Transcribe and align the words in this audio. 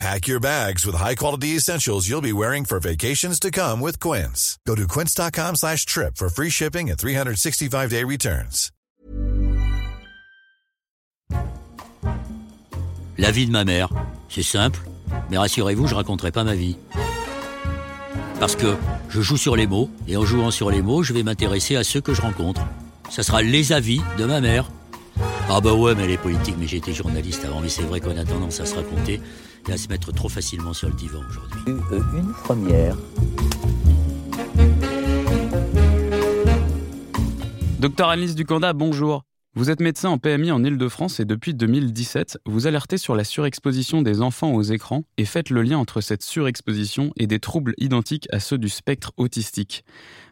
Pack 0.00 0.26
your 0.26 0.40
bags 0.40 0.84
with 0.84 0.96
high-quality 0.96 1.56
essentials 1.56 2.08
you'll 2.08 2.20
be 2.20 2.32
wearing 2.32 2.64
for 2.64 2.80
vacations 2.80 3.38
to 3.40 3.50
come 3.50 3.80
with 3.80 3.98
Quince. 4.00 4.58
Go 4.66 4.74
to 4.74 4.86
quince.com 4.86 5.54
slash 5.56 5.86
trip 5.86 6.16
for 6.16 6.28
free 6.28 6.50
shipping 6.50 6.90
and 6.90 6.98
365-day 6.98 8.04
returns. 8.04 8.70
La 13.16 13.30
vie 13.30 13.46
de 13.46 13.52
ma 13.52 13.64
mère, 13.64 13.88
c'est 14.28 14.42
simple, 14.42 14.80
mais 15.30 15.38
rassurez-vous, 15.38 15.86
je 15.86 15.94
raconterai 15.94 16.32
pas 16.32 16.42
ma 16.42 16.56
vie. 16.56 16.76
Parce 18.40 18.56
que 18.56 18.76
je 19.08 19.20
joue 19.20 19.36
sur 19.36 19.54
les 19.54 19.68
mots, 19.68 19.88
et 20.08 20.16
en 20.16 20.24
jouant 20.24 20.50
sur 20.50 20.68
les 20.68 20.82
mots, 20.82 21.04
je 21.04 21.12
vais 21.12 21.22
m'intéresser 21.22 21.76
à 21.76 21.84
ceux 21.84 22.00
que 22.00 22.12
je 22.12 22.20
rencontre. 22.20 22.62
Ça 23.10 23.22
sera 23.22 23.40
les 23.42 23.72
avis 23.72 24.02
de 24.18 24.24
ma 24.24 24.40
mère. 24.40 24.68
Ah 25.48 25.60
bah 25.60 25.74
ouais, 25.74 25.94
mais 25.94 26.08
les 26.08 26.18
politiques, 26.18 26.56
mais 26.58 26.66
j'étais 26.66 26.92
journaliste 26.92 27.44
avant, 27.44 27.60
mais 27.60 27.68
c'est 27.68 27.82
vrai 27.82 28.00
qu'on 28.00 28.16
a 28.16 28.24
tendance 28.24 28.58
à 28.58 28.66
se 28.66 28.74
raconter 28.74 29.20
à 29.70 29.76
se 29.76 29.88
mettre 29.88 30.12
trop 30.12 30.28
facilement 30.28 30.72
sur 30.72 30.88
le 30.88 30.94
divan 30.94 31.20
aujourd'hui. 31.28 31.60
Euh, 31.92 32.00
Une 32.18 32.32
première. 32.32 32.96
Docteur 37.78 38.08
Alice 38.08 38.34
Ducanda, 38.34 38.72
bonjour. 38.72 39.24
Vous 39.56 39.70
êtes 39.70 39.80
médecin 39.80 40.08
en 40.08 40.18
PMI 40.18 40.50
en 40.50 40.64
Ile-de-France 40.64 41.20
et 41.20 41.24
depuis 41.24 41.54
2017, 41.54 42.38
vous 42.44 42.66
alertez 42.66 42.98
sur 42.98 43.14
la 43.14 43.22
surexposition 43.22 44.02
des 44.02 44.20
enfants 44.20 44.52
aux 44.52 44.62
écrans 44.62 45.04
et 45.16 45.24
faites 45.24 45.50
le 45.50 45.62
lien 45.62 45.78
entre 45.78 46.00
cette 46.00 46.24
surexposition 46.24 47.12
et 47.16 47.28
des 47.28 47.38
troubles 47.38 47.74
identiques 47.78 48.26
à 48.32 48.40
ceux 48.40 48.58
du 48.58 48.68
spectre 48.68 49.12
autistique. 49.16 49.84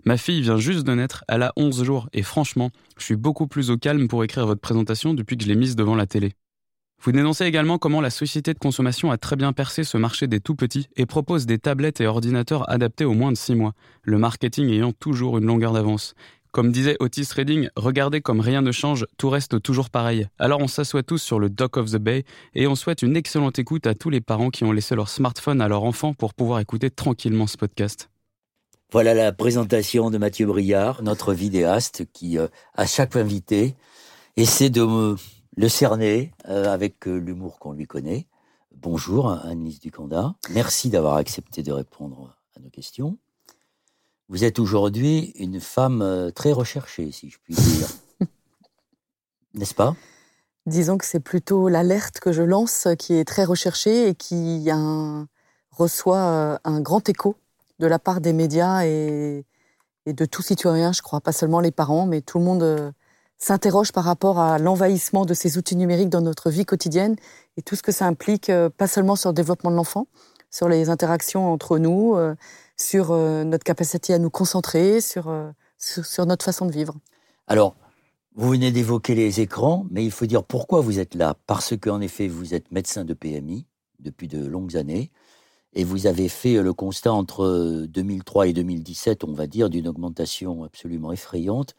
Ma 0.05 0.17
fille 0.17 0.43
vient 0.43 0.57
juste 0.57 0.85
de 0.85 0.93
naître, 0.93 1.25
elle 1.29 1.43
a 1.43 1.53
11 1.57 1.85
jours 1.85 2.09
et 2.13 2.23
franchement, 2.23 2.71
je 2.99 3.05
suis 3.05 3.17
beaucoup 3.17 3.47
plus 3.47 3.71
au 3.71 3.77
calme 3.77 4.09
pour 4.09 4.25
écrire 4.25 4.47
votre 4.47 4.61
présentation 4.61 5.15
depuis 5.15 5.37
que 5.37 5.45
je 5.45 5.49
l'ai 5.49 5.57
mise 5.57 5.77
devant 5.77 5.95
la 5.95 6.07
télé. 6.07 6.33
Vous 7.05 7.11
dénoncez 7.11 7.45
également 7.45 7.79
comment 7.79 8.01
la 8.01 8.11
société 8.11 8.55
de 8.55 8.59
consommation 8.61 9.11
a 9.11 9.19
très 9.19 9.35
bien 9.35 9.53
percé 9.53 9.83
ce 9.83 9.97
marché 9.99 10.29
des 10.29 10.39
tout 10.39 10.55
petits 10.55 10.89
et 10.97 11.05
propose 11.05 11.47
des 11.47 11.59
tablettes 11.59 12.01
et 12.01 12.07
ordinateurs 12.07 12.69
adaptés 12.71 13.05
aux 13.05 13.13
moins 13.15 13.33
de 13.33 13.37
6 13.37 13.57
mois, 13.57 13.73
le 14.05 14.19
marketing 14.19 14.69
ayant 14.71 14.93
toujours 14.93 15.39
une 15.39 15.47
longueur 15.47 15.73
d'avance. 15.73 16.15
Comme 16.53 16.71
disait 16.71 16.97
Otis 17.01 17.29
Redding, 17.35 17.71
regardez 17.77 18.21
comme 18.21 18.39
rien 18.41 18.63
ne 18.63 18.71
change, 18.71 19.07
tout 19.17 19.31
reste 19.31 19.61
toujours 19.63 19.91
pareil. 19.91 20.29
Alors 20.39 20.61
on 20.61 20.69
s'assoit 20.69 21.03
tous 21.03 21.19
sur 21.19 21.41
le 21.41 21.49
Dock 21.51 21.77
of 21.77 21.91
the 21.91 21.97
Bay 21.97 22.25
et 22.55 22.67
on 22.69 22.77
souhaite 22.77 23.03
une 23.03 23.17
excellente 23.17 23.59
écoute 23.59 23.87
à 23.87 23.95
tous 23.95 24.11
les 24.11 24.21
parents 24.21 24.51
qui 24.51 24.63
ont 24.63 24.71
laissé 24.71 24.95
leur 24.95 25.09
smartphone 25.09 25.61
à 25.61 25.67
leur 25.67 25.83
enfant 25.83 26.15
pour 26.15 26.35
pouvoir 26.35 26.61
écouter 26.61 26.91
tranquillement 26.91 27.47
ce 27.49 27.57
podcast. 27.57 28.11
Voilà 28.93 29.15
la 29.15 29.33
présentation 29.33 30.11
de 30.11 30.19
Mathieu 30.19 30.47
Briard, 30.47 31.03
notre 31.03 31.33
vidéaste, 31.33 32.05
qui, 32.13 32.39
euh, 32.39 32.47
à 32.75 32.87
chaque 32.87 33.17
invité, 33.17 33.75
essaie 34.37 34.69
de 34.71 34.83
me- 34.83 35.17
le 35.57 35.69
cerner 35.69 36.33
euh, 36.49 36.73
avec 36.73 37.07
euh, 37.07 37.17
l'humour 37.17 37.59
qu'on 37.59 37.73
lui 37.73 37.87
connaît. 37.87 38.27
Bonjour, 38.75 39.31
Annelise 39.31 39.81
Ducanda. 39.81 40.35
Merci 40.51 40.89
d'avoir 40.89 41.17
accepté 41.17 41.63
de 41.63 41.73
répondre 41.73 42.37
à 42.57 42.61
nos 42.61 42.71
questions. 42.71 43.19
Vous 44.29 44.45
êtes 44.45 44.59
aujourd'hui 44.59 45.33
une 45.37 45.61
femme 45.61 46.01
euh, 46.01 46.31
très 46.31 46.53
recherchée, 46.53 47.13
si 47.13 47.29
je 47.29 47.39
puis 47.43 47.55
dire. 47.55 47.89
N'est-ce 49.55 49.75
pas? 49.75 49.95
Disons 50.65 50.97
que 50.97 51.05
c'est 51.05 51.21
plutôt 51.21 51.69
l'alerte 51.69 52.21
que 52.21 52.33
je 52.33 52.43
lance 52.43 52.87
qui 52.99 53.15
est 53.15 53.25
très 53.25 53.45
recherchée 53.45 54.09
et 54.09 54.15
qui 54.15 54.71
a 54.71 54.77
un- 54.77 55.29
reçoit 55.71 56.61
un 56.65 56.81
grand 56.81 57.07
écho 57.09 57.37
de 57.79 57.87
la 57.87 57.99
part 57.99 58.21
des 58.21 58.33
médias 58.33 58.85
et, 58.87 59.45
et 60.07 60.13
de 60.13 60.25
tout 60.25 60.43
citoyen, 60.43 60.93
je 60.93 61.03
crois, 61.03 61.21
pas 61.21 61.33
seulement 61.33 61.61
les 61.61 61.71
parents, 61.73 62.07
mais 62.07 62.21
tout 62.21 62.39
le 62.39 62.45
monde 62.45 62.93
s'interroge 63.43 63.91
par 63.91 64.05
rapport 64.05 64.39
à 64.39 64.59
l'envahissement 64.59 65.27
de 65.27 65.35
ces 65.35 65.59
outils 65.59 65.75
numériques 65.75 66.09
dans 66.09 66.21
notre 66.21 66.49
vie 66.49 66.65
quotidienne 66.65 67.17
et 67.57 67.63
tout 67.63 67.75
ce 67.75 67.83
que 67.83 67.91
ça 67.91 68.07
implique, 68.07 68.51
euh, 68.51 68.71
pas 68.71 68.87
seulement 68.87 69.17
sur 69.17 69.31
le 69.31 69.35
développement 69.35 69.73
de 69.73 69.77
l'enfant, 69.77 70.07
sur 70.51 70.69
les 70.69 70.91
interactions 70.91 71.53
entre 71.53 71.79
nous, 71.79 72.15
euh, 72.15 72.37
sur 72.77 73.11
euh, 73.11 73.43
notre 73.43 73.65
capacité 73.65 74.15
à 74.15 74.21
nous 74.21 74.31
concentrer, 74.31 75.01
sur, 75.01 75.33
sur 75.77 76.25
notre 76.27 76.45
façon 76.45 76.67
de 76.67 76.73
vivre. 76.73 76.95
Alors, 77.49 77.75
vous 78.37 78.51
venez 78.51 78.71
d'évoquer 78.71 79.17
les 79.17 79.41
écrans, 79.41 79.87
mais 79.91 80.05
il 80.05 80.13
faut 80.13 80.27
dire 80.27 80.45
pourquoi 80.45 80.81
vous 80.81 81.01
êtes 81.01 81.17
là. 81.17 81.35
Parce 81.47 81.77
qu'en 81.77 82.01
effet, 82.01 82.29
vous 82.29 82.55
êtes 82.55 82.71
médecin 82.71 83.05
de 83.05 83.13
PMI 83.13 83.67
depuis 83.99 84.29
de 84.29 84.47
longues 84.47 84.77
années, 84.77 85.11
et 85.75 85.83
vous 85.83 86.07
avez 86.07 86.29
fait 86.29 86.63
le 86.63 86.73
constat 86.73 87.13
entre 87.13 87.87
2003 87.89 88.47
et 88.47 88.53
2017, 88.53 89.25
on 89.25 89.33
va 89.33 89.49
dire, 89.49 89.69
d'une 89.69 89.89
augmentation 89.89 90.63
absolument 90.63 91.13
effrayante 91.13 91.75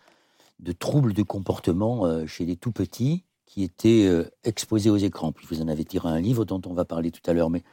de 0.64 0.72
troubles 0.72 1.14
de 1.14 1.24
comportement 1.24 2.06
euh, 2.06 2.26
chez 2.26 2.46
les 2.46 2.56
tout 2.56 2.72
petits 2.72 3.26
qui 3.46 3.64
étaient 3.64 4.08
euh, 4.08 4.30
exposés 4.44 4.90
aux 4.90 4.98
écrans. 4.98 5.32
Puis 5.32 5.46
vous 5.50 5.62
en 5.62 5.68
avez 5.68 5.86
tiré 5.86 6.10
un 6.10 6.20
livre 6.20 6.46
dont 6.46 6.62
on 6.66 6.74
va 6.74 6.86
parler 6.86 7.12
tout 7.12 7.22
à 7.30 7.34
l'heure. 7.34 7.50
Mais 7.50 7.64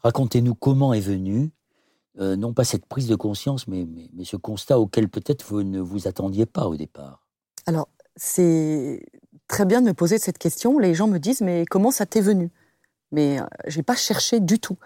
racontez-nous 0.00 0.54
comment 0.54 0.92
est 0.92 1.00
venue, 1.00 1.52
euh, 2.18 2.36
non 2.36 2.52
pas 2.52 2.64
cette 2.64 2.86
prise 2.86 3.08
de 3.08 3.14
conscience, 3.14 3.66
mais, 3.68 3.86
mais, 4.14 4.24
ce 4.24 4.36
constat 4.36 4.78
auquel 4.78 5.08
peut-être 5.08 5.44
vous 5.46 5.62
ne 5.62 5.80
vous 5.80 6.08
attendiez 6.08 6.46
pas 6.46 6.66
au 6.66 6.76
départ. 6.76 7.26
Alors, 7.66 7.88
c'est 8.16 9.06
très 9.48 9.64
bien 9.64 9.80
de 9.80 9.86
me 9.86 9.94
poser 9.94 10.18
cette 10.18 10.38
question. 10.38 10.78
Les 10.78 10.94
gens 10.94 11.08
me 11.08 11.18
disent, 11.18 11.40
mais 11.40 11.64
comment 11.64 11.90
ça 11.90 12.06
t'est 12.06 12.20
venu? 12.20 12.50
Mais 13.12 13.40
euh, 13.40 13.44
j'ai 13.66 13.82
pas 13.82 13.96
cherché 13.96 14.40
du 14.40 14.58
tout. 14.58 14.76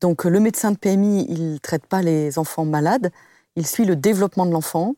Donc, 0.00 0.24
le 0.24 0.40
médecin 0.40 0.72
de 0.72 0.76
PMI, 0.76 1.26
il 1.28 1.60
traite 1.60 1.86
pas 1.86 2.02
les 2.02 2.38
enfants 2.38 2.64
malades. 2.66 3.10
Il 3.54 3.66
suit 3.66 3.86
le 3.86 3.96
développement 3.96 4.44
de 4.44 4.50
l'enfant, 4.50 4.94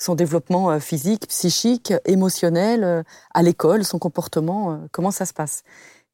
son 0.00 0.14
développement 0.14 0.70
euh, 0.70 0.78
physique, 0.80 1.28
psychique, 1.28 1.92
émotionnel, 2.06 2.82
euh, 2.82 3.02
à 3.34 3.42
l'école, 3.42 3.84
son 3.84 3.98
comportement, 3.98 4.72
euh, 4.72 4.76
comment 4.90 5.10
ça 5.10 5.26
se 5.26 5.32
passe. 5.32 5.62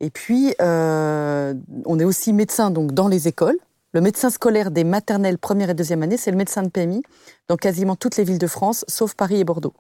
Et 0.01 0.11
puis, 0.11 0.55
euh, 0.61 1.55
on 1.87 1.99
est 1.99 2.05
aussi 2.05 2.33
médecin 2.33 2.71
donc 2.71 2.93
dans 2.93 3.09
les 3.09 3.29
écoles. 3.29 3.57
Le 3.93 4.01
médecin 4.03 4.29
scolaire 4.29 4.71
des 4.71 4.85
maternelles 4.85 5.39
première 5.39 5.71
et 5.71 5.75
deuxième 5.75 6.03
année, 6.03 6.19
c'est 6.19 6.31
le 6.31 6.37
médecin 6.37 6.63
de 6.63 6.69
PMI 6.69 7.03
dans 7.49 7.57
quasiment 7.57 7.97
toutes 7.97 8.17
les 8.17 8.25
villes 8.25 8.39
de 8.39 8.47
France, 8.47 8.85
sauf 8.89 9.15
Paris 9.15 9.41
et 9.41 9.45
Bordeaux. 9.45 9.73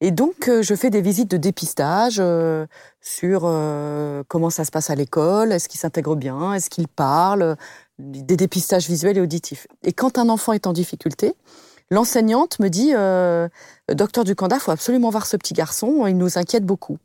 Et 0.00 0.12
donc, 0.12 0.48
je 0.48 0.74
fais 0.74 0.90
des 0.90 1.00
visites 1.00 1.30
de 1.30 1.36
dépistage 1.36 2.18
euh, 2.20 2.66
sur 3.00 3.42
euh, 3.44 4.22
comment 4.28 4.50
ça 4.50 4.64
se 4.64 4.70
passe 4.70 4.90
à 4.90 4.94
l'école, 4.94 5.50
est-ce 5.50 5.68
qu'il 5.68 5.80
s'intègre 5.80 6.14
bien, 6.14 6.54
est-ce 6.54 6.70
qu'il 6.70 6.86
parle, 6.86 7.56
des 7.98 8.36
dépistages 8.36 8.86
visuels 8.86 9.18
et 9.18 9.20
auditifs. 9.20 9.66
Et 9.82 9.92
quand 9.92 10.18
un 10.18 10.28
enfant 10.28 10.52
est 10.52 10.68
en 10.68 10.72
difficulté, 10.72 11.34
l'enseignante 11.90 12.58
me 12.58 12.68
dit 12.68 12.92
euh, 12.94 13.48
Docteur 13.92 14.24
Ducanda, 14.24 14.56
il 14.56 14.60
faut 14.60 14.70
absolument 14.70 15.10
voir 15.10 15.26
ce 15.26 15.36
petit 15.36 15.54
garçon, 15.54 16.06
il 16.06 16.16
nous 16.16 16.38
inquiète 16.38 16.64
beaucoup. 16.64 16.98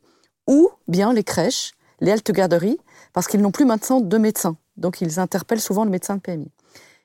Ou 0.46 0.70
bien 0.88 1.12
les 1.12 1.24
crèches, 1.24 1.72
les 2.00 2.12
haltes 2.12 2.30
garderies, 2.30 2.78
parce 3.12 3.26
qu'ils 3.26 3.40
n'ont 3.40 3.50
plus 3.50 3.64
maintenant 3.64 4.00
de 4.00 4.18
médecins. 4.18 4.56
Donc, 4.76 5.00
ils 5.00 5.20
interpellent 5.20 5.60
souvent 5.60 5.84
le 5.84 5.90
médecin 5.90 6.16
de 6.16 6.20
PMI. 6.20 6.50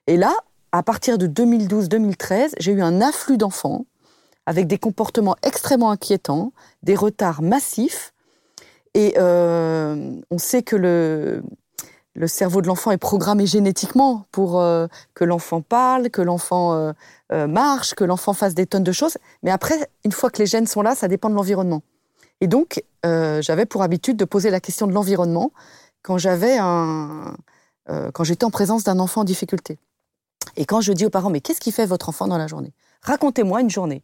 Et 0.08 0.18
là, 0.18 0.34
à 0.72 0.84
partir 0.84 1.18
de 1.18 1.28
2012-2013, 1.28 2.54
j'ai 2.60 2.72
eu 2.72 2.82
un 2.82 3.02
afflux 3.02 3.38
d'enfants 3.38 3.86
avec 4.46 4.68
des 4.68 4.78
comportements 4.78 5.36
extrêmement 5.44 5.92
inquiétants, 5.92 6.54
des 6.84 6.96
retards 6.96 7.42
massifs. 7.42 8.14
Et 8.96 9.14
euh, 9.18 10.16
on 10.32 10.38
sait 10.40 10.64
que 10.64 10.76
le, 10.76 11.44
le 12.20 12.28
cerveau 12.28 12.62
de 12.62 12.68
l'enfant 12.68 12.92
est 12.92 12.98
programmé 12.98 13.46
génétiquement 13.46 14.26
pour 14.34 14.60
euh, 14.60 14.88
que 15.14 15.24
l'enfant 15.24 15.62
parle, 15.62 16.10
que 16.10 16.22
l'enfant 16.22 16.74
euh, 16.74 16.92
euh, 17.32 17.48
marche, 17.48 17.94
que 17.94 18.04
l'enfant 18.04 18.34
fasse 18.34 18.54
des 18.54 18.66
tonnes 18.66 18.84
de 18.84 18.92
choses. 18.92 19.18
Mais 19.42 19.52
après, 19.52 19.90
une 20.04 20.12
fois 20.12 20.30
que 20.30 20.40
les 20.40 20.46
gènes 20.46 20.68
sont 20.68 20.82
là, 20.82 20.96
ça 20.96 21.08
dépend 21.08 21.30
de 21.30 21.36
l'environnement. 21.36 21.82
Et 22.42 22.48
donc, 22.48 22.84
j'avais 23.04 23.66
pour 23.66 23.84
habitude 23.84 24.18
de 24.18 24.26
poser 24.26 24.50
la 24.50 24.60
question 24.60 24.86
de 24.88 24.94
l'environnement 24.94 25.52
quand 26.04 26.18
j'avais 26.18 26.58
un, 26.58 27.36
quand 28.14 28.24
j'étais 28.24 28.46
en 28.46 28.50
présence 28.50 28.86
d'un 28.86 29.00
enfant 29.00 29.22
en 29.22 29.24
difficulté. 29.26 29.78
Et 30.56 30.66
quand 30.66 30.80
je 30.80 30.94
dis 30.94 31.06
aux 31.06 31.10
parents, 31.10 31.30
mais 31.30 31.42
qu'est-ce 31.42 31.60
qui 31.60 31.74
fait 31.74 31.86
votre 31.86 32.08
enfant 32.08 32.28
dans 32.28 32.38
la 32.38 32.48
journée? 32.48 32.72
Racontez-moi 33.02 33.60
une 33.60 33.70
journée. 33.70 34.04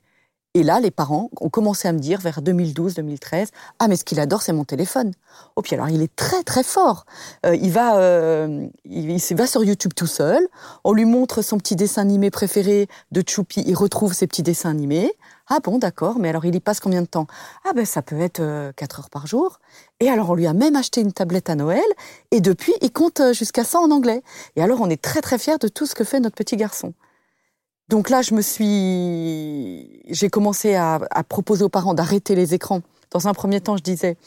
Et 0.55 0.63
là, 0.63 0.79
les 0.79 0.89
parents 0.89 1.29
ont 1.41 1.49
commencé 1.49 1.89
à 1.89 1.91
me 1.91 1.99
dire, 1.99 2.21
vers 2.21 2.41
2012-2013, 2.41 3.49
ah, 3.79 3.89
mais 3.89 3.97
ce 3.97 4.05
qu'il 4.05 4.21
adore, 4.21 4.41
c'est 4.41 4.53
mon 4.53 4.63
téléphone. 4.63 5.11
Oh, 5.57 5.61
puis 5.61 5.75
alors, 5.75 5.89
il 5.89 6.01
est 6.01 6.15
très, 6.15 6.43
très 6.43 6.63
fort. 6.63 7.05
Euh, 7.45 7.55
il, 7.55 7.71
va, 7.71 7.97
euh, 7.97 8.65
il, 8.85 9.35
va 9.35 9.47
sur 9.47 9.65
YouTube 9.65 9.91
tout 9.93 10.07
seul. 10.07 10.47
On 10.85 10.93
lui 10.93 11.03
montre 11.03 11.41
son 11.41 11.57
petit 11.57 11.75
dessin 11.75 12.03
animé 12.03 12.31
préféré 12.31 12.87
de 13.11 13.21
Choupi. 13.27 13.65
Il 13.67 13.75
retrouve 13.75 14.13
ses 14.13 14.27
petits 14.27 14.43
dessins 14.43 14.69
animés. 14.69 15.11
Ah 15.47 15.59
bon, 15.61 15.77
d'accord, 15.77 16.17
mais 16.19 16.29
alors 16.29 16.45
il 16.45 16.55
y 16.55 16.59
passe 16.59 16.79
combien 16.79 17.03
de 17.03 17.07
temps? 17.07 17.27
Ah 17.65 17.73
ben 17.75 17.85
ça 17.85 18.01
peut 18.01 18.19
être 18.19 18.39
euh, 18.39 18.71
4 18.75 18.99
heures 18.99 19.09
par 19.11 19.27
jour. 19.27 19.59
Et 19.99 20.09
alors 20.09 20.31
on 20.31 20.33
lui 20.33 20.47
a 20.47 20.53
même 20.53 20.75
acheté 20.75 21.01
une 21.01 21.13
tablette 21.13 21.51
à 21.51 21.55
Noël, 21.55 21.83
et 22.31 22.41
depuis 22.41 22.73
il 22.81 22.91
compte 22.91 23.19
euh, 23.19 23.31
jusqu'à 23.31 23.63
100 23.63 23.83
en 23.83 23.91
anglais. 23.91 24.23
Et 24.55 24.63
alors 24.63 24.81
on 24.81 24.89
est 24.89 24.99
très 24.99 25.21
très 25.21 25.37
fiers 25.37 25.59
de 25.59 25.67
tout 25.67 25.85
ce 25.85 25.93
que 25.93 26.03
fait 26.03 26.19
notre 26.19 26.35
petit 26.35 26.57
garçon. 26.57 26.93
Donc 27.89 28.09
là, 28.09 28.21
je 28.21 28.33
me 28.33 28.41
suis, 28.41 30.01
j'ai 30.09 30.29
commencé 30.29 30.75
à, 30.75 30.99
proposer 31.29 31.63
aux 31.63 31.69
parents 31.69 31.93
d'arrêter 31.93 32.35
les 32.35 32.53
écrans. 32.53 32.81
Dans 33.11 33.27
un 33.27 33.33
premier 33.33 33.61
temps, 33.61 33.77
je 33.77 33.83
disais, 33.83 34.17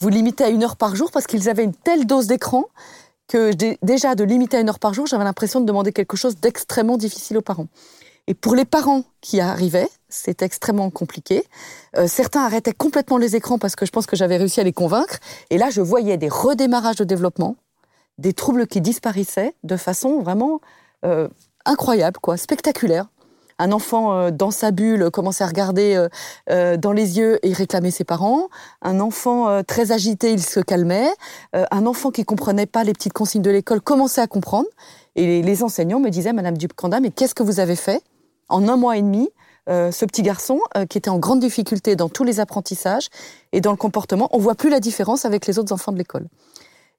vous 0.00 0.10
limitez 0.10 0.44
à 0.44 0.48
une 0.50 0.62
heure 0.62 0.76
par 0.76 0.94
jour 0.94 1.10
parce 1.10 1.26
qu'ils 1.26 1.48
avaient 1.48 1.64
une 1.64 1.74
telle 1.74 2.06
dose 2.06 2.26
d'écran 2.26 2.64
que 3.28 3.52
déjà 3.82 4.14
de 4.14 4.22
limiter 4.22 4.58
à 4.58 4.60
une 4.60 4.68
heure 4.68 4.78
par 4.78 4.94
jour, 4.94 5.06
j'avais 5.06 5.24
l'impression 5.24 5.60
de 5.60 5.66
demander 5.66 5.92
quelque 5.92 6.16
chose 6.16 6.36
d'extrêmement 6.36 6.96
difficile 6.96 7.38
aux 7.38 7.42
parents. 7.42 7.66
Et 8.28 8.34
pour 8.34 8.54
les 8.54 8.64
parents 8.64 9.04
qui 9.20 9.40
arrivaient, 9.40 9.88
c'était 10.08 10.44
extrêmement 10.44 10.90
compliqué. 10.90 11.44
Euh, 11.96 12.06
certains 12.08 12.42
arrêtaient 12.42 12.72
complètement 12.72 13.18
les 13.18 13.36
écrans 13.36 13.58
parce 13.58 13.76
que 13.76 13.86
je 13.86 13.92
pense 13.92 14.06
que 14.06 14.16
j'avais 14.16 14.36
réussi 14.36 14.60
à 14.60 14.64
les 14.64 14.72
convaincre. 14.72 15.18
Et 15.50 15.58
là, 15.58 15.70
je 15.70 15.80
voyais 15.80 16.16
des 16.16 16.28
redémarrages 16.28 16.96
de 16.96 17.04
développement, 17.04 17.56
des 18.18 18.32
troubles 18.32 18.66
qui 18.66 18.80
disparaissaient 18.80 19.54
de 19.62 19.76
façon 19.76 20.20
vraiment 20.20 20.60
euh, 21.04 21.28
incroyable, 21.66 22.18
quoi, 22.20 22.36
spectaculaire. 22.36 23.06
Un 23.58 23.72
enfant 23.72 24.12
euh, 24.12 24.30
dans 24.30 24.50
sa 24.50 24.70
bulle 24.70 25.10
commençait 25.10 25.44
à 25.44 25.46
regarder 25.46 25.94
euh, 25.94 26.08
euh, 26.50 26.76
dans 26.76 26.92
les 26.92 27.18
yeux 27.18 27.38
et 27.42 27.52
réclamait 27.52 27.90
ses 27.90 28.04
parents. 28.04 28.48
Un 28.82 29.00
enfant 29.00 29.62
très 29.64 29.92
agité, 29.92 30.32
il 30.32 30.42
se 30.42 30.60
calmait. 30.60 31.08
un 31.52 31.86
enfant 31.86 32.10
qui 32.10 32.24
comprenait 32.24 32.66
pas 32.66 32.84
les 32.84 32.92
petites 32.92 33.12
consignes 33.12 33.42
de 33.42 33.50
l'école 33.50 33.80
commençait 33.80 34.20
à 34.20 34.26
comprendre. 34.26 34.68
Et 35.14 35.42
les, 35.42 35.62
enseignants 35.62 36.00
me 36.00 36.10
disaient, 36.10 36.32
Madame 36.32 36.56
Dupcanda, 36.56 37.00
mais 37.00 37.10
qu'est-ce 37.10 37.34
que 37.34 37.42
vous 37.42 37.60
avez 37.60 37.76
fait 37.76 38.02
en 38.48 38.68
un 38.68 38.76
mois 38.76 38.96
et 38.96 39.02
demi 39.02 39.28
ce 39.68 40.04
petit 40.04 40.22
garçon 40.22 40.60
qui 40.88 40.98
était 40.98 41.10
en 41.10 41.18
grande 41.18 41.40
difficulté 41.40 41.96
dans 41.96 42.08
tous 42.08 42.22
les 42.22 42.38
apprentissages 42.38 43.08
et 43.52 43.60
dans 43.60 43.72
le 43.72 43.76
comportement, 43.76 44.28
on 44.32 44.38
voit 44.38 44.54
plus 44.54 44.70
la 44.70 44.78
différence 44.78 45.24
avec 45.24 45.46
les 45.46 45.58
autres 45.58 45.72
enfants 45.72 45.90
de 45.90 45.98
l'école. 45.98 46.28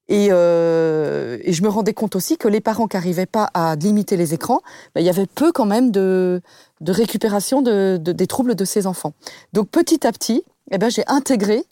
Et, 0.10 0.30
euh, 0.32 1.38
et, 1.44 1.52
je 1.52 1.62
me 1.64 1.68
rendais 1.68 1.94
compte 1.94 2.16
aussi 2.16 2.38
que 2.38 2.48
les 2.48 2.62
parents 2.62 2.88
qui 2.88 2.96
n'arrivaient 2.96 3.26
pas 3.26 3.50
à 3.54 3.76
limiter 3.76 4.16
les 4.16 4.34
écrans, 4.34 4.62
ben, 4.96 5.02
il 5.02 5.06
y 5.06 5.10
avait 5.10 5.26
peu 5.26 5.52
quand 5.52 5.66
même 5.66 5.92
de, 5.92 6.42
de 6.80 6.92
récupération 6.94 7.62
de, 7.62 7.98
de, 8.02 8.14
des 8.14 8.28
troubles 8.28 8.56
de 8.56 8.64
ces 8.64 8.88
enfants. 8.88 9.14
Donc 9.52 9.70
petit 9.70 10.08
à 10.08 10.12
petit, 10.14 10.44
eh 10.72 10.78
ben, 10.78 10.90
j'ai 10.90 11.04
intégré, 11.08 11.66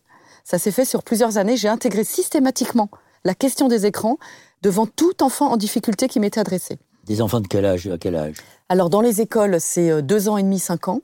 ça 0.43 0.57
s'est 0.57 0.71
fait 0.71 0.83
sur 0.83 1.01
plusieurs 1.01 1.37
années, 1.37 1.55
j'ai 1.55 1.69
intégré 1.69 2.03
systématiquement 2.03 2.89
la 3.23 3.35
question 3.35 3.69
des 3.69 3.85
écrans 3.85 4.17
devant 4.61 4.85
tout 4.85 5.23
enfant 5.23 5.51
en 5.51 5.57
difficulté 5.57 6.07
qui 6.07 6.19
m'était 6.19 6.39
adressé. 6.39 6.77
Des 7.05 7.21
enfants 7.21 7.39
de 7.39 7.47
quel 7.47 7.65
âge 7.65 7.87
à 7.87 7.97
quel 7.97 8.15
âge? 8.15 8.35
Alors 8.67 8.89
dans 8.89 9.01
les 9.01 9.21
écoles, 9.21 9.57
c'est 9.59 10.01
2 10.01 10.27
euh, 10.27 10.31
ans 10.31 10.37
et 10.37 10.43
demi, 10.43 10.59
5 10.59 10.87
ans. 10.89 11.01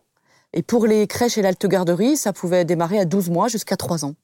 Et 0.53 0.63
pour 0.63 0.85
les 0.85 1.07
crèches 1.07 1.37
et 1.37 1.41
l'alte 1.41 1.65
garderie, 1.65 2.17
ça 2.17 2.33
pouvait 2.33 2.65
démarrer 2.65 2.99
à 2.99 3.05
12 3.05 3.29
mois 3.29 3.47
jusqu'à 3.47 3.77
3 3.77 4.03
ans. 4.03 4.15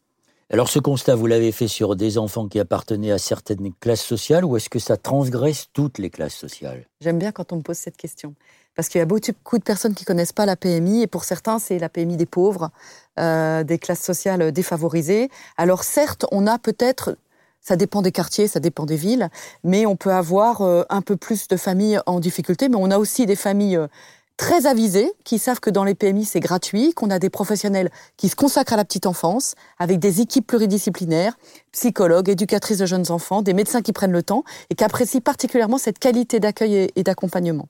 Alors 0.50 0.70
ce 0.70 0.80
constat, 0.80 1.16
vous 1.16 1.28
l'avez 1.28 1.52
fait 1.52 1.68
sur 1.68 1.98
des 1.98 2.18
enfants 2.18 2.48
qui 2.48 2.58
appartenaient 2.58 3.12
à 3.12 3.18
certaines 3.18 3.74
classes 3.82 4.02
sociales 4.02 4.46
ou 4.46 4.56
est-ce 4.56 4.70
que 4.70 4.80
ça 4.80 4.96
transgresse 4.96 5.68
toutes 5.74 5.98
les 5.98 6.10
classes 6.10 6.36
sociales? 6.36 6.88
J'aime 7.02 7.20
bien 7.20 7.34
quand 7.34 7.52
on 7.52 7.58
me 7.58 7.62
pose 7.62 7.76
cette 7.76 7.98
question. 7.98 8.34
Parce 8.74 8.88
qu'il 8.88 9.00
y 9.00 9.02
a 9.02 9.06
beaucoup 9.06 9.58
de 9.58 9.64
personnes 9.64 9.94
qui 9.94 10.06
connaissent 10.06 10.32
pas 10.32 10.46
la 10.46 10.56
PMI 10.56 11.02
et 11.02 11.08
pour 11.08 11.26
certains 11.26 11.60
c'est 11.60 11.80
la 11.80 11.90
PMI 11.90 12.16
des 12.16 12.26
pauvres, 12.26 12.72
euh, 13.20 13.66
des 13.66 13.78
classes 13.78 14.04
sociales 14.04 14.54
défavorisées. 14.54 15.30
Alors 15.58 15.84
certes, 15.84 16.26
on 16.32 16.48
a 16.48 16.58
peut-être 16.58 17.18
ça 17.60 17.76
dépend 17.76 18.02
des 18.02 18.14
quartiers, 18.14 18.48
ça 18.48 18.62
dépend 18.62 18.86
des 18.86 18.96
villes, 18.96 19.30
mais 19.66 19.86
on 19.86 19.98
peut 19.98 20.14
avoir 20.14 20.62
euh, 20.62 20.84
un 20.90 21.02
peu 21.02 21.18
plus 21.18 21.50
de 21.50 21.58
familles 21.58 22.00
en 22.06 22.22
difficulté, 22.22 22.70
mais 22.70 22.78
on 22.80 22.90
a 22.92 22.98
aussi 22.98 23.26
des 23.26 23.36
familles 23.36 23.76
euh, 23.76 23.88
très 24.38 24.68
avisés, 24.68 25.12
qui 25.24 25.40
savent 25.40 25.60
que 25.60 25.70
dans 25.70 25.84
les 25.84 25.96
PMI, 25.96 26.26
c'est 26.26 26.40
gratuit, 26.40 26.94
qu'on 26.94 27.10
a 27.10 27.20
des 27.20 27.30
professionnels 27.30 27.90
qui 28.16 28.30
se 28.30 28.36
consacrent 28.36 28.74
à 28.74 28.78
la 28.78 28.86
petite 28.86 29.06
enfance, 29.06 29.56
avec 29.80 30.00
des 30.00 30.22
équipes 30.22 30.48
pluridisciplinaires, 30.48 31.38
psychologues, 31.72 32.30
éducatrices 32.30 32.78
de 32.78 32.86
jeunes 32.86 33.12
enfants, 33.12 33.42
des 33.42 33.54
médecins 33.54 33.82
qui 33.82 33.94
prennent 33.94 34.12
le 34.12 34.24
temps 34.24 34.44
et 34.70 34.76
qui 34.76 34.84
apprécient 34.84 35.22
particulièrement 35.22 35.78
cette 35.78 36.00
qualité 36.00 36.40
d'accueil 36.40 36.90
et, 36.96 37.04
d'accompagnement. 37.04 37.68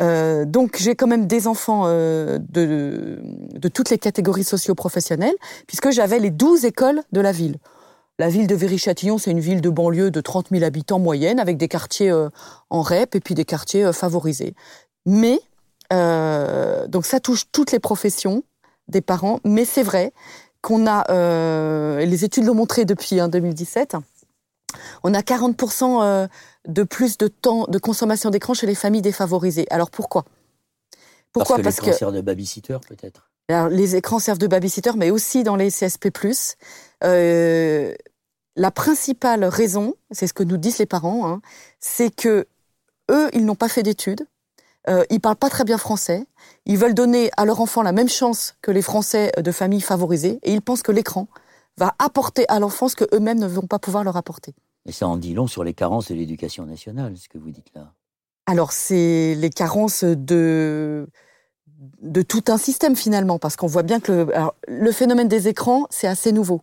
Euh, 0.00 0.44
donc 0.44 0.76
j'ai 0.78 0.94
quand 0.94 1.08
même 1.08 1.26
des 1.26 1.48
enfants 1.48 1.82
euh, 1.86 2.38
de, 2.48 3.18
de 3.54 3.68
toutes 3.68 3.90
les 3.90 3.98
catégories 3.98 4.44
socio-professionnelles, 4.44 5.34
puisque 5.66 5.90
j'avais 5.90 6.20
les 6.20 6.30
12 6.30 6.64
écoles 6.64 7.02
de 7.10 7.20
la 7.20 7.32
ville. 7.32 7.58
La 8.20 8.28
ville 8.28 8.48
de 8.48 8.54
Véry-Châtillon, 8.56 9.16
c'est 9.16 9.30
une 9.30 9.38
ville 9.38 9.60
de 9.60 9.70
banlieue 9.70 10.10
de 10.10 10.20
30 10.20 10.48
000 10.50 10.64
habitants 10.64 10.98
moyenne, 10.98 11.38
avec 11.38 11.56
des 11.56 11.68
quartiers 11.68 12.10
euh, 12.10 12.28
en 12.68 12.82
REP 12.82 13.14
et 13.14 13.20
puis 13.20 13.36
des 13.36 13.44
quartiers 13.44 13.84
euh, 13.84 13.92
favorisés. 13.92 14.54
Mais 15.06 15.38
euh, 15.92 16.86
donc 16.86 17.06
ça 17.06 17.20
touche 17.20 17.44
toutes 17.52 17.72
les 17.72 17.78
professions 17.78 18.42
des 18.88 19.00
parents, 19.00 19.40
mais 19.44 19.64
c'est 19.64 19.82
vrai 19.82 20.12
qu'on 20.60 20.86
a, 20.86 21.10
euh, 21.10 22.04
les 22.04 22.24
études 22.24 22.44
l'ont 22.44 22.54
montré 22.54 22.84
depuis 22.84 23.16
2017, 23.16 23.94
hein, 23.94 24.02
on 25.02 25.14
a 25.14 25.20
40% 25.20 26.02
euh, 26.02 26.28
de 26.66 26.82
plus 26.82 27.16
de 27.18 27.28
temps 27.28 27.66
de 27.68 27.78
consommation 27.78 28.30
d'écran 28.30 28.54
chez 28.54 28.66
les 28.66 28.74
familles 28.74 29.02
défavorisées. 29.02 29.66
Alors 29.70 29.90
pourquoi? 29.90 30.24
Pourquoi? 31.32 31.58
Parce 31.58 31.76
que 31.76 31.86
les 31.86 31.88
écrans 31.88 31.98
servent 31.98 32.14
de 32.14 32.20
babysitter 32.20 32.76
peut-être 32.88 33.28
alors, 33.50 33.68
les 33.70 33.96
écrans 33.96 34.18
servent 34.18 34.38
de 34.38 34.46
babysitter, 34.46 34.90
mais 34.96 35.10
aussi 35.10 35.42
dans 35.42 35.56
les 35.56 35.70
CSP+. 35.70 36.10
Euh, 37.02 37.94
la 38.56 38.70
principale 38.70 39.44
raison, 39.44 39.94
c'est 40.10 40.26
ce 40.26 40.34
que 40.34 40.42
nous 40.42 40.58
disent 40.58 40.78
les 40.78 40.86
parents, 40.86 41.26
hein, 41.26 41.40
c'est 41.80 42.14
que 42.14 42.46
eux, 43.10 43.30
ils 43.32 43.46
n'ont 43.46 43.54
pas 43.54 43.68
fait 43.68 43.82
d'études, 43.82 44.26
euh, 44.88 45.04
ils 45.10 45.20
parlent 45.20 45.36
pas 45.36 45.50
très 45.50 45.64
bien 45.64 45.78
français. 45.78 46.26
Ils 46.66 46.78
veulent 46.78 46.94
donner 46.94 47.30
à 47.36 47.44
leur 47.44 47.60
enfant 47.60 47.82
la 47.82 47.92
même 47.92 48.08
chance 48.08 48.54
que 48.62 48.70
les 48.70 48.82
Français 48.82 49.32
de 49.36 49.52
familles 49.52 49.80
favorisées, 49.80 50.38
et 50.42 50.52
ils 50.52 50.62
pensent 50.62 50.82
que 50.82 50.92
l'écran 50.92 51.28
va 51.76 51.94
apporter 51.98 52.44
à 52.48 52.58
l'enfant 52.58 52.88
ce 52.88 52.96
que 52.96 53.04
eux-mêmes 53.14 53.38
ne 53.38 53.46
vont 53.46 53.66
pas 53.66 53.78
pouvoir 53.78 54.04
leur 54.04 54.16
apporter. 54.16 54.54
Et 54.86 54.92
ça 54.92 55.06
en 55.06 55.16
dit 55.16 55.34
long 55.34 55.46
sur 55.46 55.64
les 55.64 55.74
carences 55.74 56.08
de 56.08 56.14
l'éducation 56.14 56.64
nationale, 56.64 57.16
ce 57.16 57.28
que 57.28 57.38
vous 57.38 57.50
dites 57.50 57.72
là. 57.74 57.92
Alors 58.46 58.72
c'est 58.72 59.34
les 59.34 59.50
carences 59.50 60.04
de 60.04 61.06
de 62.00 62.22
tout 62.22 62.44
un 62.48 62.58
système 62.58 62.96
finalement, 62.96 63.38
parce 63.38 63.54
qu'on 63.54 63.68
voit 63.68 63.84
bien 63.84 64.00
que 64.00 64.10
le, 64.10 64.26
le 64.66 64.92
phénomène 64.92 65.28
des 65.28 65.46
écrans 65.48 65.86
c'est 65.90 66.08
assez 66.08 66.32
nouveau. 66.32 66.62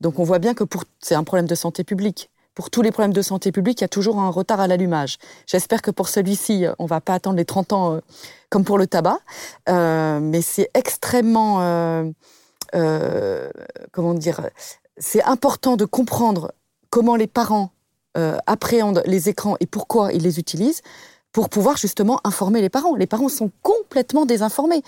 Donc 0.00 0.18
on 0.18 0.24
voit 0.24 0.38
bien 0.38 0.54
que 0.54 0.64
pour 0.64 0.84
c'est 1.00 1.14
un 1.14 1.24
problème 1.24 1.46
de 1.46 1.54
santé 1.54 1.84
publique 1.84 2.30
pour 2.56 2.70
tous 2.70 2.82
les 2.82 2.90
problèmes 2.90 3.12
de 3.12 3.22
santé 3.22 3.52
publique, 3.52 3.80
il 3.80 3.84
y 3.84 3.84
a 3.84 3.88
toujours 3.88 4.18
un 4.18 4.30
retard 4.30 4.58
à 4.58 4.66
l'allumage. 4.66 5.18
J'espère 5.46 5.82
que 5.82 5.92
pour 5.92 6.08
celui-ci, 6.08 6.66
euh, 6.66 6.72
on 6.80 6.86
va 6.86 7.00
pas 7.00 7.14
attendre 7.14 7.36
les 7.36 7.44
30 7.44 7.72
ans 7.72 7.94
euh, 7.94 8.00
comme 8.50 8.64
pour 8.64 8.78
le 8.78 8.86
tabac, 8.86 9.18
euh, 9.68 10.18
mais 10.20 10.40
c'est 10.40 10.70
extrêmement, 10.74 11.60
euh, 11.60 12.10
euh, 12.74 13.50
comment 13.92 14.14
dire, 14.14 14.48
c'est 14.96 15.22
important 15.22 15.76
de 15.76 15.84
comprendre 15.84 16.52
comment 16.90 17.14
les 17.16 17.28
parents 17.28 17.70
appréhendent 18.46 19.02
les 19.04 19.28
écrans 19.28 19.58
et 19.60 19.66
pourquoi 19.66 20.10
ils 20.14 20.22
les 20.22 20.38
utilisent 20.38 20.80
pour 21.32 21.50
pouvoir 21.50 21.76
justement 21.76 22.18
informer 22.24 22.62
les 22.62 22.70
parents. 22.70 22.96
Les 22.96 23.06
parents 23.06 23.28
sont 23.28 23.50
complètement 23.60 24.24
désinformés. 24.24 24.82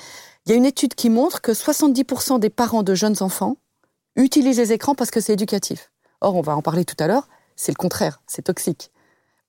Il 0.46 0.50
y 0.50 0.52
a 0.54 0.56
une 0.56 0.64
étude 0.64 0.94
qui 0.94 1.10
montre 1.10 1.42
que 1.42 1.52
70% 1.52 2.40
des 2.40 2.48
parents 2.48 2.82
de 2.82 2.94
jeunes 2.94 3.16
enfants 3.20 3.58
utilisent 4.16 4.56
les 4.56 4.72
écrans 4.72 4.94
parce 4.94 5.10
que 5.10 5.20
c'est 5.20 5.34
éducatif. 5.34 5.92
Or, 6.22 6.36
on 6.36 6.40
va 6.40 6.56
en 6.56 6.62
parler 6.62 6.86
tout 6.86 6.96
à 7.00 7.06
l'heure, 7.06 7.28
c'est 7.58 7.72
le 7.72 7.76
contraire, 7.76 8.22
c'est 8.26 8.42
toxique. 8.42 8.90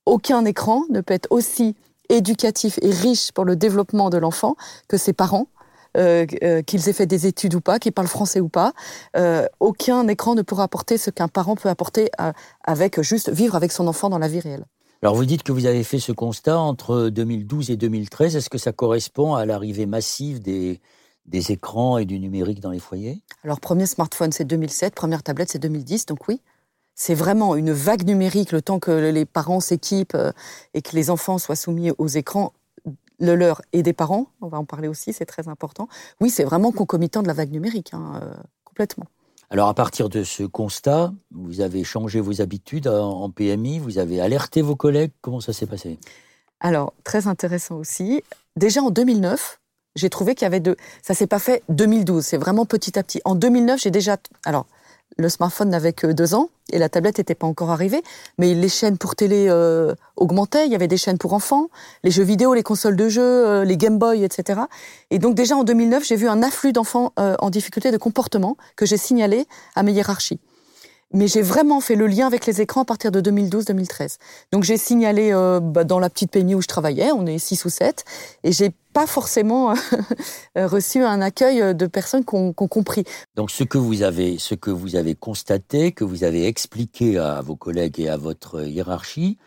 Aucun 0.06 0.44
écran 0.44 0.84
ne 0.90 1.00
peut 1.00 1.14
être 1.14 1.28
aussi 1.30 1.76
éducatif 2.10 2.80
et 2.82 2.90
riche 2.90 3.32
pour 3.32 3.46
le 3.46 3.56
développement 3.56 4.10
de 4.10 4.18
l'enfant 4.18 4.56
que 4.88 4.98
ses 4.98 5.14
parents, 5.14 5.48
euh, 5.96 6.26
euh, 6.44 6.64
qu'ils 6.64 6.90
aient 6.90 6.94
fait 6.94 7.06
des 7.06 7.28
études 7.28 7.54
ou 7.54 7.62
pas, 7.62 7.78
qu'ils 7.78 7.92
parlent 7.94 8.08
français 8.08 8.40
ou 8.40 8.50
pas. 8.50 8.74
Euh, 9.16 9.46
aucun 9.60 10.08
écran 10.08 10.34
ne 10.34 10.42
pourra 10.42 10.64
apporter 10.64 10.98
ce 10.98 11.12
qu'un 11.12 11.28
parent 11.28 11.56
peut 11.56 11.70
apporter 11.70 12.10
avec 12.64 13.00
juste 13.02 13.30
vivre 13.30 13.56
avec 13.56 13.72
son 13.72 13.88
enfant 13.88 14.10
dans 14.10 14.18
la 14.18 14.28
vie 14.28 14.40
réelle. 14.40 14.66
Alors 15.04 15.16
vous 15.16 15.26
dites 15.26 15.44
que 15.44 15.52
vous 15.52 15.68
avez 15.68 15.84
fait 15.84 16.00
ce 16.00 16.12
constat 16.12 16.60
entre 16.60 17.10
2012 17.10 17.70
et 17.70 17.78
2013. 17.78 18.36
Est-ce 18.36 18.50
que 18.50 18.58
ça 18.58 18.72
correspond 18.72 19.36
à 19.36 19.46
l'arrivée 19.46 19.86
massive 19.86 20.42
des, 20.42 20.82
des 21.28 21.52
écrans 21.52 22.00
et 22.00 22.06
du 22.06 22.20
numérique 22.20 22.60
dans 22.60 22.72
les 22.72 22.80
foyers? 22.80 23.22
Alors 23.44 23.60
premier 23.60 23.86
smartphone 23.86 24.32
c'est 24.32 24.46
2007, 24.46 24.96
première 24.96 25.22
tablette 25.22 25.50
c'est 25.50 25.60
2010, 25.60 26.08
donc 26.08 26.28
oui 26.28 26.42
c'est 27.00 27.16
vraiment 27.16 27.56
une 27.56 27.72
vague 27.72 28.06
numérique 28.06 28.52
le 28.52 28.62
temps 28.62 28.78
que 28.78 28.92
les 28.92 29.24
parents 29.24 29.62
s'équipent 29.62 30.16
euh, 30.16 30.34
et 30.74 30.82
que 30.82 30.98
les 30.98 31.10
enfants 31.10 31.38
soient 31.38 31.56
soumis 31.56 31.92
aux 31.98 32.08
écrans, 32.08 32.52
le 33.20 33.36
leur 33.36 33.62
et 33.72 33.84
des 33.84 33.94
parents, 33.94 34.28
on 34.42 34.50
va 34.50 34.58
en 34.58 34.66
parler 34.66 34.90
aussi, 34.90 35.14
c'est 35.14 35.26
très 35.26 35.48
important. 35.48 35.88
Oui, 36.20 36.30
c'est 36.30 36.44
vraiment 36.44 36.74
concomitant 36.74 37.22
de 37.22 37.28
la 37.28 37.34
vague 37.34 37.52
numérique, 37.52 37.94
hein, 37.94 38.20
euh, 38.22 38.34
complètement. 38.66 39.06
Alors 39.50 39.70
à 39.70 39.74
partir 39.74 40.10
de 40.10 40.24
ce 40.24 40.44
constat, 40.44 41.14
vous 41.32 41.62
avez 41.62 41.86
changé 41.86 42.20
vos 42.20 42.42
habitudes 42.42 42.90
en 42.90 43.30
PMI, 43.30 43.80
vous 43.80 43.98
avez 43.98 44.20
alerté 44.20 44.62
vos 44.62 44.76
collègues, 44.76 45.12
comment 45.22 45.40
ça 45.40 45.54
s'est 45.54 45.68
passé? 45.68 46.00
Alors, 46.60 46.94
très 47.06 47.28
intéressant 47.28 47.78
aussi. 47.78 48.22
Déjà 48.58 48.82
en 48.82 48.92
2009, 48.92 49.62
j'ai 49.96 50.10
trouvé 50.10 50.36
qu'il 50.36 50.44
y 50.44 50.48
avait 50.48 50.60
deux... 50.60 50.76
Ça 51.02 51.14
s'est 51.14 51.28
pas 51.28 51.40
fait 51.40 51.64
2012, 51.70 52.26
c'est 52.26 52.38
vraiment 52.38 52.66
petit 52.66 53.00
à 53.00 53.04
petit. 53.04 53.22
En 53.24 53.36
2009, 53.36 53.80
j'ai 53.80 53.92
déjà... 53.92 54.18
Alors, 54.44 54.66
le 55.18 55.30
smartphone 55.30 55.70
n'avait 55.70 55.94
que 55.94 56.08
deux 56.08 56.34
ans 56.34 56.50
et 56.72 56.78
la 56.78 56.90
tablette 56.90 57.18
n'était 57.18 57.36
pas 57.36 57.48
encore 57.48 57.72
arrivée, 57.72 58.02
mais 58.38 58.54
les 58.54 58.70
chaînes 58.70 58.98
pour 58.98 59.16
télé 59.16 59.48
euh, 59.50 59.94
augmentaient, 60.16 60.66
il 60.66 60.72
y 60.72 60.76
avait 60.76 60.88
des 60.88 60.98
chaînes 60.98 61.18
pour 61.18 61.34
enfants, 61.34 61.68
les 62.04 62.12
jeux 62.12 62.24
vidéo, 62.24 62.54
les 62.54 62.64
consoles 62.64 62.96
de 62.96 63.10
jeux, 63.10 63.22
euh, 63.22 63.66
les 63.66 63.78
Game 63.78 63.98
Boy, 63.98 64.24
etc. 64.24 64.62
Et 65.10 65.20
donc 65.20 65.36
déjà 65.36 65.56
en 65.56 65.64
2009, 65.64 66.06
j'ai 66.06 66.16
vu 66.16 66.28
un 66.28 66.44
afflux 66.44 66.72
d'enfants 66.72 67.14
euh, 67.20 67.36
en 67.40 67.50
difficulté 67.50 67.92
de 67.92 67.98
comportement 67.98 68.56
que 68.76 68.86
j'ai 68.86 68.98
signalé 68.98 69.46
à 69.76 69.84
mes 69.84 69.92
hiérarchies. 69.92 70.40
Mais 71.14 71.28
j'ai 71.28 71.42
vraiment 71.42 71.82
fait 71.82 71.96
le 71.96 72.08
lien 72.08 72.28
avec 72.28 72.46
les 72.46 72.62
écrans 72.62 72.82
à 72.82 72.86
partir 72.86 73.12
de 73.12 73.22
2012-2013. 73.22 74.18
Donc 74.52 74.64
j'ai 74.64 74.78
signalé 74.78 75.32
euh, 75.34 75.60
bah, 75.60 75.84
dans 75.84 76.00
la 76.00 76.10
petite 76.10 76.32
PMI 76.32 76.56
où 76.56 76.62
je 76.62 76.68
travaillais, 76.68 77.12
on 77.12 77.26
est 77.26 77.40
six 77.40 77.66
ou 77.66 77.70
sept, 77.70 78.06
et 78.44 78.52
j'ai 78.52 78.72
pas 78.94 79.08
forcément 79.08 79.74
reçu 80.56 81.04
un 81.04 81.22
accueil 81.22 81.76
de 81.76 81.88
personnes 81.88 82.26
qui 82.26 82.36
ont, 82.36 82.54
compris. 82.54 83.04
Donc 83.36 83.52
ce 83.52 83.64
que 83.64 83.78
vous 83.78 84.02
avez, 84.02 84.38
ce 84.38 84.56
que 84.56 84.72
vous 84.72 84.96
avez 84.96 85.16
constaté, 85.16 85.92
que 85.92 86.04
vous 86.04 86.24
avez 86.24 86.48
expliqué 86.48 87.18
à 87.18 87.42
vos 87.42 87.56
collègues 87.56 88.00
et 88.00 88.10
à 88.10 88.18
votre 88.18 88.66
hiérarchie, 88.66 89.38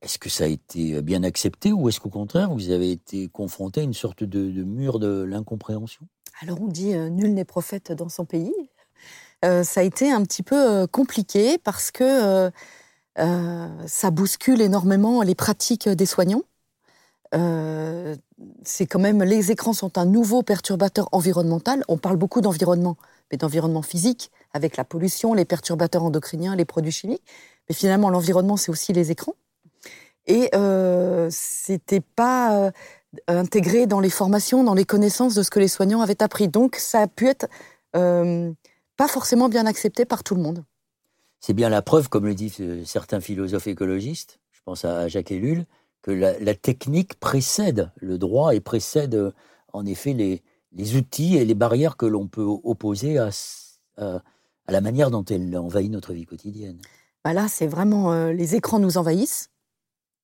est-ce 0.00 0.18
que 0.18 0.28
ça 0.28 0.44
a 0.44 0.46
été 0.46 1.02
bien 1.02 1.24
accepté 1.24 1.72
ou 1.72 1.88
est-ce 1.88 1.98
qu'au 1.98 2.08
contraire 2.08 2.52
vous 2.52 2.70
avez 2.70 2.92
été 2.92 3.28
confronté 3.28 3.80
à 3.80 3.82
une 3.82 3.94
sorte 3.94 4.22
de, 4.22 4.62
mur 4.62 5.00
de 5.00 5.22
l'incompréhension? 5.22 6.06
Alors 6.40 6.60
on 6.62 6.68
dit 6.68 6.94
nul 6.94 7.34
n'est 7.34 7.44
prophète 7.44 7.90
dans 7.92 8.08
son 8.08 8.24
pays. 8.24 8.54
Euh, 9.44 9.64
ça 9.64 9.80
a 9.80 9.84
été 9.84 10.10
un 10.12 10.22
petit 10.22 10.42
peu 10.42 10.56
euh, 10.56 10.86
compliqué 10.86 11.58
parce 11.58 11.90
que 11.90 12.50
euh, 13.18 13.68
ça 13.86 14.10
bouscule 14.10 14.60
énormément 14.60 15.22
les 15.22 15.34
pratiques 15.34 15.88
des 15.88 16.06
soignants. 16.06 16.42
c'est 18.64 18.86
quand 18.86 18.98
même 18.98 19.22
les 19.22 19.50
écrans 19.50 19.72
sont 19.72 19.98
un 19.98 20.04
nouveau 20.04 20.42
perturbateur 20.42 21.08
environnemental. 21.12 21.82
On 21.88 21.98
parle 21.98 22.16
beaucoup 22.16 22.40
d'environnement, 22.40 22.96
mais 23.30 23.38
d'environnement 23.38 23.82
physique 23.82 24.30
avec 24.52 24.76
la 24.76 24.84
pollution, 24.84 25.34
les 25.34 25.44
perturbateurs 25.44 26.04
endocriniens, 26.04 26.54
les 26.56 26.64
produits 26.64 26.92
chimiques. 26.92 27.24
Mais 27.68 27.74
finalement, 27.74 28.10
l'environnement, 28.10 28.56
c'est 28.56 28.70
aussi 28.70 28.92
les 28.92 29.10
écrans. 29.10 29.34
Et 30.26 30.50
euh, 30.54 31.28
c'était 31.30 32.00
pas 32.00 32.70
intégré 33.28 33.86
dans 33.86 34.00
les 34.00 34.10
formations, 34.10 34.62
dans 34.64 34.74
les 34.74 34.84
connaissances 34.84 35.34
de 35.34 35.42
ce 35.42 35.50
que 35.50 35.58
les 35.60 35.68
soignants 35.68 36.00
avaient 36.00 36.22
appris. 36.22 36.48
Donc, 36.48 36.76
ça 36.76 37.00
a 37.00 37.06
pu 37.06 37.28
être 37.28 37.46
pas 39.02 39.08
forcément 39.08 39.48
bien 39.48 39.66
accepté 39.66 40.04
par 40.04 40.22
tout 40.22 40.36
le 40.36 40.42
monde. 40.42 40.64
C'est 41.40 41.54
bien 41.54 41.68
la 41.68 41.82
preuve, 41.82 42.08
comme 42.08 42.24
le 42.24 42.36
disent 42.36 42.60
euh, 42.60 42.84
certains 42.84 43.18
philosophes 43.18 43.66
écologistes, 43.66 44.38
je 44.52 44.60
pense 44.64 44.84
à 44.84 45.08
Jacques 45.08 45.32
Ellul, 45.32 45.66
que 46.02 46.12
la, 46.12 46.54
technique 46.54 47.18
précède 47.18 47.90
le 47.96 48.16
droit 48.16 48.54
et 48.54 48.60
précède 48.60 49.16
euh, 49.16 49.32
en 49.72 49.84
effet 49.86 50.12
les, 50.12 50.96
outils 50.96 51.36
et 51.36 51.44
les 51.44 51.56
barrières 51.56 51.96
que 51.96 52.06
l'on 52.06 52.28
peut 52.28 52.46
opposer 52.46 53.18
à, 53.18 53.30
la 54.68 54.80
manière 54.80 55.10
dont 55.10 55.24
elle 55.24 55.58
envahit 55.58 55.90
notre 55.90 56.12
vie 56.12 56.24
quotidienne. 56.24 56.78
Bah 57.24 57.32
là, 57.32 57.48
c'est 57.48 57.66
vraiment 57.66 58.12
euh, 58.12 58.32
les 58.32 58.54
écrans 58.54 58.78
nous 58.78 58.98
envahissent 58.98 59.50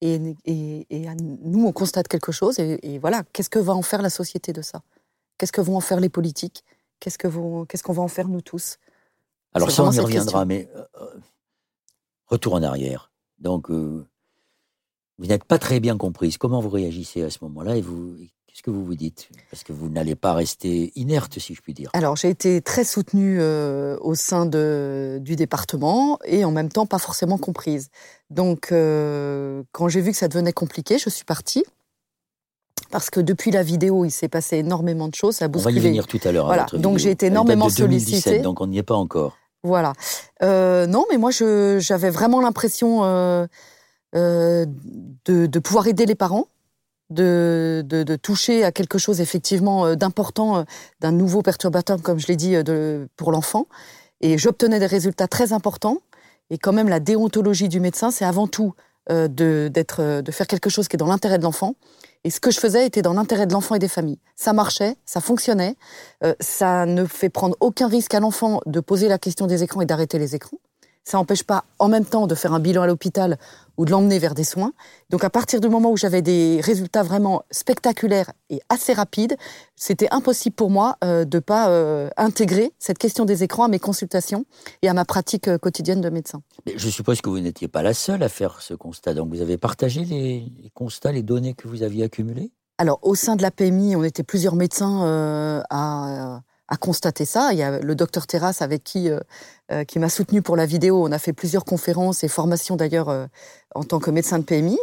et, 0.03 0.21
nous, 0.21 1.67
on 1.67 1.73
constate 1.73 2.07
quelque 2.07 2.31
chose 2.31 2.61
et 2.61 2.99
voilà, 3.01 3.25
qu'est-ce 3.33 3.51
que 3.51 3.59
va 3.59 3.75
en 3.75 3.83
faire 3.83 4.03
la 4.03 4.11
société 4.11 4.53
de 4.53 4.63
ça? 4.63 4.83
Qu'est-ce 5.37 5.51
que 5.51 5.61
vont 5.61 5.77
en 5.77 5.81
faire 5.81 5.99
les 5.99 6.09
politiques? 6.09 6.63
Qu'est-ce 7.01 7.19
qu'on 7.19 7.93
va 7.93 8.03
en 8.03 8.09
faire 8.09 8.29
nous 8.29 8.41
tous? 8.41 8.79
Alors 9.55 9.71
ça, 9.71 9.85
on 9.85 9.93
y 9.93 9.99
reviendra, 9.99 10.45
mais 10.45 10.69
euh, 10.75 10.83
euh, 11.01 11.07
retour 12.27 12.55
en 12.55 12.63
arrière. 12.63 13.11
Donc, 13.39 13.71
euh, 13.71 14.07
vous 15.19 15.27
n'êtes 15.27 15.45
pas 15.45 15.59
très 15.59 15.81
bien 15.81 15.97
comprise. 15.97 16.39
Comment 16.39 16.61
vous 16.61 16.69
réagissez 16.69 17.23
à 17.23 17.31
ce 17.31 17.39
moment-là 17.43 17.77
et 17.77 17.81
vous, 17.81 18.15
qu'est-ce 18.47 18.63
que 18.63 18.71
vous 18.71 18.85
vous 18.85 18.95
dites? 18.95 19.31
Parce 19.51 19.65
que 19.65 19.73
vous 19.73 19.89
n'allez 19.89 20.17
pas 20.17 20.35
rester 20.35 20.93
inerte, 20.97 21.39
si 21.39 21.55
je 21.55 21.63
puis 21.63 21.73
dire. 21.73 21.91
Alors, 21.95 22.17
j'ai 22.17 22.29
été 22.29 22.61
très 22.61 22.85
soutenue 22.85 23.41
au 23.41 24.15
sein 24.15 24.47
de, 24.47 25.19
du 25.21 25.35
département 25.35 26.19
et 26.25 26.45
en 26.45 26.51
même 26.51 26.69
temps 26.69 26.87
pas 26.87 26.99
forcément 26.99 27.39
comprise. 27.39 27.91
Donc, 28.31 28.69
quand 28.71 29.89
j'ai 29.89 30.01
vu 30.01 30.11
que 30.11 30.17
ça 30.17 30.29
devenait 30.29 30.53
compliqué, 30.53 30.99
je 30.99 31.11
suis 31.11 31.25
partie 31.25 31.65
parce 32.91 33.11
que 33.11 33.21
depuis 33.21 33.51
la 33.51 33.63
vidéo, 33.63 34.05
il 34.05 34.11
s'est 34.11 34.29
passé 34.29 34.59
énormément 34.59 35.09
de 35.09 35.15
choses. 35.15 35.37
Ça 35.37 35.49
On 35.53 35.59
va 35.59 35.71
y 35.71 35.79
venir 35.79 36.07
tout 36.07 36.21
à 36.25 36.33
l'heure. 36.33 36.47
Voilà. 36.47 36.67
donc 36.75 36.99
j'ai 36.99 37.11
été 37.11 37.27
énormément 37.27 37.69
sollicitée. 37.69 38.41
Donc 38.41 38.61
on 38.61 38.67
n'y 38.67 38.79
est 38.79 38.83
pas 38.83 38.97
encore. 38.97 39.37
Voilà. 39.63 39.93
Euh, 40.43 40.87
non, 40.87 41.05
mais 41.11 41.17
moi 41.17 41.31
j'avais 41.31 42.11
vraiment 42.11 42.41
l'impression 42.41 43.05
euh, 43.05 43.47
euh, 44.15 44.67
de, 45.27 45.59
pouvoir 45.59 45.87
aider 45.89 46.07
les 46.07 46.15
parents, 46.15 46.47
de, 47.11 47.83
de, 47.85 48.17
toucher 48.17 48.65
à 48.65 48.73
quelque 48.73 48.99
chose 48.99 49.21
effectivement 49.21 49.95
d'important, 49.97 50.65
d'un 51.01 51.13
nouveau 51.13 51.43
perturbateur, 51.43 52.01
comme 52.03 52.19
je 52.19 52.29
l'ai 52.29 52.37
dit, 52.37 52.55
pour 53.17 53.33
l'enfant. 53.33 53.67
Et 54.21 54.39
j'obtenais 54.39 54.79
des 54.79 54.87
résultats 54.87 55.29
très 55.29 55.53
importants. 55.53 55.99
Et 56.51 56.59
quand 56.59 56.73
même, 56.73 56.89
la 56.89 57.01
déontologie 57.01 57.69
du 57.69 57.79
médecin, 57.79 58.11
c'est 58.11 58.25
avant 58.25 58.47
tout 58.47 58.75
de, 59.09 59.71
de 59.73 60.33
faire 60.33 60.47
quelque 60.47 60.71
chose 60.71 60.89
qui 60.89 60.97
est 60.97 60.99
dans 60.99 61.07
l'intérêt 61.07 61.39
de 61.39 61.45
l'enfant 61.45 61.75
et 62.25 62.31
ce 62.31 62.41
que 62.41 62.51
je 62.51 62.59
faisais 62.59 62.87
était 62.87 63.03
dans 63.03 63.13
l'intérêt 63.13 63.47
de 63.47 63.53
l'enfant 63.53 63.75
et 63.75 63.79
des 63.79 63.89
familles. 63.89 64.19
Ça 64.35 64.53
marchait, 64.53 64.97
ça 65.05 65.21
fonctionnait, 65.21 65.77
euh, 66.25 66.35
ça 66.41 66.85
ne 66.87 67.05
fait 67.05 67.29
prendre 67.29 67.57
aucun 67.61 67.89
risque 67.89 68.15
à 68.15 68.21
l'enfant 68.21 68.61
de 68.67 68.81
poser 68.81 69.09
la 69.09 69.19
question 69.19 69.47
des 69.47 69.63
écrans 69.63 69.81
et 69.81 69.87
d'arrêter 69.87 70.19
les 70.19 70.35
écrans. 70.35 70.59
Ça 71.05 71.17
n'empêche 71.17 71.43
pas 71.43 71.65
en 71.79 71.89
même 71.89 72.05
temps 72.05 72.27
de 72.27 72.35
faire 72.35 72.53
un 72.53 72.61
bilan 72.61 72.83
à 72.83 72.87
l'hôpital 72.87 73.39
ou 73.79 73.85
de 73.85 73.91
l'emmener 73.91 74.19
vers 74.19 74.35
des 74.35 74.45
soins. 74.45 74.73
Donc 75.09 75.25
à 75.25 75.31
partir 75.31 75.61
du 75.61 75.69
moment 75.69 75.91
où 75.91 75.97
j'avais 75.97 76.21
des 76.21 76.61
résultats 76.63 77.03
vraiment 77.03 77.45
spectaculaires 77.51 78.33
et 78.51 78.61
assez 78.69 78.93
rapides, 78.93 79.37
c'était 79.77 80.09
impossible 80.11 80.55
pour 80.55 80.69
moi 80.69 80.97
euh, 81.03 81.25
de 81.25 81.39
pas 81.39 81.71
euh, 81.71 82.11
intégrer 82.17 82.73
cette 82.79 82.99
question 82.99 83.25
des 83.25 83.45
écrans 83.45 83.65
à 83.65 83.69
mes 83.69 83.79
consultations 83.79 84.45
et 84.83 84.89
à 84.89 84.95
ma 84.95 85.05
pratique 85.05 85.49
euh, 85.49 85.57
quotidienne 85.59 86.01
de 86.01 86.11
médecin. 86.11 86.43
Mais 86.67 86.75
je 86.77 86.91
suppose 86.91 87.21
que 87.21 87.31
vous 87.31 87.41
n'étiez 87.41 87.69
pas 87.69 87.83
la 87.83 87.95
seule 87.95 88.23
à 88.23 88.29
faire 88.29 88.61
ce 88.61 88.75
constat. 88.75 89.15
Donc 89.15 89.31
vous 89.31 89.41
avez 89.41 89.57
partagé 89.57 90.05
les, 90.05 90.53
constats, 90.75 91.13
les 91.13 91.23
données 91.23 91.55
que 91.55 91.69
vous 91.69 91.83
aviez 91.83 92.05
accumulées? 92.05 92.51
Alors, 92.81 92.99
au 93.03 93.15
sein 93.15 93.35
de 93.35 93.43
la 93.43 93.51
PMI, 93.51 93.97
on 93.97 94.05
était 94.05 94.23
plusieurs 94.23 94.55
médecins 94.55 95.65
à, 95.69 96.43
à 96.69 96.77
constater 96.77 97.25
ça. 97.25 97.51
Il 97.53 97.59
y 97.59 97.63
a 97.63 97.81
le 97.81 97.95
docteur 97.95 98.27
Terrasse 98.27 98.63
avec 98.63 98.85
qui 98.85 99.11
euh, 99.11 99.19
euh, 99.73 99.85
qui 99.85 99.99
m'a 99.99 100.09
soutenu 100.09 100.43
pour 100.43 100.57
la 100.57 100.67
vidéo. 100.67 101.05
On 101.05 101.13
a 101.13 101.19
fait 101.19 101.33
plusieurs 101.33 101.65
conférences 101.65 102.23
et 102.25 102.29
formations 102.29 102.77
d'ailleurs 102.77 103.09
euh, 103.09 103.27
en 103.75 103.85
tant 103.85 103.99
que 103.99 104.11
médecin 104.11 104.39
de 104.39 104.45
PMI. 104.45 104.79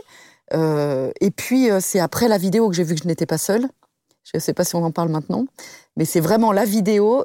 et 0.52 1.32
puis 1.32 1.70
c'est 1.80 2.00
après 2.00 2.28
la 2.28 2.38
vidéo 2.38 2.70
que 2.70 2.76
j'ai 2.76 2.84
vu 2.84 2.96
que 2.96 3.02
je 3.02 3.08
n'étais 3.08 3.26
pas 3.26 3.38
seule. 3.38 3.68
Je 4.24 4.32
ne 4.36 4.40
sais 4.40 4.54
pas 4.54 4.64
si 4.64 4.76
on 4.76 4.84
en 4.84 4.92
parle 4.92 5.10
maintenant, 5.10 5.46
mais 5.98 6.06
c'est 6.06 6.20
vraiment 6.20 6.52
la 6.52 6.66
vidéo 6.66 7.24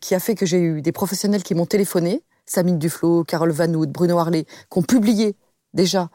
qui 0.00 0.14
a 0.14 0.20
fait 0.20 0.34
que 0.34 0.46
j'ai 0.46 0.60
eu 0.60 0.82
des 0.82 0.92
professionnels 0.92 1.42
qui 1.42 1.54
m'ont 1.54 1.66
téléphoné, 1.66 2.22
Samine 2.44 2.78
Duflo, 2.78 3.24
Carole 3.24 3.52
Vanout, 3.52 3.86
Bruno 3.86 4.18
Harley, 4.18 4.44
qui 4.44 4.78
ont 4.78 4.82
publié 4.82 5.36
déjà 5.74 6.10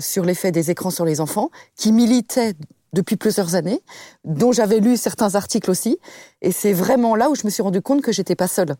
sur 0.00 0.24
l'effet 0.24 0.52
des 0.52 0.70
écrans 0.70 0.90
sur 0.90 1.04
les 1.04 1.20
enfants, 1.20 1.50
qui 1.76 1.92
militaient 1.92 2.54
depuis 2.94 3.16
plusieurs 3.16 3.54
années, 3.54 3.82
dont 4.24 4.52
j'avais 4.52 4.80
lu 4.80 4.96
certains 4.96 5.34
articles 5.34 5.70
aussi. 5.70 5.98
Et 6.40 6.52
c'est 6.52 6.72
vraiment 6.72 7.16
là 7.16 7.28
où 7.28 7.34
je 7.34 7.44
me 7.44 7.50
suis 7.50 7.62
rendu 7.62 7.82
compte 7.82 8.00
que 8.00 8.12
j'étais 8.12 8.36
pas 8.36 8.48
seule. 8.48 8.76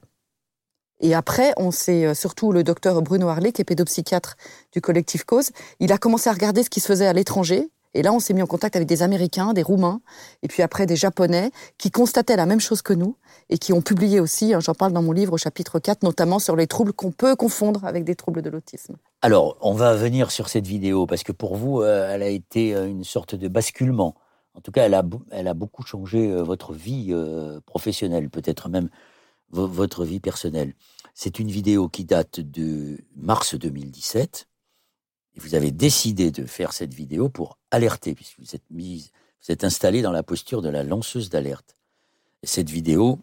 Et 1.00 1.14
après, 1.14 1.52
on 1.56 1.70
s'est 1.70 2.06
euh, 2.06 2.14
surtout 2.14 2.52
le 2.52 2.62
docteur 2.62 3.02
Bruno 3.02 3.28
Harley, 3.28 3.52
qui 3.52 3.60
est 3.60 3.64
pédopsychiatre 3.64 4.36
du 4.72 4.80
collectif 4.80 5.24
Cause, 5.24 5.50
il 5.80 5.92
a 5.92 5.98
commencé 5.98 6.30
à 6.30 6.32
regarder 6.32 6.62
ce 6.62 6.70
qui 6.70 6.80
se 6.80 6.86
faisait 6.86 7.06
à 7.06 7.12
l'étranger. 7.12 7.68
Et 7.94 8.02
là, 8.02 8.12
on 8.12 8.18
s'est 8.18 8.34
mis 8.34 8.42
en 8.42 8.46
contact 8.46 8.76
avec 8.76 8.86
des 8.88 9.02
Américains, 9.02 9.52
des 9.52 9.62
Roumains, 9.62 10.00
et 10.42 10.48
puis 10.48 10.62
après 10.62 10.86
des 10.86 10.96
Japonais, 10.96 11.50
qui 11.78 11.90
constataient 11.90 12.36
la 12.36 12.46
même 12.46 12.60
chose 12.60 12.82
que 12.82 12.92
nous, 12.92 13.16
et 13.48 13.58
qui 13.58 13.72
ont 13.72 13.82
publié 13.82 14.20
aussi, 14.20 14.52
hein, 14.52 14.60
j'en 14.60 14.74
parle 14.74 14.92
dans 14.92 15.02
mon 15.02 15.12
livre 15.12 15.34
au 15.34 15.38
chapitre 15.38 15.78
4, 15.78 16.02
notamment 16.02 16.38
sur 16.38 16.56
les 16.56 16.66
troubles 16.66 16.92
qu'on 16.92 17.12
peut 17.12 17.36
confondre 17.36 17.84
avec 17.84 18.04
des 18.04 18.16
troubles 18.16 18.42
de 18.42 18.50
l'autisme. 18.50 18.96
Alors, 19.22 19.56
on 19.60 19.74
va 19.74 19.94
venir 19.94 20.30
sur 20.30 20.48
cette 20.48 20.66
vidéo, 20.66 21.06
parce 21.06 21.22
que 21.22 21.32
pour 21.32 21.56
vous, 21.56 21.80
euh, 21.80 22.10
elle 22.10 22.22
a 22.22 22.28
été 22.28 22.74
euh, 22.74 22.86
une 22.86 23.04
sorte 23.04 23.34
de 23.34 23.48
basculement. 23.48 24.14
En 24.54 24.60
tout 24.60 24.72
cas, 24.72 24.84
elle 24.84 24.94
a, 24.94 25.54
beaucoup 25.54 25.82
changé 25.82 26.30
euh, 26.30 26.42
votre 26.42 26.72
vie 26.72 27.12
professionnelle, 27.66 28.30
peut-être 28.30 28.68
même 28.68 28.88
votre 29.50 30.04
vie 30.04 30.20
personnelle. 30.20 30.74
C'est 31.14 31.38
une 31.38 31.48
vidéo 31.48 31.88
qui 31.88 32.04
date 32.04 32.40
de 32.40 32.98
mars 33.16 33.54
2017. 33.54 34.48
Et 35.36 35.40
vous 35.40 35.54
avez 35.54 35.70
décidé 35.70 36.30
de 36.30 36.44
faire 36.44 36.72
cette 36.72 36.94
vidéo 36.94 37.28
pour 37.28 37.58
alerter, 37.70 38.14
puisque 38.14 38.38
vous 38.38 38.54
êtes 38.54 38.70
mise, 38.70 39.10
vous 39.44 39.52
êtes 39.52 39.64
installé 39.64 40.02
dans 40.02 40.12
la 40.12 40.22
posture 40.22 40.62
de 40.62 40.68
la 40.68 40.82
lanceuse 40.82 41.28
d'alerte. 41.28 41.76
Et 42.42 42.46
cette 42.46 42.70
vidéo, 42.70 43.18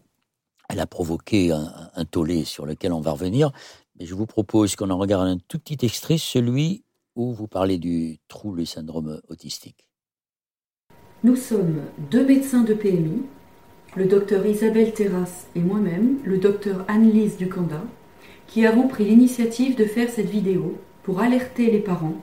elle 0.68 0.80
a 0.80 0.86
provoqué 0.86 1.52
un, 1.52 2.04
tollé 2.04 2.44
sur 2.44 2.66
lequel 2.66 2.92
on 2.92 3.00
va 3.00 3.12
revenir. 3.12 3.50
Mais 3.98 4.06
je 4.06 4.14
vous 4.14 4.26
propose 4.26 4.76
qu'on 4.76 4.90
en 4.90 4.98
regarde 4.98 5.26
un 5.26 5.38
tout 5.48 5.58
petit 5.58 5.84
extrait, 5.84 6.18
celui 6.18 6.84
où 7.14 7.32
vous 7.32 7.46
parlez 7.46 7.78
du 7.78 8.18
trouble 8.28 8.60
du 8.60 8.66
syndrome 8.66 9.20
autistique. 9.28 9.86
Nous 11.24 11.36
sommes 11.36 11.82
deux 12.10 12.26
médecins 12.26 12.64
de 12.64 12.74
PMI, 12.74 13.22
le 13.94 14.06
docteur 14.06 14.44
Isabelle 14.46 14.92
Terrasse 14.92 15.46
et 15.54 15.60
moi-même, 15.60 16.18
le 16.24 16.38
docteur 16.38 16.84
Anne-Lise 16.88 17.36
Ducanda, 17.36 17.82
qui 18.46 18.66
avons 18.66 18.88
pris 18.88 19.04
l'initiative 19.04 19.76
de 19.76 19.84
faire 19.84 20.10
cette 20.10 20.30
vidéo 20.30 20.78
pour 21.02 21.20
alerter 21.20 21.70
les 21.70 21.80
parents, 21.80 22.20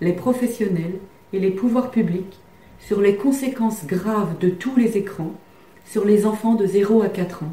les 0.00 0.12
professionnels 0.12 0.98
et 1.32 1.38
les 1.38 1.50
pouvoirs 1.50 1.90
publics 1.90 2.38
sur 2.78 3.00
les 3.00 3.16
conséquences 3.16 3.86
graves 3.86 4.38
de 4.38 4.48
tous 4.48 4.76
les 4.76 4.96
écrans 4.96 5.32
sur 5.86 6.04
les 6.04 6.26
enfants 6.26 6.54
de 6.54 6.66
0 6.66 7.02
à 7.02 7.08
4 7.08 7.42
ans, 7.42 7.52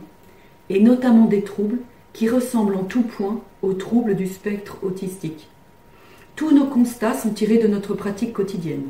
et 0.69 0.79
notamment 0.79 1.25
des 1.25 1.41
troubles 1.41 1.79
qui 2.13 2.29
ressemblent 2.29 2.75
en 2.75 2.83
tout 2.83 3.01
point 3.01 3.41
aux 3.61 3.73
troubles 3.73 4.15
du 4.15 4.27
spectre 4.27 4.77
autistique. 4.83 5.47
Tous 6.35 6.51
nos 6.51 6.65
constats 6.65 7.15
sont 7.15 7.31
tirés 7.31 7.57
de 7.57 7.67
notre 7.67 7.95
pratique 7.95 8.33
quotidienne. 8.33 8.85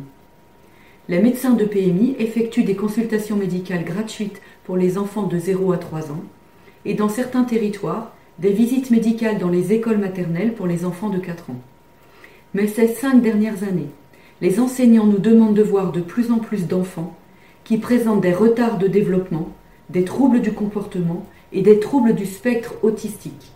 Les 1.08 1.20
médecins 1.20 1.54
de 1.54 1.64
PMI 1.64 2.16
effectuent 2.20 2.66
des 2.66 2.76
consultations 2.76 3.38
médicales 3.38 3.86
gratuites 3.86 4.42
pour 4.66 4.76
les 4.76 4.98
enfants 4.98 5.28
de 5.28 5.40
0 5.40 5.72
à 5.72 5.78
3 5.78 6.12
ans, 6.12 6.24
et 6.84 6.94
dans 6.94 7.10
certains 7.10 7.44
territoires, 7.44 8.14
des 8.40 8.52
visites 8.52 8.92
médicales 8.92 9.40
dans 9.40 9.50
les 9.50 9.74
écoles 9.74 9.98
maternelles 9.98 10.54
pour 10.54 10.68
les 10.68 10.86
enfants 10.86 11.10
de 11.10 11.18
4 11.18 11.50
ans. 11.50 11.60
Mais 12.54 12.68
ces 12.68 12.88
cinq 12.88 13.22
dernières 13.22 13.64
années, 13.64 13.90
les 14.42 14.60
enseignants 14.60 15.08
nous 15.08 15.18
demandent 15.18 15.56
de 15.56 15.64
voir 15.64 15.92
de 15.92 16.02
plus 16.02 16.32
en 16.32 16.38
plus 16.38 16.68
d'enfants 16.68 17.16
qui 17.64 17.78
présentent 17.78 18.22
des 18.22 18.34
retards 18.34 18.78
de 18.78 18.88
développement, 18.88 19.50
des 19.90 20.04
troubles 20.04 20.42
du 20.42 20.54
comportement 20.54 21.26
et 21.52 21.62
des 21.62 21.80
troubles 21.80 22.14
du 22.14 22.26
spectre 22.26 22.76
autistique. 22.84 23.52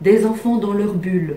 Des 0.00 0.26
enfants 0.26 0.56
dans 0.56 0.72
leur 0.72 0.94
bulle, 0.94 1.36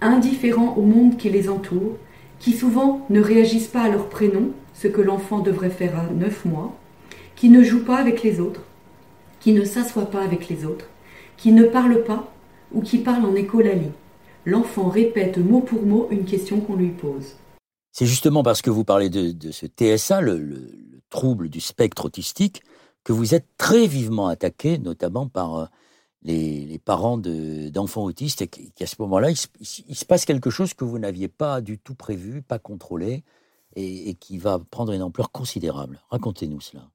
indifférents 0.00 0.74
au 0.76 0.82
monde 0.82 1.18
qui 1.18 1.28
les 1.28 1.50
entoure, 1.50 1.96
qui 2.40 2.52
souvent 2.52 3.04
ne 3.10 3.20
réagissent 3.20 3.68
pas 3.68 3.82
à 3.82 3.90
leur 3.90 4.08
prénom, 4.08 4.50
ce 4.72 4.88
que 4.88 5.02
l'enfant 5.02 5.40
devrait 5.40 5.70
faire 5.70 5.98
à 5.98 6.12
9 6.14 6.46
mois, 6.46 6.74
qui 7.36 7.50
ne 7.50 7.62
jouent 7.62 7.84
pas 7.84 7.98
avec 7.98 8.22
les 8.22 8.40
autres, 8.40 8.62
qui 9.38 9.52
ne 9.52 9.64
s'assoient 9.64 10.10
pas 10.10 10.22
avec 10.22 10.48
les 10.48 10.64
autres, 10.64 10.86
qui 11.36 11.52
ne 11.52 11.64
parlent 11.64 12.02
pas 12.04 12.32
ou 12.72 12.82
qui 12.82 12.98
parlent 12.98 13.24
en 13.24 13.34
écholalie. 13.34 13.92
L'enfant 14.44 14.88
répète 14.88 15.38
mot 15.38 15.60
pour 15.60 15.82
mot 15.82 16.08
une 16.10 16.24
question 16.24 16.60
qu'on 16.60 16.76
lui 16.76 16.90
pose. 16.90 17.34
C'est 17.92 18.06
justement 18.06 18.42
parce 18.42 18.62
que 18.62 18.70
vous 18.70 18.84
parlez 18.84 19.10
de, 19.10 19.50
ce 19.50 19.66
TSA, 19.66 20.20
le, 20.20 20.70
trouble 21.10 21.48
du 21.48 21.60
spectre 21.60 22.04
autistique, 22.04 22.62
que 23.02 23.12
vous 23.12 23.34
êtes 23.34 23.46
très 23.56 23.86
vivement 23.86 24.28
attaqué, 24.28 24.78
notamment 24.78 25.26
par 25.26 25.56
euh, 25.56 25.66
les, 26.22 26.80
parents 26.84 27.18
d'enfants 27.18 28.04
autistes, 28.04 28.42
et 28.42 28.46
qu'à 28.46 28.86
ce 28.86 28.96
moment-là, 29.00 29.30
il, 29.30 29.96
se 29.96 30.04
passe 30.04 30.24
quelque 30.24 30.50
chose 30.50 30.74
que 30.74 30.84
vous 30.84 30.98
n'aviez 30.98 31.28
pas 31.28 31.60
du 31.60 31.78
tout 31.78 31.94
prévu, 31.94 32.42
pas 32.42 32.58
contrôlé, 32.58 33.24
et, 33.76 34.14
qui 34.14 34.38
va 34.38 34.58
prendre 34.58 34.92
une 34.92 35.02
ampleur 35.02 35.30
considérable. 35.30 36.00
Racontez-nous 36.10 36.60
cela. 36.60 36.88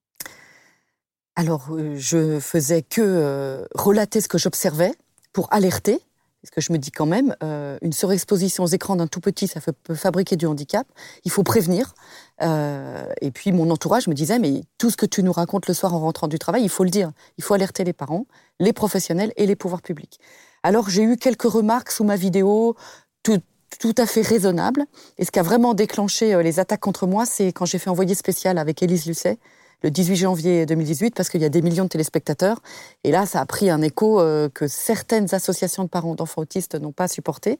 Alors, 1.36 1.68
euh, 1.72 1.96
je 1.96 2.40
faisais 2.40 2.84
que 2.84 3.02
euh, 3.02 3.66
relater 3.74 4.22
ce 4.22 4.28
que 4.28 4.38
j'observais 4.38 4.94
pour 5.34 5.52
alerter, 5.52 6.00
parce 6.44 6.52
que 6.52 6.62
je 6.62 6.74
me 6.74 6.78
dis 6.78 6.92
quand 6.92 7.06
même, 7.06 7.36
euh, 7.42 7.78
une 7.82 7.94
surexposition 7.94 8.66
aux 8.66 8.68
écrans 8.68 8.98
d'un 8.98 9.08
tout 9.08 9.22
petit, 9.22 9.48
ça 9.48 9.62
peut 9.62 9.96
fabriquer 9.96 10.36
du 10.36 10.46
handicap. 10.46 10.86
Il 11.24 11.32
faut 11.32 11.44
prévenir. 11.44 11.96
Euh, 12.42 13.06
et 13.22 13.32
puis 13.32 13.54
mon 13.54 13.70
entourage 13.70 14.08
me 14.08 14.14
disait, 14.14 14.40
mais 14.40 14.64
tout 14.78 14.90
ce 14.90 14.98
que 14.98 15.06
tu 15.06 15.24
nous 15.24 15.32
racontes 15.32 15.68
le 15.68 15.74
soir 15.74 15.94
en 15.94 16.00
rentrant 16.00 16.28
du 16.28 16.38
travail, 16.40 16.64
il 16.64 16.70
faut 16.70 16.84
le 16.84 16.90
dire. 16.90 17.12
Il 17.38 17.46
faut 17.46 17.54
alerter 17.54 17.86
les 17.86 17.94
parents, 17.94 18.26
les 18.60 18.74
professionnels 18.74 19.32
et 19.38 19.46
les 19.46 19.56
pouvoirs 19.56 19.82
publics. 19.82 20.20
Alors 20.64 20.90
j'ai 20.90 21.04
eu 21.04 21.16
quelques 21.16 21.44
remarques 21.44 21.92
sous 21.92 22.04
ma 22.04 22.18
vidéo, 22.18 22.76
tout, 23.24 23.40
tout 23.80 23.96
à 23.98 24.06
fait 24.06 24.22
raisonnables. 24.22 24.86
Et 25.18 25.24
ce 25.24 25.32
qui 25.32 25.40
a 25.40 25.44
vraiment 25.44 25.74
déclenché 25.74 26.34
euh, 26.34 26.44
les 26.44 26.60
attaques 26.60 26.82
contre 26.82 27.08
moi, 27.08 27.26
c'est 27.26 27.54
quand 27.54 27.66
j'ai 27.66 27.80
fait 27.80 27.90
envoyer 27.90 28.16
spécial 28.16 28.58
avec 28.58 28.84
Élise 28.84 29.06
Lucet 29.06 29.38
le 29.84 29.92
18 29.92 30.16
janvier 30.16 30.66
2018 30.66 31.14
parce 31.16 31.30
qu'il 31.30 31.42
y 31.42 31.46
a 31.46 31.50
des 31.50 31.62
millions 31.62 31.84
de 31.84 31.90
téléspectateurs. 31.90 32.62
Et 33.04 33.12
là, 33.12 33.26
ça 33.26 33.42
a 33.42 33.46
pris 33.46 33.70
un 33.70 33.82
écho 33.82 34.20
euh, 34.20 34.50
que 34.50 34.68
certaines 34.68 35.34
associations 35.36 35.84
de 35.84 35.90
parents 35.90 36.16
d'enfants 36.16 36.42
autistes 36.42 36.76
n'ont 36.76 36.94
pas 36.94 37.08
supporté. 37.08 37.60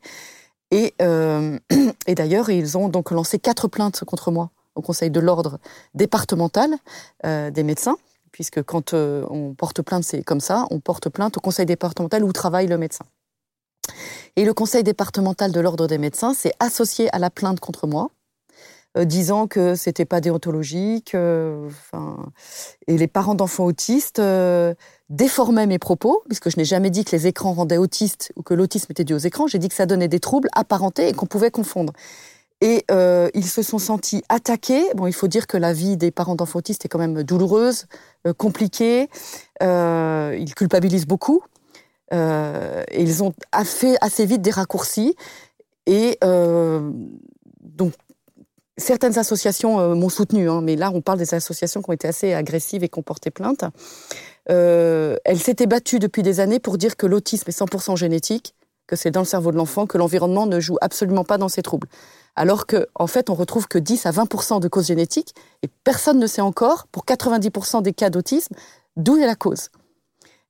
Et, 0.72 0.94
euh, 1.02 1.60
et 2.08 2.16
d'ailleurs, 2.16 2.50
ils 2.50 2.78
ont 2.78 2.90
donc 2.90 3.12
lancé 3.12 3.40
quatre 3.40 3.68
plaintes 3.68 4.04
contre 4.06 4.32
moi 4.32 4.50
au 4.76 4.82
Conseil 4.82 5.12
de 5.12 5.20
l'ordre 5.20 5.60
départemental 5.94 6.74
euh, 7.26 7.52
des 7.52 7.64
médecins, 7.64 7.98
puisque 8.32 8.64
quand 8.64 8.94
on 8.94 9.54
porte 9.54 9.84
plainte, 9.84 10.04
c'est 10.04 10.24
comme 10.24 10.40
ça, 10.40 10.66
on 10.72 10.80
porte 10.80 11.10
plainte 11.10 11.38
au 11.38 11.42
Conseil 11.42 11.68
départemental 11.68 12.24
où 12.24 12.32
travaille 12.32 12.66
le 12.68 12.78
médecin. 12.78 13.06
Et 14.36 14.46
le 14.46 14.54
Conseil 14.54 14.84
départemental 14.84 15.52
de 15.52 15.60
l'ordre 15.60 15.86
des 15.86 16.00
médecins 16.00 16.34
s'est 16.34 16.54
associé 16.60 17.14
à 17.14 17.20
la 17.20 17.30
plainte 17.30 17.60
contre 17.60 17.86
moi. 17.86 18.10
Euh, 18.96 19.06
disant 19.06 19.48
que 19.48 19.74
c'était 19.74 20.06
pas 20.06 20.22
déontologique. 20.22 21.16
Euh, 21.16 21.68
et 22.86 22.96
les 22.96 23.08
parents 23.08 23.34
d'enfants 23.34 23.66
autistes 23.66 24.20
euh, 24.20 24.76
déformaient 25.10 25.66
mes 25.66 25.80
propos, 25.80 26.22
puisque 26.28 26.52
je 26.52 26.58
n'ai 26.58 26.66
jamais 26.66 26.92
dit 26.92 27.04
que 27.04 27.16
les 27.16 27.26
écrans 27.26 27.54
rendaient 27.54 27.78
autistes 27.78 28.32
ou 28.36 28.44
que 28.44 28.54
l'autisme 28.54 28.92
était 28.92 29.04
dû 29.04 29.16
aux 29.16 29.20
écrans. 29.20 29.48
J'ai 29.48 29.58
dit 29.58 29.68
que 29.68 29.74
ça 29.74 29.88
donnait 29.88 30.08
des 30.08 30.20
troubles 30.20 30.50
apparentés 30.54 31.10
et 31.10 31.14
qu'on 31.14 31.26
pouvait 31.26 31.50
confondre. 31.50 31.92
Et 32.62 32.86
ils 33.34 33.46
se 33.46 33.62
sont 33.62 33.80
sentis 33.80 34.24
attaqués. 34.30 34.86
Bon, 34.96 35.06
il 35.06 35.12
faut 35.12 35.28
dire 35.28 35.48
que 35.48 35.58
la 35.58 35.74
vie 35.74 35.98
des 35.98 36.12
parents 36.12 36.36
d'enfants 36.36 36.60
autistes 36.60 36.86
est 36.86 36.88
quand 36.88 37.00
même 37.00 37.22
douloureuse, 37.24 37.88
compliquée. 38.38 39.10
ils 39.60 40.54
culpabilisent 40.56 41.08
beaucoup. 41.08 41.44
et 42.14 43.02
ils 43.02 43.22
ont 43.22 43.34
fait 43.66 43.98
assez 44.00 44.26
vite 44.26 44.42
des 44.42 44.52
raccourcis. 44.52 45.14
Et 45.88 46.18
donc, 46.22 47.94
Certaines 48.78 49.20
associations 49.20 49.80
euh, 49.80 49.94
m'ont 49.94 50.10
soutenu, 50.10 50.50
hein, 50.50 50.62
mais 50.62 50.76
là, 50.76 50.92
on 50.94 51.02
parle 51.02 51.20
des 51.20 51.34
associations 51.36 51.82
qui 51.82 51.90
ont 51.90 51.94
été 51.94 52.08
assez 52.08 52.34
agressives 52.34 52.84
et 52.84 52.90
qui 52.90 52.98
ont 52.98 53.04
porté 53.04 53.30
plainte. 53.30 53.66
Euh, 54.50 55.16
elles 55.26 55.40
s'étaient 55.40 55.68
battues 55.68 56.00
depuis 56.00 56.24
des 56.24 56.40
années 56.40 56.60
pour 56.60 56.78
dire 56.78 56.98
que 56.98 57.06
l'autisme 57.06 57.50
est 57.50 57.58
100% 57.58 57.96
génétique, 57.96 58.56
que 58.88 58.96
c'est 58.96 59.12
dans 59.12 59.22
le 59.22 59.26
cerveau 59.26 59.52
de 59.52 59.58
l'enfant, 59.58 59.86
que 59.86 59.98
l'environnement 59.98 60.48
ne 60.48 60.60
joue 60.60 60.78
absolument 60.82 61.24
pas 61.24 61.38
dans 61.38 61.50
ces 61.50 61.62
troubles. 61.62 61.88
Alors 62.36 62.66
qu'en 62.66 62.84
en 62.96 63.08
fait, 63.08 63.30
on 63.30 63.36
retrouve 63.36 63.68
que 63.68 63.78
10 63.78 64.08
à 64.08 64.12
20% 64.12 64.60
de 64.60 64.68
causes 64.68 64.88
génétiques, 64.88 65.36
et 65.62 65.70
personne 65.84 66.20
ne 66.20 66.28
sait 66.28 66.42
encore, 66.42 66.88
pour 66.88 67.06
90% 67.06 67.84
des 67.84 67.94
cas 67.94 68.10
d'autisme, 68.10 68.56
d'où 68.98 69.18
est 69.18 69.28
la 69.28 69.36
cause. 69.36 69.70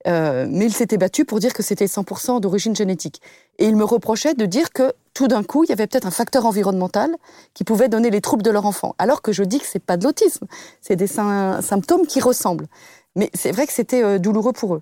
Euh, 0.07 0.45
mais 0.49 0.65
il 0.65 0.73
s'était 0.73 0.97
battu 0.97 1.25
pour 1.25 1.39
dire 1.39 1.53
que 1.53 1.63
c'était 1.63 1.85
100% 1.85 2.41
d'origine 2.41 2.75
génétique. 2.75 3.21
Et 3.57 3.65
il 3.65 3.75
me 3.75 3.85
reprochait 3.85 4.33
de 4.33 4.45
dire 4.45 4.71
que 4.71 4.93
tout 5.13 5.27
d'un 5.27 5.43
coup, 5.43 5.63
il 5.63 5.69
y 5.69 5.73
avait 5.73 5.87
peut-être 5.87 6.07
un 6.07 6.11
facteur 6.11 6.45
environnemental 6.45 7.15
qui 7.53 7.63
pouvait 7.63 7.87
donner 7.87 8.09
les 8.09 8.21
troubles 8.21 8.43
de 8.43 8.49
leur 8.49 8.65
enfant. 8.65 8.95
Alors 8.97 9.21
que 9.21 9.31
je 9.31 9.43
dis 9.43 9.59
que 9.59 9.65
c'est 9.65 9.83
pas 9.83 9.97
de 9.97 10.03
l'autisme, 10.03 10.45
c'est 10.81 10.95
des 10.95 11.07
symptômes 11.07 12.05
qui 12.05 12.19
ressemblent. 12.19 12.67
Mais 13.15 13.29
c'est 13.33 13.51
vrai 13.51 13.67
que 13.67 13.73
c'était 13.73 14.03
euh, 14.03 14.19
douloureux 14.19 14.53
pour 14.53 14.75
eux. 14.75 14.81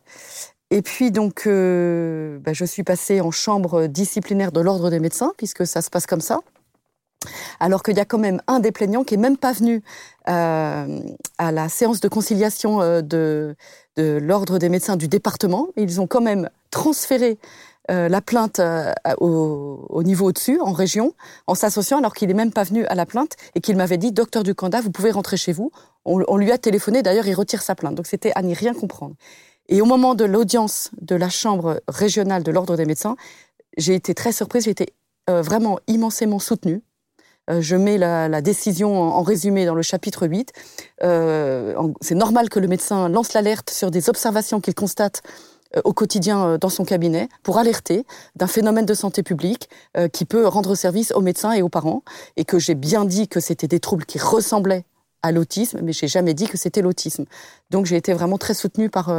Et 0.72 0.82
puis 0.82 1.12
donc, 1.12 1.44
euh, 1.48 2.40
bah, 2.40 2.54
je 2.54 2.64
suis 2.64 2.84
passée 2.84 3.20
en 3.20 3.30
chambre 3.30 3.88
disciplinaire 3.88 4.52
de 4.54 4.62
l'ordre 4.62 4.90
des 4.90 5.00
médecins, 5.00 5.34
puisque 5.38 5.68
ça 5.68 5.82
se 5.82 5.90
passe 5.90 6.06
comme 6.08 6.22
ça. 6.22 6.40
Alors 7.60 7.84
qu'il 7.84 7.96
y 7.98 8.00
a 8.00 8.06
quand 8.06 8.18
même 8.18 8.42
un 8.48 8.60
des 8.60 8.72
plaignants 8.72 9.04
qui 9.04 9.14
est 9.14 9.18
même 9.18 9.38
pas 9.38 9.52
venu 9.52 9.84
à 10.26 10.86
la 11.52 11.70
séance 11.70 12.00
de 12.00 12.08
conciliation 12.08 12.80
de, 13.02 13.56
de 13.98 14.18
l'ordre 14.22 14.58
des 14.58 14.70
médecins 14.70 14.96
du 14.96 15.08
département. 15.08 15.68
Ils 15.78 16.00
ont 16.02 16.08
quand 16.08 16.22
même 16.22 16.50
transféré 16.70 17.38
euh, 17.90 18.08
la 18.08 18.22
plainte 18.22 18.60
euh, 18.60 18.94
au, 19.20 20.04
niveau 20.04 20.28
au-dessus, 20.28 20.60
en 20.62 20.72
région, 20.72 21.14
en 21.48 21.56
s'associant 21.56 21.98
alors 21.98 22.14
qu'il 22.14 22.28
n'est 22.28 22.34
même 22.34 22.54
pas 22.54 22.64
venu 22.64 22.86
à 22.86 22.96
la 22.96 23.06
plainte 23.06 23.36
et 23.56 23.60
qu'il 23.60 23.76
m'avait 23.76 23.98
dit, 23.98 24.12
docteur 24.12 24.44
Ducanda, 24.44 24.82
vous 24.82 24.92
pouvez 24.92 25.12
rentrer 25.12 25.36
chez 25.36 25.52
vous. 25.52 25.72
On, 26.06 26.38
lui 26.38 26.52
a 26.52 26.58
téléphoné, 26.58 27.04
d'ailleurs, 27.04 27.28
il 27.28 27.34
retire 27.34 27.62
sa 27.62 27.76
plainte. 27.76 27.96
Donc 27.96 28.08
c'était 28.08 28.32
à 28.36 28.42
n'y 28.42 28.54
rien 28.54 28.74
comprendre. 28.74 29.16
Et 29.68 29.82
au 29.82 29.86
moment 29.86 30.16
de 30.16 30.26
l'audience 30.26 30.90
de 31.02 31.16
la 31.16 31.30
chambre 31.30 31.82
régionale 31.88 32.44
de 32.44 32.52
l'ordre 32.52 32.76
des 32.76 32.86
médecins, 32.86 33.16
j'ai 33.78 33.96
été 33.96 34.14
très 34.14 34.32
surprise, 34.32 34.66
j'ai 34.66 34.72
été 34.72 34.94
euh, 35.30 35.42
vraiment 35.42 35.80
immensément 35.88 36.40
soutenue. 36.40 36.82
Je 37.60 37.76
mets 37.76 37.98
la, 37.98 38.42
décision 38.42 39.02
en, 39.02 39.22
résumé 39.22 39.66
dans 39.66 39.76
le 39.76 39.82
chapitre 39.82 40.28
8. 40.28 40.52
c'est 41.02 42.16
normal 42.16 42.50
que 42.50 42.60
le 42.60 42.68
médecin 42.68 43.10
lance 43.10 43.34
l'alerte 43.34 43.70
sur 43.70 43.92
des 43.92 44.10
observations 44.10 44.62
qu'il 44.62 44.76
constate 44.76 45.22
euh, 45.78 45.82
au 45.84 45.94
quotidien 45.94 46.46
euh, 46.46 46.58
dans 46.58 46.70
son 46.70 46.84
cabinet 46.84 47.30
pour 47.44 47.58
alerter 47.58 48.06
d'un 48.36 48.48
phénomène 48.48 48.86
de 48.86 48.94
santé 48.94 49.24
publique 49.24 49.70
euh, 49.98 50.08
qui 50.08 50.26
peut 50.26 50.46
rendre 50.48 50.76
service 50.76 51.12
aux 51.12 51.22
médecins 51.22 51.54
et 51.54 51.62
aux 51.62 51.70
parents 51.70 52.04
et 52.36 52.46
que 52.46 52.60
j'ai 52.60 52.76
bien 52.76 53.06
dit 53.06 53.28
que 53.28 53.40
c'était 53.40 53.68
des 53.68 53.80
troubles 53.80 54.06
qui 54.06 54.20
ressemblaient 54.20 54.86
à 55.22 55.32
l'autisme, 55.32 55.80
mais 55.84 55.94
j'ai 55.94 56.08
jamais 56.08 56.34
dit 56.34 56.48
que 56.48 56.58
c'était 56.58 56.82
l'autisme. 56.82 57.26
Donc 57.70 57.86
j'ai 57.86 57.96
été 57.96 58.12
vraiment 58.12 58.38
très 58.38 58.56
soutenue 58.56 58.90
par 58.90 59.14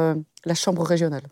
la 0.45 0.55
chambre 0.55 0.83
régionale. 0.83 1.23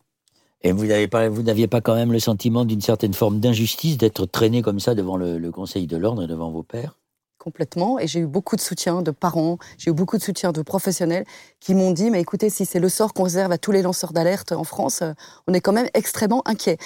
Et 0.63 0.73
vous 0.73 0.85
n'aviez 0.85 1.67
pas, 1.67 1.81
quand 1.81 1.95
même 1.95 2.13
le 2.13 2.21
sentiment 2.21 2.65
d'une 2.65 2.81
certaine 2.81 3.15
forme 3.15 3.41
d'injustice 3.41 3.97
d'être 3.97 4.27
traîné 4.27 4.63
comme 4.63 4.81
ça 4.81 4.95
devant 4.95 5.17
le, 5.17 5.39
le 5.39 5.51
Conseil 5.51 5.87
de 5.87 5.97
l'ordre 5.97 6.25
et 6.25 6.27
devant 6.27 6.51
vos 6.51 6.63
pères 6.63 6.97
complètement. 7.41 7.99
Et 7.99 8.07
j'ai 8.07 8.21
eu 8.21 8.27
beaucoup 8.27 8.55
de 8.55 8.61
soutien 8.61 9.03
de 9.03 9.11
parents, 9.11 9.59
j'ai 9.79 9.91
eu 9.91 9.95
beaucoup 9.95 10.19
de 10.19 10.23
soutien 10.23 10.53
de 10.53 10.63
professionnels 10.63 11.25
qui 11.59 11.75
m'ont 11.75 11.91
dit, 11.91 12.11
mais 12.11 12.21
écoutez, 12.21 12.51
si 12.51 12.65
c'est 12.65 12.79
le 12.79 12.89
sort 12.89 13.13
qu'on 13.13 13.25
réserve 13.25 13.51
à 13.51 13.59
tous 13.59 13.73
les 13.73 13.83
lanceurs 13.83 14.13
d'alerte 14.13 14.53
en 14.53 14.63
France, 14.63 15.03
euh, 15.03 15.13
on 15.49 15.55
est 15.55 15.61
quand 15.61 15.73
même 15.73 15.89
extrêmement 15.95 16.47
inquiet. 16.47 16.77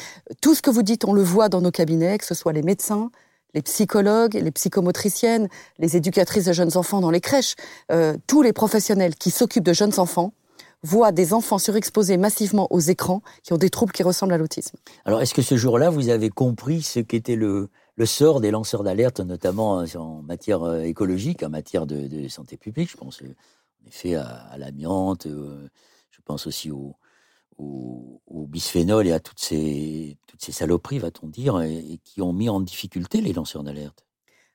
Tout 0.40 0.54
ce 0.54 0.62
que 0.62 0.70
vous 0.70 0.82
dites, 0.82 1.04
on 1.04 1.12
le 1.12 1.22
voit 1.22 1.50
dans 1.50 1.60
nos 1.60 1.72
cabinets, 1.72 2.16
que 2.16 2.24
ce 2.24 2.34
soit 2.34 2.52
les 2.52 2.62
médecins, 2.62 3.10
les 3.52 3.62
psychologues, 3.62 4.34
les 4.34 4.50
psychomotriciennes, 4.50 5.48
les 5.78 5.96
éducatrices 5.96 6.46
de 6.46 6.52
jeunes 6.52 6.76
enfants 6.76 7.00
dans 7.00 7.10
les 7.10 7.20
crèches, 7.20 7.56
euh, 7.92 8.16
tous 8.26 8.42
les 8.42 8.52
professionnels 8.52 9.16
qui 9.16 9.30
s'occupent 9.30 9.64
de 9.64 9.72
jeunes 9.72 9.98
enfants 9.98 10.32
voient 10.84 11.12
des 11.12 11.32
enfants 11.32 11.58
surexposés 11.58 12.16
massivement 12.16 12.68
aux 12.70 12.80
écrans 12.80 13.22
qui 13.42 13.52
ont 13.52 13.56
des 13.56 13.70
troubles 13.70 13.92
qui 13.92 14.02
ressemblent 14.02 14.34
à 14.34 14.38
l'autisme. 14.38 14.76
Alors, 15.04 15.20
est-ce 15.20 15.34
que 15.34 15.42
ce 15.42 15.56
jour-là, 15.56 15.90
vous 15.90 16.10
avez 16.10 16.30
compris 16.30 16.82
ce 16.82 17.00
qu'était 17.00 17.36
le, 17.36 17.70
sort 18.04 18.40
des 18.40 18.50
lanceurs 18.50 18.84
d'alerte, 18.84 19.20
notamment 19.20 19.80
euh, 19.80 19.86
en 19.96 20.22
matière 20.22 20.62
euh, 20.62 20.82
écologique, 20.82 21.42
en 21.42 21.48
matière 21.48 21.86
de, 21.86 22.28
santé 22.28 22.56
publique? 22.56 22.90
Je 22.90 22.96
pense 22.96 23.22
euh, 23.22 23.34
en 23.82 23.88
effet 23.88 24.14
à, 24.14 24.56
l'amiante, 24.58 25.26
je 25.26 26.20
pense 26.24 26.46
aussi 26.46 26.70
au, 26.70 26.96
bisphénol 28.48 29.06
et 29.06 29.12
à 29.12 29.20
toutes 29.20 29.40
ces, 29.40 30.16
saloperies, 30.38 30.98
va-t-on 30.98 31.26
dire, 31.28 31.60
qui 32.04 32.22
ont 32.22 32.32
mis 32.32 32.48
en 32.48 32.60
difficulté 32.60 33.20
les 33.20 33.32
lanceurs 33.32 33.64
d'alerte. 33.64 34.04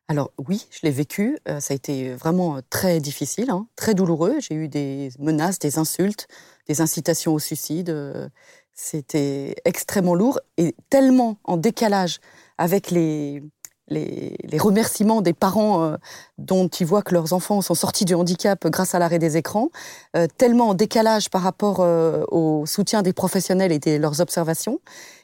Alors 0.10 0.32
oui, 0.38 0.68
je 0.72 0.80
l'ai 0.84 0.92
vécu. 0.92 1.38
ça 1.46 1.74
a 1.74 1.76
été 1.76 2.14
vraiment 2.14 2.60
très 2.70 3.00
difficile, 3.00 3.52
hein, 3.52 3.68
très 3.76 3.94
douloureux. 3.94 4.40
J'ai 4.40 4.56
eu 4.56 4.68
des 4.68 5.12
menaces, 5.20 5.60
des 5.60 5.78
insultes, 5.78 6.28
des 6.68 6.82
incitations 6.82 7.34
au 7.34 7.40
suicide 7.40 8.32
C'était 8.74 9.56
extrêmement 9.66 10.16
lourd 10.16 10.40
et 10.58 10.76
tellement 10.90 11.38
en 11.44 11.58
décalage 11.58 12.20
avec 12.58 12.92
les, 12.92 13.44
les, 13.90 14.58
remerciements 14.60 15.22
des 15.22 15.34
parents 15.34 15.84
euh, 15.84 15.98
dont 16.38 16.68
ils 16.68 16.86
voient 16.86 17.02
que 17.02 17.14
leurs 17.14 17.34
enfants 17.34 17.62
sont 17.62 17.74
sortis 17.74 18.06
du 18.06 18.16
handicap 18.16 18.68
grâce 18.68 18.96
à 18.96 19.00
l'arrêt 19.00 19.20
des 19.20 19.38
écrans, 19.38 19.70
euh, 20.16 20.28
tellement 20.38 20.70
en 20.70 20.74
décalage 20.74 21.30
par 21.30 21.42
rapport 21.42 21.80
euh, 21.80 22.24
au 22.30 22.66
soutien 22.66 23.02
des 23.02 23.14
professionnels 23.14 23.72
et 23.72 23.80
de 23.80 23.98
leurs 23.98 24.22
observations. 24.22 24.80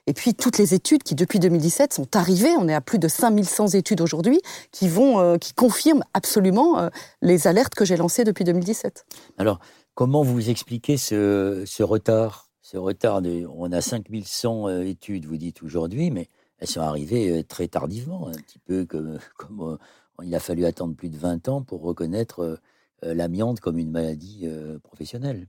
Et 0.07 0.13
puis 0.13 0.33
toutes 0.35 0.57
les 0.57 0.73
études 0.73 1.03
qui, 1.03 1.15
depuis 1.15 1.39
2017, 1.39 1.93
sont 1.93 2.15
arrivées, 2.15 2.55
on 2.57 2.67
est 2.67 2.73
à 2.73 2.81
plus 2.81 2.99
de 2.99 3.07
5100 3.07 3.69
études 3.69 4.01
aujourd'hui, 4.01 4.39
qui, 4.71 4.87
vont, 4.87 5.39
qui 5.39 5.53
confirment 5.53 6.03
absolument 6.13 6.89
les 7.23 7.47
alertes 7.47 7.73
que 7.73 7.85
j'ai 7.85 7.97
lancées 7.97 8.23
depuis 8.23 8.43
2017. 8.43 9.03
Alors, 9.39 9.59
comment 9.95 10.21
vous 10.21 10.51
expliquez 10.51 10.97
ce, 10.97 11.81
retard? 11.81 12.49
Ce 12.61 12.77
retard 12.77 13.23
On 13.57 13.71
a 13.71 13.81
5100 13.81 14.81
études, 14.81 15.25
vous 15.25 15.37
dites 15.37 15.63
aujourd'hui, 15.63 16.11
mais 16.11 16.29
elles 16.59 16.67
sont 16.67 16.81
arrivées 16.81 17.43
très 17.43 17.67
tardivement, 17.67 18.27
un 18.27 18.33
petit 18.33 18.59
peu 18.59 18.85
comme, 18.85 19.19
comme 19.37 19.77
il 20.23 20.33
a 20.33 20.39
fallu 20.39 20.65
attendre 20.65 20.95
plus 20.95 21.09
de 21.09 21.17
20 21.17 21.47
ans 21.49 21.61
pour 21.61 21.81
reconnaître 21.81 22.59
l'amiante 23.01 23.59
comme 23.59 23.77
une 23.77 23.91
maladie 23.91 24.47
professionnelle. 24.81 25.47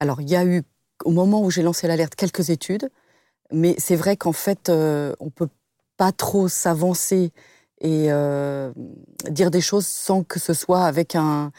Alors, 0.00 0.20
il 0.20 0.28
y 0.28 0.36
a 0.36 0.44
eu, 0.44 0.62
au 1.04 1.10
moment 1.10 1.42
où 1.42 1.50
j'ai 1.50 1.62
lancé 1.62 1.86
l'alerte, 1.86 2.14
quelques 2.16 2.50
études, 2.50 2.90
mais 3.52 3.74
c'est 3.78 3.96
vrai 3.96 4.16
qu'en 4.16 4.32
fait, 4.32 4.68
on 4.68 5.24
ne 5.24 5.30
peut 5.30 5.48
pas 5.96 6.12
trop 6.12 6.48
s'avancer 6.48 7.32
et 7.80 8.08
dire 9.30 9.50
des 9.50 9.60
choses 9.60 9.86
sans 9.86 10.24
que 10.24 10.40
ce 10.40 10.52
soit 10.52 10.84
avec 10.84 11.14
un, 11.14 11.52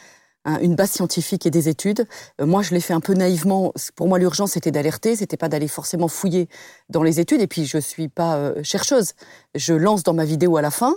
une 0.62 0.76
base 0.76 0.92
scientifique 0.92 1.46
et 1.46 1.52
des 1.52 1.70
études. 1.70 2.06
Euh, 2.40 2.46
moi, 2.46 2.62
je 2.62 2.74
l'ai 2.74 2.82
fait 2.82 2.94
un 2.94 3.00
peu 3.00 3.14
naïvement. 3.14 3.74
Pour 3.96 4.08
moi, 4.08 4.20
l'urgence, 4.20 4.52
c'était 4.52 4.72
d'alerter, 4.72 5.16
c'était 5.16 5.38
pas 5.38 5.50
d'aller 5.50 5.68
forcément 5.68 6.08
fouiller 6.08 6.50
dans 6.90 7.04
les 7.04 7.20
études. 7.20 7.42
Et 7.42 7.48
puis, 7.48 7.66
je 7.66 7.78
suis 7.78 8.08
pas 8.08 8.36
euh, 8.36 8.64
chercheuse. 8.64 9.14
Je 9.56 9.74
lance 9.74 10.04
dans 10.04 10.14
ma 10.14 10.26
vidéo 10.26 10.58
à 10.58 10.62
la 10.62 10.72
fin 10.72 10.96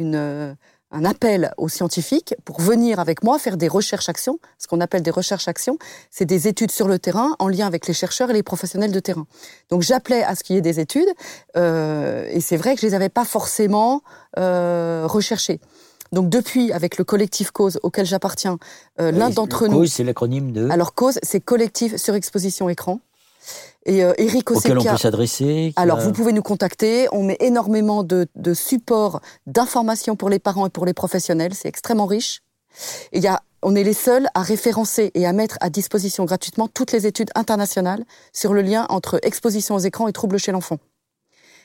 euh, 0.00 0.54
un 0.94 1.04
appel 1.04 1.52
aux 1.56 1.68
scientifiques 1.68 2.34
pour 2.44 2.60
venir 2.60 3.00
avec 3.00 3.22
moi 3.22 3.38
faire 3.38 3.56
des 3.56 3.68
recherches-actions. 3.68 4.38
Ce 4.58 4.66
qu'on 4.66 4.80
appelle 4.80 5.02
des 5.02 5.10
recherches-actions, 5.10 5.78
c'est 6.10 6.26
des 6.26 6.48
études 6.48 6.70
sur 6.70 6.86
le 6.86 6.98
terrain 6.98 7.34
en 7.38 7.48
lien 7.48 7.66
avec 7.66 7.86
les 7.86 7.94
chercheurs 7.94 8.30
et 8.30 8.34
les 8.34 8.42
professionnels 8.42 8.92
de 8.92 9.00
terrain. 9.00 9.26
Donc, 9.70 9.82
j'appelais 9.82 10.22
à 10.22 10.34
ce 10.34 10.44
qu'il 10.44 10.56
y 10.56 10.58
ait 10.58 10.62
des 10.62 10.80
études. 10.80 11.08
et 11.56 12.40
c'est 12.40 12.56
vrai 12.58 12.74
que 12.74 12.82
je 12.82 12.86
les 12.86 12.94
avais 12.94 13.08
pas 13.08 13.24
forcément 13.24 14.02
recherchées. 14.36 15.60
Donc 16.12 16.28
depuis, 16.28 16.72
avec 16.72 16.98
le 16.98 17.04
collectif 17.04 17.50
Cause 17.50 17.80
auquel 17.82 18.06
j'appartiens, 18.06 18.58
euh, 19.00 19.10
l'un 19.10 19.30
d'entre 19.30 19.66
nous. 19.66 19.78
Cause, 19.78 19.92
c'est 19.92 20.04
l'acronyme 20.04 20.52
de. 20.52 20.68
Alors 20.70 20.94
Cause, 20.94 21.18
c'est 21.22 21.40
collectif 21.40 21.96
sur 21.96 22.14
exposition 22.14 22.68
écran. 22.68 23.00
Et 23.84 24.04
euh, 24.04 24.12
Eric 24.18 24.50
Auquel 24.50 24.78
on 24.78 24.84
peut 24.84 24.96
s'adresser. 24.96 25.72
Alors 25.74 25.98
vous 25.98 26.12
pouvez 26.12 26.32
nous 26.32 26.42
contacter. 26.42 27.08
On 27.12 27.24
met 27.24 27.36
énormément 27.40 28.04
de, 28.04 28.28
de 28.36 28.54
supports, 28.54 29.20
d'informations 29.46 30.14
pour 30.14 30.28
les 30.28 30.38
parents 30.38 30.66
et 30.66 30.70
pour 30.70 30.86
les 30.86 30.94
professionnels. 30.94 31.54
C'est 31.54 31.68
extrêmement 31.68 32.06
riche. 32.06 32.42
Et 33.10 33.18
il 33.18 33.24
y 33.24 33.26
a, 33.26 33.42
on 33.62 33.74
est 33.74 33.84
les 33.84 33.94
seuls 33.94 34.28
à 34.34 34.42
référencer 34.42 35.10
et 35.14 35.26
à 35.26 35.32
mettre 35.32 35.58
à 35.60 35.70
disposition 35.70 36.24
gratuitement 36.24 36.68
toutes 36.68 36.92
les 36.92 37.06
études 37.06 37.30
internationales 37.34 38.04
sur 38.32 38.52
le 38.52 38.62
lien 38.62 38.86
entre 38.88 39.18
exposition 39.22 39.74
aux 39.74 39.80
écrans 39.80 40.08
et 40.08 40.12
troubles 40.12 40.38
chez 40.38 40.52
l'enfant. 40.52 40.78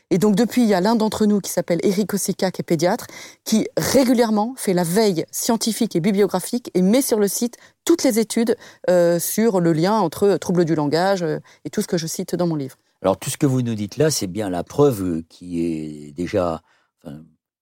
Et 0.09 0.19
donc 0.19 0.35
depuis, 0.35 0.63
il 0.63 0.69
y 0.69 0.73
a 0.73 0.79
l'un 0.79 0.95
d'entre 0.95 1.25
nous 1.25 1.41
qui 1.41 1.51
s'appelle 1.51 1.79
Eric 1.83 2.13
Ossika, 2.13 2.49
qui 2.49 2.61
est 2.61 2.63
pédiatre, 2.63 3.07
qui 3.43 3.67
régulièrement 3.75 4.53
fait 4.55 4.73
la 4.73 4.83
veille 4.83 5.25
scientifique 5.31 5.97
et 5.97 5.99
bibliographique 5.99 6.71
et 6.73 6.81
met 6.81 7.01
sur 7.01 7.19
le 7.19 7.27
site 7.27 7.57
toutes 7.83 8.03
les 8.03 8.17
études 8.17 8.55
euh, 8.89 9.19
sur 9.19 9.59
le 9.59 9.73
lien 9.73 9.93
entre 9.93 10.37
troubles 10.37 10.63
du 10.63 10.75
langage 10.75 11.23
euh, 11.23 11.39
et 11.65 11.69
tout 11.69 11.81
ce 11.81 11.87
que 11.87 11.97
je 11.97 12.07
cite 12.07 12.35
dans 12.35 12.47
mon 12.47 12.55
livre. 12.55 12.77
Alors 13.01 13.17
tout 13.17 13.29
ce 13.29 13.37
que 13.37 13.45
vous 13.45 13.61
nous 13.61 13.75
dites 13.75 13.97
là, 13.97 14.09
c'est 14.09 14.27
bien 14.27 14.49
la 14.49 14.63
preuve 14.63 15.23
qui 15.29 15.63
est 15.63 16.11
déjà, 16.13 16.61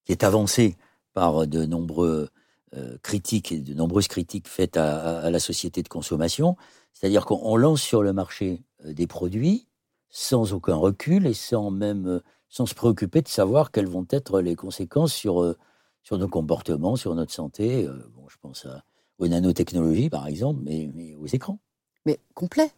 qui 0.06 0.12
est 0.12 0.24
avancée 0.24 0.78
par 1.14 1.46
de 1.46 1.66
nombreux 1.66 2.30
euh, 2.78 2.98
critiques 3.02 3.52
et 3.52 3.60
de 3.60 3.74
nombreuses 3.74 4.08
critiques 4.08 4.48
faites 4.48 4.78
à 4.78 5.30
la 5.30 5.40
société 5.40 5.84
de 5.84 5.90
consommation. 5.90 6.56
C'est-à-dire 6.94 7.26
qu'on 7.26 7.58
lance 7.58 7.82
sur 7.82 8.02
le 8.02 8.14
marché 8.14 8.64
des 8.86 9.08
produits 9.08 9.68
sans 10.10 10.54
aucun 10.54 10.76
recul 10.76 11.28
et 11.28 11.34
sans 11.34 11.70
même 11.72 12.22
sans 12.50 12.66
se 12.66 12.76
préoccuper 12.76 13.22
de 13.22 13.28
savoir 13.28 13.72
quelles 13.72 13.88
vont 13.88 14.06
être 14.10 14.42
les 14.42 14.56
conséquences 14.56 15.14
sur, 15.14 15.42
euh, 15.42 15.58
sur 16.04 16.18
nos 16.18 16.28
comportements, 16.28 16.96
sur 16.96 17.16
notre 17.16 17.34
santé. 17.34 17.86
Euh, 17.86 17.94
bon, 18.16 18.28
je 18.30 18.38
pense 18.42 18.66
à, 18.66 18.84
aux 19.20 19.28
nanotechnologies, 19.28 20.10
par 20.10 20.28
exemple, 20.28 20.62
mais, 20.64 21.16
aux 21.20 21.28
écrans. 21.28 21.60
Mais 22.06 22.20
complet. 22.34 22.72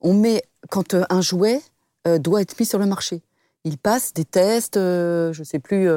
On 0.00 0.14
met, 0.14 0.42
quand 0.70 0.94
euh, 0.94 1.04
un 1.10 1.20
jouet 1.20 1.60
doit 2.18 2.42
être 2.42 2.58
mis 2.58 2.66
sur 2.66 2.80
le 2.80 2.86
marché, 2.86 3.22
il 3.62 3.78
passe 3.78 4.12
des 4.12 4.24
tests, 4.24 4.74
je 4.74 5.38
ne 5.38 5.44
sais 5.44 5.60
plus 5.60 5.88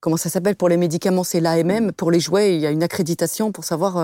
comment 0.00 0.16
ça 0.16 0.28
s'appelle 0.28 0.56
pour 0.56 0.68
les 0.68 0.76
médicaments, 0.76 1.22
c'est 1.22 1.38
l'AMM. 1.38 1.92
Pour 1.92 2.10
les 2.10 2.18
jouets, 2.18 2.56
il 2.56 2.60
y 2.60 2.66
a 2.66 2.72
une 2.72 2.82
accréditation 2.82 3.52
pour 3.52 3.62
savoir 3.62 3.96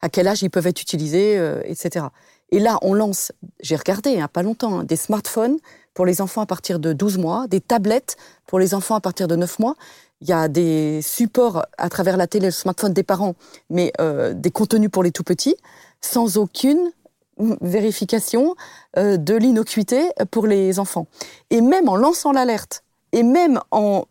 à 0.00 0.08
quel 0.08 0.26
âge 0.26 0.42
ils 0.42 0.48
peuvent 0.48 0.66
être 0.66 0.80
utilisés, 0.80 1.34
etc. 1.64 2.06
Et 2.50 2.60
là, 2.60 2.78
on 2.80 2.94
lance, 2.94 3.30
j'ai 3.60 3.76
regardé, 3.76 4.12
il 4.12 4.22
a 4.22 4.28
pas 4.28 4.42
longtemps, 4.42 4.78
hein, 4.78 4.84
des 4.84 4.96
smartphones 4.96 5.58
pour 5.96 6.04
les 6.04 6.20
enfants 6.20 6.42
à 6.42 6.46
partir 6.46 6.78
de 6.78 6.92
12 6.92 7.16
mois, 7.16 7.46
des 7.48 7.62
tablettes 7.62 8.16
pour 8.46 8.58
les 8.58 8.74
enfants 8.74 8.94
à 8.94 9.00
partir 9.00 9.26
de 9.26 9.34
9 9.34 9.58
mois. 9.58 9.74
Il 10.20 10.28
y 10.28 10.32
a 10.32 10.46
des 10.46 11.00
supports 11.02 11.64
à 11.78 11.88
travers 11.88 12.18
la 12.18 12.26
télé, 12.26 12.46
le 12.46 12.52
smartphone 12.52 12.92
des 12.92 13.02
parents, 13.02 13.34
mais 13.70 13.92
euh, 13.98 14.34
des 14.34 14.50
contenus 14.50 14.90
pour 14.90 15.02
les 15.02 15.10
tout 15.10 15.24
petits, 15.24 15.56
sans 16.02 16.36
aucune 16.36 16.92
vérification 17.38 18.54
euh, 18.98 19.16
de 19.16 19.34
l'innocuité 19.34 20.10
pour 20.30 20.46
les 20.46 20.78
enfants. 20.78 21.06
Et 21.48 21.62
même 21.62 21.88
en 21.88 21.96
lançant 21.96 22.30
l'alerte, 22.30 22.84
et 23.12 23.22
même 23.22 23.58
en, 23.70 24.04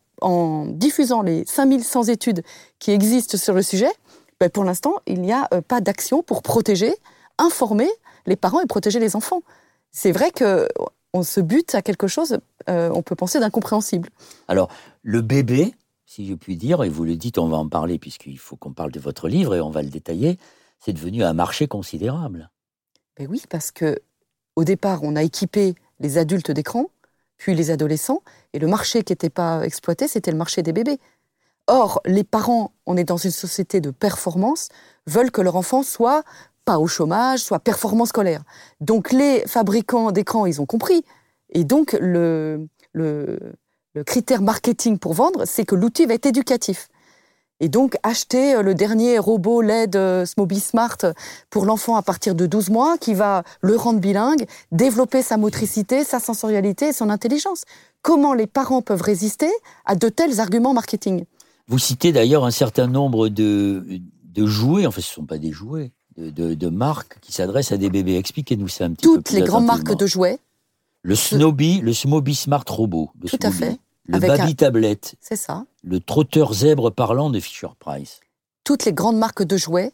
diffusant 0.70 1.22
les 1.22 1.46
5100 1.46 2.06
études 2.06 2.42
qui 2.80 2.92
existent 2.92 3.38
sur 3.38 3.54
le 3.54 3.62
sujet, 3.62 3.92
ben 4.40 4.50
pour 4.50 4.64
l'instant, 4.64 4.96
il 5.06 5.22
n'y 5.22 5.32
a 5.32 5.48
euh, 5.54 5.62
pas 5.62 5.82
d'action 5.82 6.24
pour 6.24 6.42
protéger, 6.42 6.96
informer 7.38 7.90
les 8.26 8.36
parents 8.36 8.60
et 8.60 8.66
protéger 8.66 9.00
les 9.00 9.16
enfants. 9.16 9.44
C'est 9.92 10.12
vrai 10.12 10.32
que 10.32 10.68
on 11.16 11.24
se 11.24 11.40
bute 11.40 11.76
à 11.76 11.82
quelque 11.82 12.08
chose, 12.08 12.38
euh, 12.70 12.90
on 12.94 13.02
peut 13.02 13.16
penser 13.16 13.40
d'incompréhensible. 13.40 14.10
Alors, 14.50 14.70
le 15.02 15.22
bébé, 15.22 15.74
si 16.06 16.28
je 16.28 16.34
puis 16.34 16.58
dire, 16.58 16.84
et 16.84 16.90
vous 16.90 17.06
le 17.06 17.16
dites, 17.16 17.38
on 17.38 17.48
va 17.48 17.58
en 17.58 17.70
parler 17.70 17.98
puisqu'il 17.98 18.38
faut 18.38 18.58
qu'on 18.58 18.74
parle 18.74 18.92
de 18.92 19.00
votre 19.00 19.30
livre 19.30 19.56
et 19.56 19.62
on 19.62 19.70
va 19.70 19.82
le 19.82 19.90
détailler, 19.90 20.38
c'est 20.80 20.92
devenu 20.92 21.24
un 21.24 21.34
marché 21.34 21.68
considérable. 21.68 22.50
Ben 23.18 23.28
oui, 23.30 23.42
parce 23.50 23.72
que 23.72 23.98
au 24.58 24.66
départ, 24.66 25.04
on 25.04 25.16
a 25.16 25.24
équipé 25.24 25.76
les 26.02 26.18
adultes 26.18 26.52
d'écran, 26.52 26.90
puis 27.38 27.56
les 27.56 27.72
adolescents, 27.72 28.22
et 28.52 28.60
le 28.60 28.68
marché 28.68 29.04
qui 29.04 29.14
n'était 29.14 29.30
pas 29.30 29.64
exploité, 29.64 30.10
c'était 30.10 30.32
le 30.32 30.38
marché 30.38 30.64
des 30.64 30.74
bébés. 30.74 31.00
Or, 31.68 32.02
les 32.06 32.26
parents, 32.26 32.74
on 32.86 32.98
est 32.98 33.06
dans 33.06 33.18
une 33.18 33.32
société 33.32 33.80
de 33.80 33.90
performance, 33.90 34.68
veulent 35.08 35.32
que 35.32 35.42
leur 35.42 35.56
enfant 35.56 35.82
soit 35.82 36.24
pas 36.66 36.80
au 36.80 36.88
chômage, 36.88 37.40
soit 37.40 37.60
performance 37.60 38.10
scolaire. 38.10 38.44
Donc 38.82 39.12
les 39.12 39.44
fabricants 39.48 40.12
d'écrans, 40.12 40.46
ils 40.46 40.60
ont 40.62 40.66
compris. 40.66 41.04
Et 41.52 41.64
donc 41.64 41.96
le, 42.00 42.68
le, 42.94 43.40
critère 44.06 44.42
marketing 44.42 44.98
pour 44.98 45.14
vendre, 45.14 45.46
c'est 45.46 45.64
que 45.64 45.76
l'outil 45.76 46.06
va 46.06 46.16
être 46.16 46.26
éducatif. 46.26 46.90
Et 47.62 47.70
donc 47.70 47.96
acheter 48.04 48.56
euh, 48.56 48.62
le 48.62 48.76
dernier 48.76 49.18
robot 49.18 49.62
LED 49.62 49.96
euh, 49.96 50.26
Smoby 50.26 50.60
Smart 50.60 50.98
pour 51.50 51.66
l'enfant 51.66 51.96
à 51.96 52.02
partir 52.02 52.36
de 52.36 52.46
12 52.46 52.70
mois 52.70 52.98
qui 52.98 53.14
va 53.14 53.44
le 53.62 53.78
rendre 53.78 54.02
bilingue, 54.02 54.46
développer 54.74 55.22
sa 55.22 55.38
motricité, 55.38 56.04
sa 56.04 56.20
sensorialité 56.20 56.88
et 56.88 56.94
son 56.94 57.10
intelligence. 57.10 57.64
Comment 58.02 58.34
les 58.34 58.48
parents 58.48 58.82
peuvent 58.82 59.02
résister 59.02 59.50
à 59.86 59.96
de 59.96 60.10
tels 60.10 60.42
arguments 60.42 60.74
marketing? 60.74 61.24
Vous 61.68 61.80
citez 61.80 62.12
d'ailleurs 62.12 62.44
un 62.44 62.52
certain 62.52 62.88
nombre 62.88 63.30
de, 63.30 64.02
de 64.26 64.46
jouets, 64.46 64.86
en 64.86 64.92
fait 64.92 65.02
ce 65.02 65.12
ne 65.12 65.16
sont 65.16 65.26
pas 65.26 65.38
des 65.38 65.52
jouets, 65.52 65.94
de, 66.18 66.70
marques 66.70 67.20
qui 67.22 67.32
s'adressent 67.32 67.72
à 67.72 67.78
des 67.78 67.90
bébés. 67.90 68.18
Expliquez-nous 68.18 68.68
ça 68.68 68.86
un 68.86 68.92
petit 68.92 69.08
peu. 69.08 69.16
Toutes 69.16 69.32
les 69.32 69.42
grandes 69.42 69.66
marques 69.66 69.96
de 69.96 70.08
jouets. 70.08 70.40
Le 71.04 71.16
Snoby, 71.16 71.82
le 71.82 71.94
Smoby 71.94 72.36
Smart 72.36 72.64
Robot. 72.68 73.12
Tout 73.28 73.40
à 73.42 73.52
fait. 73.52 73.78
Le 74.08 74.20
Baby 74.20 74.56
Tablette. 74.56 75.16
C'est 75.20 75.36
ça. 75.36 75.66
Le 75.84 76.00
trotteur 76.00 76.54
zèbre 76.54 76.92
parlant 76.92 77.30
de 77.30 77.40
Fisher 77.40 77.68
Price. 77.80 78.22
Toutes 78.64 78.86
les 78.86 78.94
grandes 78.94 79.18
marques 79.18 79.44
de 79.44 79.58
jouets. 79.58 79.92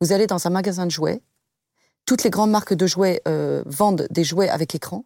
Vous 0.00 0.12
allez 0.12 0.26
dans 0.26 0.46
un 0.46 0.50
magasin 0.50 0.86
de 0.86 0.90
jouets. 0.90 1.20
Toutes 2.06 2.24
les 2.24 2.30
grandes 2.30 2.50
marques 2.50 2.74
de 2.74 2.86
jouets 2.86 3.20
euh, 3.28 3.62
vendent 3.66 4.06
des 4.10 4.24
jouets 4.24 4.48
avec 4.48 4.74
écran 4.74 5.04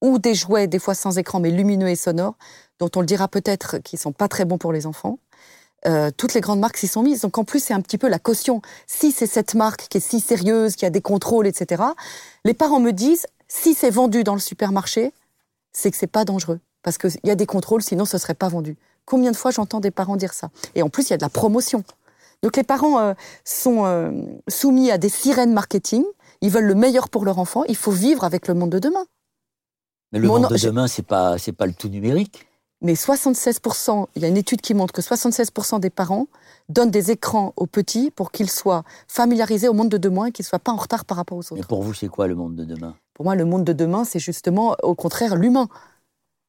ou 0.00 0.18
des 0.18 0.34
jouets 0.34 0.68
des 0.68 0.78
fois 0.78 0.94
sans 0.94 1.18
écran 1.18 1.40
mais 1.40 1.50
lumineux 1.50 1.88
et 1.88 1.96
sonores 1.96 2.36
dont 2.78 2.90
on 2.94 3.00
le 3.00 3.06
dira 3.06 3.26
peut-être 3.26 3.78
qu'ils 3.78 3.98
sont 3.98 4.12
pas 4.12 4.28
très 4.28 4.44
bons 4.44 4.58
pour 4.58 4.72
les 4.72 4.86
enfants. 4.86 5.18
Euh, 5.86 6.10
toutes 6.16 6.34
les 6.34 6.40
grandes 6.40 6.58
marques 6.58 6.76
s'y 6.76 6.88
sont 6.88 7.02
mises. 7.02 7.20
Donc 7.20 7.38
en 7.38 7.44
plus, 7.44 7.62
c'est 7.62 7.74
un 7.74 7.80
petit 7.80 7.98
peu 7.98 8.08
la 8.08 8.18
caution. 8.18 8.62
Si 8.86 9.12
c'est 9.12 9.26
cette 9.26 9.54
marque 9.54 9.86
qui 9.88 9.98
est 9.98 10.00
si 10.00 10.20
sérieuse, 10.20 10.74
qui 10.76 10.84
a 10.84 10.90
des 10.90 11.00
contrôles, 11.00 11.46
etc., 11.46 11.82
les 12.44 12.54
parents 12.54 12.80
me 12.80 12.92
disent, 12.92 13.26
si 13.46 13.74
c'est 13.74 13.90
vendu 13.90 14.24
dans 14.24 14.34
le 14.34 14.40
supermarché, 14.40 15.12
c'est 15.72 15.90
que 15.90 15.96
c'est 15.96 16.06
pas 16.08 16.24
dangereux. 16.24 16.58
Parce 16.82 16.98
qu'il 16.98 17.10
y 17.24 17.30
a 17.30 17.34
des 17.36 17.46
contrôles, 17.46 17.82
sinon 17.82 18.04
ce 18.04 18.18
serait 18.18 18.34
pas 18.34 18.48
vendu. 18.48 18.76
Combien 19.04 19.30
de 19.30 19.36
fois 19.36 19.50
j'entends 19.52 19.80
des 19.80 19.90
parents 19.90 20.16
dire 20.16 20.34
ça? 20.34 20.50
Et 20.74 20.82
en 20.82 20.88
plus, 20.88 21.04
il 21.04 21.10
y 21.10 21.14
a 21.14 21.16
de 21.16 21.22
la 21.22 21.28
promotion. 21.28 21.84
Donc 22.42 22.56
les 22.56 22.62
parents 22.64 22.98
euh, 23.00 23.14
sont 23.44 23.84
euh, 23.86 24.10
soumis 24.48 24.90
à 24.90 24.98
des 24.98 25.08
sirènes 25.08 25.52
marketing. 25.52 26.04
Ils 26.40 26.50
veulent 26.50 26.66
le 26.66 26.74
meilleur 26.74 27.08
pour 27.08 27.24
leur 27.24 27.38
enfant. 27.38 27.64
Il 27.68 27.76
faut 27.76 27.90
vivre 27.92 28.24
avec 28.24 28.48
le 28.48 28.54
monde 28.54 28.70
de 28.70 28.78
demain. 28.78 29.06
Mais 30.12 30.18
le 30.18 30.28
Mon- 30.28 30.40
monde 30.40 30.50
de 30.50 30.56
demain, 30.58 30.86
c'est 30.88 31.02
pas, 31.06 31.36
c'est 31.38 31.52
pas 31.52 31.66
le 31.66 31.72
tout 31.74 31.88
numérique. 31.88 32.47
Mais 32.80 32.94
76%, 32.94 34.06
il 34.14 34.22
y 34.22 34.24
a 34.24 34.28
une 34.28 34.36
étude 34.36 34.60
qui 34.60 34.72
montre 34.72 34.92
que 34.92 35.02
76% 35.02 35.80
des 35.80 35.90
parents 35.90 36.28
donnent 36.68 36.92
des 36.92 37.10
écrans 37.10 37.52
aux 37.56 37.66
petits 37.66 38.10
pour 38.12 38.30
qu'ils 38.30 38.50
soient 38.50 38.84
familiarisés 39.08 39.68
au 39.68 39.72
monde 39.72 39.88
de 39.88 39.96
demain 39.98 40.26
et 40.26 40.32
qu'ils 40.32 40.44
ne 40.44 40.48
soient 40.48 40.58
pas 40.60 40.72
en 40.72 40.76
retard 40.76 41.04
par 41.04 41.16
rapport 41.16 41.38
aux 41.38 41.42
Mais 41.52 41.58
autres. 41.58 41.68
pour 41.68 41.82
vous, 41.82 41.92
c'est 41.92 42.08
quoi 42.08 42.28
le 42.28 42.36
monde 42.36 42.54
de 42.54 42.64
demain? 42.64 42.94
Pour 43.14 43.24
moi, 43.24 43.34
le 43.34 43.44
monde 43.44 43.64
de 43.64 43.72
demain, 43.72 44.04
c'est 44.04 44.20
justement, 44.20 44.76
au 44.84 44.94
contraire, 44.94 45.34
l'humain. 45.34 45.68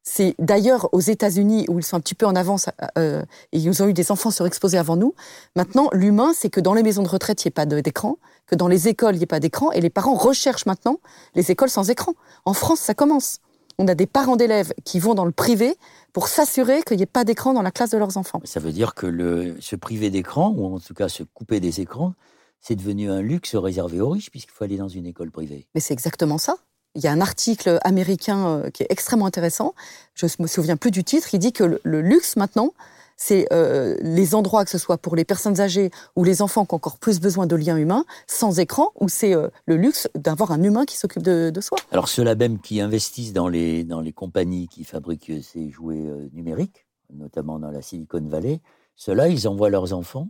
C'est 0.04 0.36
d'ailleurs 0.40 0.90
aux 0.94 1.02
États-Unis 1.02 1.66
où 1.68 1.80
ils 1.80 1.84
sont 1.84 1.98
un 1.98 2.00
petit 2.00 2.16
peu 2.16 2.26
en 2.26 2.36
avance 2.36 2.70
euh, 2.98 3.24
et 3.52 3.60
ils 3.60 3.84
ont 3.84 3.88
eu 3.88 3.94
des 3.94 4.12
enfants 4.12 4.32
surexposés 4.32 4.78
avant 4.78 4.96
nous. 4.96 5.14
Maintenant, 5.56 5.90
l'humain, 5.94 6.32
c'est 6.36 6.50
que 6.50 6.60
dans 6.60 6.74
les 6.74 6.84
maisons 6.84 7.04
de 7.04 7.10
retraite, 7.10 7.44
il 7.44 7.48
n'y 7.48 7.50
ait 7.50 7.52
pas 7.52 7.66
d'écran, 7.66 8.18
que 8.46 8.56
dans 8.56 8.68
les 8.68 8.88
écoles, 8.88 9.16
il 9.16 9.18
n'y 9.18 9.24
ait 9.24 9.28
pas 9.28 9.40
d'écran, 9.40 9.72
et 9.72 9.82
les 9.82 9.90
parents 9.90 10.16
recherchent 10.16 10.66
maintenant 10.66 11.00
les 11.36 11.52
écoles 11.52 11.70
sans 11.70 11.90
écran. 11.90 12.14
En 12.46 12.54
France, 12.54 12.80
ça 12.80 12.94
commence. 12.94 13.40
On 13.82 13.88
a 13.88 13.96
des 13.96 14.08
parents 14.08 14.36
d'élèves 14.36 14.74
qui 14.84 15.00
vont 15.00 15.16
dans 15.16 15.24
le 15.24 15.32
privé 15.32 15.74
pour 16.12 16.28
s'assurer 16.28 16.84
qu'il 16.84 16.98
n'y 16.98 17.04
ait 17.04 17.06
pas 17.06 17.24
d'écran 17.24 17.54
dans 17.54 17.62
la 17.62 17.72
classe 17.72 17.92
de 17.92 17.98
leurs 17.98 18.18
enfants. 18.18 18.42
Ça 18.44 18.60
veut 18.60 18.74
dire 18.74 18.94
que 18.94 19.08
le, 19.08 19.56
se 19.62 19.78
priver 19.78 20.10
d'écran, 20.10 20.54
ou 20.56 20.76
en 20.76 20.80
tout 20.80 20.94
cas 20.94 21.08
se 21.08 21.24
couper 21.24 21.62
des 21.62 21.80
écrans, 21.80 22.14
c'est 22.60 22.76
devenu 22.76 23.10
un 23.10 23.22
luxe 23.22 23.56
réservé 23.56 24.02
aux 24.02 24.10
riches, 24.10 24.32
puisqu'il 24.32 24.52
faut 24.52 24.66
aller 24.66 24.76
dans 24.76 24.90
une 24.90 25.06
école 25.06 25.32
privée. 25.32 25.66
Mais 25.74 25.80
c'est 25.80 25.94
exactement 25.94 26.38
ça. 26.38 26.58
Il 26.96 27.04
y 27.04 27.08
a 27.08 27.14
un 27.14 27.22
article 27.22 27.80
américain 27.84 28.48
euh, 28.48 28.70
qui 28.70 28.84
est 28.84 28.88
extrêmement 28.90 29.28
intéressant. 29.28 29.74
Je 30.14 30.26
me 30.40 30.48
souviens 30.48 30.76
plus 30.76 30.92
du 30.92 31.06
titre. 31.06 31.34
Il 31.34 31.40
dit 31.40 31.54
que 31.54 31.64
le, 31.64 31.80
le 31.84 32.02
luxe 32.02 32.36
maintenant, 32.36 32.74
c'est 33.20 33.52
euh, 33.52 33.96
les 34.02 34.34
endroits, 34.34 34.64
que 34.64 34.72
ce 34.72 34.78
soit 34.78 34.98
pour 34.98 35.16
les 35.16 35.26
personnes 35.26 35.60
âgées 35.60 35.92
ou 36.16 36.24
les 36.24 36.42
enfants 36.42 36.66
qui 36.66 36.74
ont 36.74 36.78
encore 36.78 36.98
plus 36.98 37.20
besoin 37.20 37.48
de 37.48 37.56
liens 37.56 37.76
humains, 37.76 38.06
sans 38.28 38.60
écran, 38.60 38.92
ou 39.00 39.10
c'est 39.10 39.36
euh, 39.36 39.50
le 39.66 39.76
luxe 39.76 40.08
d'avoir 40.16 40.52
un 40.52 40.64
humain 40.64 40.86
qui 40.86 40.96
s'occupe 40.98 41.22
de, 41.22 41.52
soi. 41.60 41.78
Alors 41.92 42.08
ceux-là 42.08 42.36
même 42.36 42.60
qui 42.60 42.80
investissent 42.80 43.34
dans 43.34 43.50
les, 43.50 43.84
dans 43.84 44.00
les 44.00 44.14
compagnies 44.14 44.70
qui 44.70 44.86
fabriquent 44.86 45.34
ces 45.44 45.70
jouets 45.70 46.08
euh, 46.08 46.30
numériques, 46.32 46.88
notamment 47.14 47.60
dans 47.60 47.72
la 47.72 47.82
Silicon 47.82 48.22
Valley, 48.26 48.62
ceux-là, 48.96 49.28
ils 49.28 49.48
envoient 49.48 49.70
leurs 49.70 49.94
enfants 49.94 50.30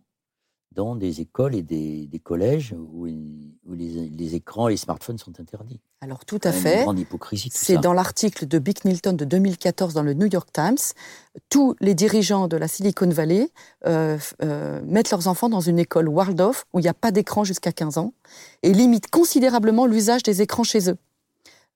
dans 0.72 0.96
des 0.96 1.22
écoles 1.22 1.56
et 1.56 1.64
des, 1.64 2.06
des 2.06 2.20
collèges 2.20 2.76
où, 2.78 3.06
les, 3.06 4.10
les 4.10 4.36
écrans 4.36 4.68
et 4.68 4.72
les 4.72 4.78
smartphones 4.78 5.18
sont 5.18 5.40
interdits. 5.40 5.80
Alors 6.02 6.26
tout 6.26 6.40
à 6.44 6.52
fait. 6.52 6.78
Une 6.78 6.84
grande 6.84 7.00
hypocrisie, 7.00 7.50
tout 7.50 7.58
C'est 7.60 7.78
dans 7.78 7.94
l'article 7.94 8.48
de 8.48 8.60
Bick 8.60 8.86
Nilton 8.86 9.14
de 9.14 9.26
2014 9.26 9.94
dans 9.94 10.04
le 10.04 10.14
New 10.14 10.28
York 10.28 10.50
Times. 10.54 10.78
Tous 11.50 11.76
les 11.82 11.96
dirigeants 11.96 12.48
de 12.48 12.56
la 12.56 12.68
Silicon 12.68 13.10
Valley 13.10 13.50
euh, 13.86 14.18
euh, 14.44 14.82
mettent 14.86 15.12
leurs 15.12 15.28
enfants 15.28 15.50
dans 15.50 15.60
une 15.60 15.80
école 15.80 16.08
Waldorf 16.08 16.66
où 16.74 16.80
il 16.80 16.84
n'y 16.84 16.90
a 16.90 16.94
pas 16.94 17.12
d'écran 17.12 17.44
jusqu'à 17.44 17.72
15 17.72 17.98
ans 17.98 18.14
et 18.64 18.72
limitent 18.72 19.10
considérablement 19.10 19.86
l'usage 19.86 20.24
des 20.24 20.42
écrans 20.42 20.64
chez 20.64 20.90
eux. 20.90 20.98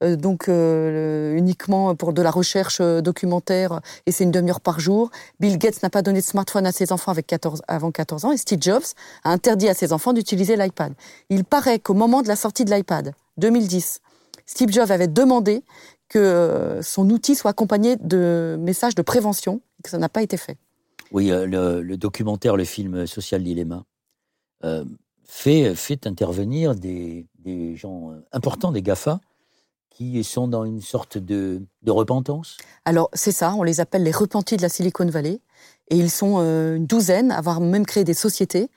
Euh, 0.04 0.16
donc 0.16 0.50
euh, 0.50 1.36
uniquement 1.36 1.96
pour 1.96 2.14
de 2.14 2.22
la 2.22 2.32
recherche 2.32 2.80
euh, 2.82 3.02
documentaire 3.02 3.82
et 4.06 4.12
c'est 4.12 4.24
une 4.24 4.32
demi-heure 4.32 4.62
par 4.62 4.80
jour. 4.80 5.10
Bill 5.40 5.58
Gates 5.58 5.82
n'a 5.82 5.90
pas 5.90 6.02
donné 6.02 6.20
de 6.20 6.26
smartphone 6.26 6.66
à 6.66 6.72
ses 6.72 6.92
enfants 6.92 7.12
avec 7.12 7.28
14, 7.28 7.62
avant 7.68 7.92
14 7.92 8.26
ans 8.26 8.32
et 8.32 8.38
Steve 8.38 8.62
Jobs 8.62 8.84
a 9.24 9.32
interdit 9.32 9.70
à 9.70 9.74
ses 9.74 9.94
enfants 9.94 10.14
d'utiliser 10.14 10.56
l'iPad. 10.56 10.94
Il 11.30 11.44
paraît 11.44 11.80
qu'au 11.80 11.94
moment 11.94 12.22
de 12.22 12.28
la 12.28 12.36
sortie 12.36 12.66
de 12.66 12.74
l'iPad, 12.74 13.14
2010, 13.38 14.02
Steve 14.46 14.72
Jobs 14.72 14.92
avait 14.92 15.08
demandé 15.08 15.64
que 16.10 16.80
son 16.84 17.10
outil 17.10 17.36
soit 17.36 17.52
accompagné 17.52 17.96
de 17.96 18.58
messages 18.60 18.94
de 18.94 19.02
prévention 19.02 19.62
et 19.80 19.84
que 19.84 19.90
ça 19.90 19.98
n'a 19.98 20.10
pas 20.10 20.22
été 20.22 20.38
fait. 20.38 20.58
Oui, 21.12 21.30
le, 21.30 21.96
documentaire, 21.96 22.56
le 22.56 22.66
film 22.66 23.08
Social 23.08 23.42
Dilemma, 23.42 23.84
fait, 25.24 26.06
intervenir 26.06 26.76
des, 26.76 27.26
gens 27.76 28.12
importants, 28.32 28.72
des 28.72 28.82
GAFA, 28.82 29.22
qui 29.94 30.24
sont 30.24 30.48
dans 30.48 30.66
une 30.66 30.82
sorte 30.82 31.18
de, 31.18 31.62
repentance? 31.88 32.58
Alors 32.86 33.10
c'est 33.14 33.32
ça, 33.32 33.54
on 33.56 33.64
les 33.64 33.80
appelle 33.80 34.04
les 34.04 34.12
repentis 34.12 34.58
de 34.58 34.62
la 34.62 34.70
Silicon 34.70 35.06
Valley 35.06 35.40
et 35.90 35.98
ils 35.98 36.10
sont 36.10 36.36
euh, 36.38 36.76
une 36.76 36.86
douzaine, 36.86 37.32
avoir 37.32 37.60
même 37.60 37.86
créé 37.86 38.04
des 38.04 38.14
sociétés 38.14 38.70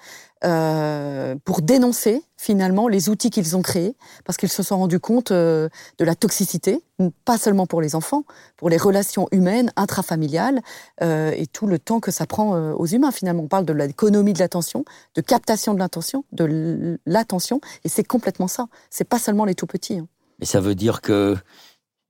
euh, 0.45 1.35
pour 1.45 1.63
dénoncer 1.63 2.23
finalement 2.37 2.89
les 2.89 3.09
outils 3.09 3.31
qu'ils 3.31 3.57
ont 3.57 3.63
créés 3.63 3.97
parce 4.25 4.37
qu'ils 4.37 4.51
se 4.51 4.63
sont 4.63 4.77
rendus 4.77 5.01
compte 5.01 5.31
euh, 5.31 5.69
de 5.99 6.05
la 6.05 6.15
toxicité, 6.15 6.83
pas 7.25 7.39
seulement 7.39 7.67
pour 7.67 7.81
les 7.81 7.95
enfants, 7.95 8.25
pour 8.57 8.69
les 8.69 8.77
relations 8.77 9.29
humaines, 9.31 9.73
intrafamiliales 9.77 10.61
et 11.01 11.47
tout 11.53 11.67
le 11.67 11.79
temps 11.79 12.01
que 12.01 12.11
ça 12.11 12.27
prend 12.27 12.73
aux 12.73 12.87
humains 12.87 13.13
finalement. 13.13 13.45
On 13.45 13.49
parle 13.49 13.65
de 13.67 13.73
l'économie 13.73 14.33
de 14.33 14.39
l'attention, 14.39 14.85
de 15.15 15.21
captation 15.21 15.75
de 15.75 15.79
l'attention, 15.79 16.25
de 16.33 16.99
l'attention 17.07 17.61
et 17.85 17.89
c'est 17.89 18.05
complètement 18.05 18.49
ça. 18.49 18.67
C'est 18.91 19.05
pas 19.05 19.19
seulement 19.19 19.45
les 19.45 19.55
tout 19.55 19.67
petits. 19.67 19.99
hein. 19.99 20.09
Mais 20.39 20.47
ça 20.47 20.61
veut 20.61 20.75
dire 20.75 21.01
que 21.01 21.37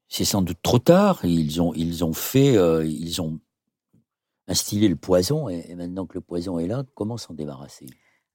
c'est 0.08 0.24
sans 0.24 0.42
doute 0.42 0.58
trop 0.62 0.78
tard. 0.78 1.20
Ils 1.24 1.60
ont, 1.60 2.12
fait, 2.12 2.56
euh, 2.56 2.84
ils 2.86 3.20
ont 3.20 3.38
instillé 4.48 4.88
le 4.88 4.96
poison, 4.96 5.48
et, 5.48 5.74
maintenant 5.74 6.06
que 6.06 6.14
le 6.14 6.20
poison 6.20 6.58
est 6.58 6.66
là, 6.66 6.84
comment 6.94 7.16
s'en 7.16 7.34
débarrasser? 7.34 7.86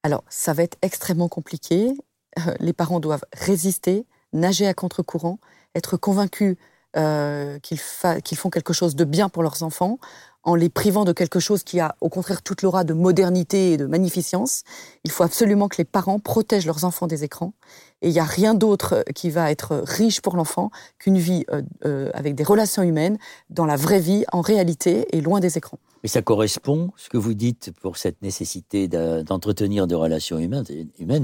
Alors, 0.02 0.24
ça 0.28 0.52
va 0.52 0.62
être 0.62 0.76
extrêmement 0.82 1.28
compliqué. 1.28 1.92
Euh, 2.38 2.54
les 2.60 2.72
parents 2.72 3.00
doivent 3.00 3.24
résister, 3.32 4.06
nager 4.32 4.66
à 4.66 4.74
contre-courant, 4.74 5.38
être 5.74 5.96
convaincus 5.96 6.56
euh, 6.96 7.58
qu'ils 7.60 7.80
qu'ils 8.22 8.36
font 8.36 8.50
quelque 8.50 8.74
chose 8.74 8.94
de 8.96 9.04
bien 9.04 9.30
pour 9.30 9.42
leurs 9.42 9.62
enfants, 9.62 9.98
en 10.44 10.54
les 10.54 10.68
privant 10.68 11.04
de 11.04 11.12
quelque 11.12 11.40
chose 11.40 11.62
qui 11.62 11.80
a 11.80 11.94
au 12.00 12.08
contraire 12.08 12.42
toute 12.42 12.62
l'aura 12.62 12.84
de 12.84 12.94
modernité 12.94 13.72
et 13.72 13.76
de 13.76 13.86
magnificence. 13.86 14.62
Il 15.04 15.10
faut 15.10 15.22
absolument 15.22 15.68
que 15.68 15.76
les 15.78 15.84
parents 15.84 16.18
protègent 16.18 16.66
leurs 16.66 16.84
enfants 16.84 17.06
des 17.06 17.24
écrans. 17.24 17.52
Et 18.00 18.08
il 18.08 18.12
n'y 18.12 18.18
a 18.18 18.24
rien 18.24 18.54
d'autre 18.54 18.94
euh, 18.94 19.12
qui 19.14 19.30
va 19.30 19.52
être 19.52 19.82
riche 19.86 20.20
pour 20.20 20.34
l'enfant 20.34 20.70
qu'une 20.98 21.18
vie 21.18 21.44
euh, 21.52 21.62
euh, 21.84 22.10
avec 22.14 22.34
des 22.34 22.42
relations 22.42 22.82
humaines, 22.82 23.16
dans 23.50 23.66
la 23.66 23.76
vraie 23.76 24.00
vie, 24.00 24.24
en 24.32 24.40
réalité, 24.40 25.06
et 25.16 25.20
loin 25.20 25.38
des 25.38 25.56
écrans. 25.56 25.78
Mais 26.02 26.08
ça 26.08 26.20
correspond, 26.20 26.90
ce 26.96 27.08
que 27.08 27.16
vous 27.16 27.34
dites, 27.34 27.70
pour 27.80 27.96
cette 27.96 28.20
nécessité 28.22 28.88
d'entretenir 28.88 29.86
des 29.86 29.94
relations 29.94 30.38
humaines, 30.38 30.64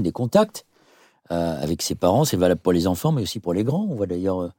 des 0.01 0.11
contacts 0.13 0.65
euh, 1.31 1.61
avec 1.61 1.81
ses 1.81 1.95
parents. 1.95 2.23
C'est 2.23 2.37
valable 2.37 2.61
pour 2.61 2.71
les 2.71 2.87
enfants, 2.87 3.11
mais 3.11 3.21
aussi 3.21 3.41
pour 3.41 3.53
les 3.53 3.65
grands. 3.65 3.85
On 3.89 3.95
voit 3.95 4.07
d'ailleurs 4.07 4.53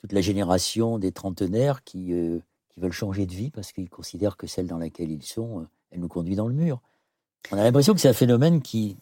toute 0.00 0.12
la 0.12 0.22
génération 0.22 0.98
des 0.98 1.12
trentenaires 1.12 1.84
qui, 1.84 2.14
veulent 2.78 2.92
changer 2.92 3.26
de 3.26 3.32
vie 3.32 3.50
parce 3.50 3.72
qu'ils 3.72 3.88
considèrent 3.88 4.36
que 4.36 4.46
celle 4.46 4.66
dans 4.66 4.78
laquelle 4.78 5.10
ils 5.10 5.24
sont, 5.24 5.60
euh, 5.60 5.68
elle 5.90 6.00
nous 6.00 6.08
conduit 6.08 6.36
dans 6.36 6.48
le 6.48 6.54
mur. 6.54 6.80
On 7.50 7.58
a 7.58 7.64
l'impression 7.64 7.94
que 7.94 8.00
c'est 8.00 8.08
un 8.08 8.14
phénomène 8.14 8.60
qui, 8.60 8.96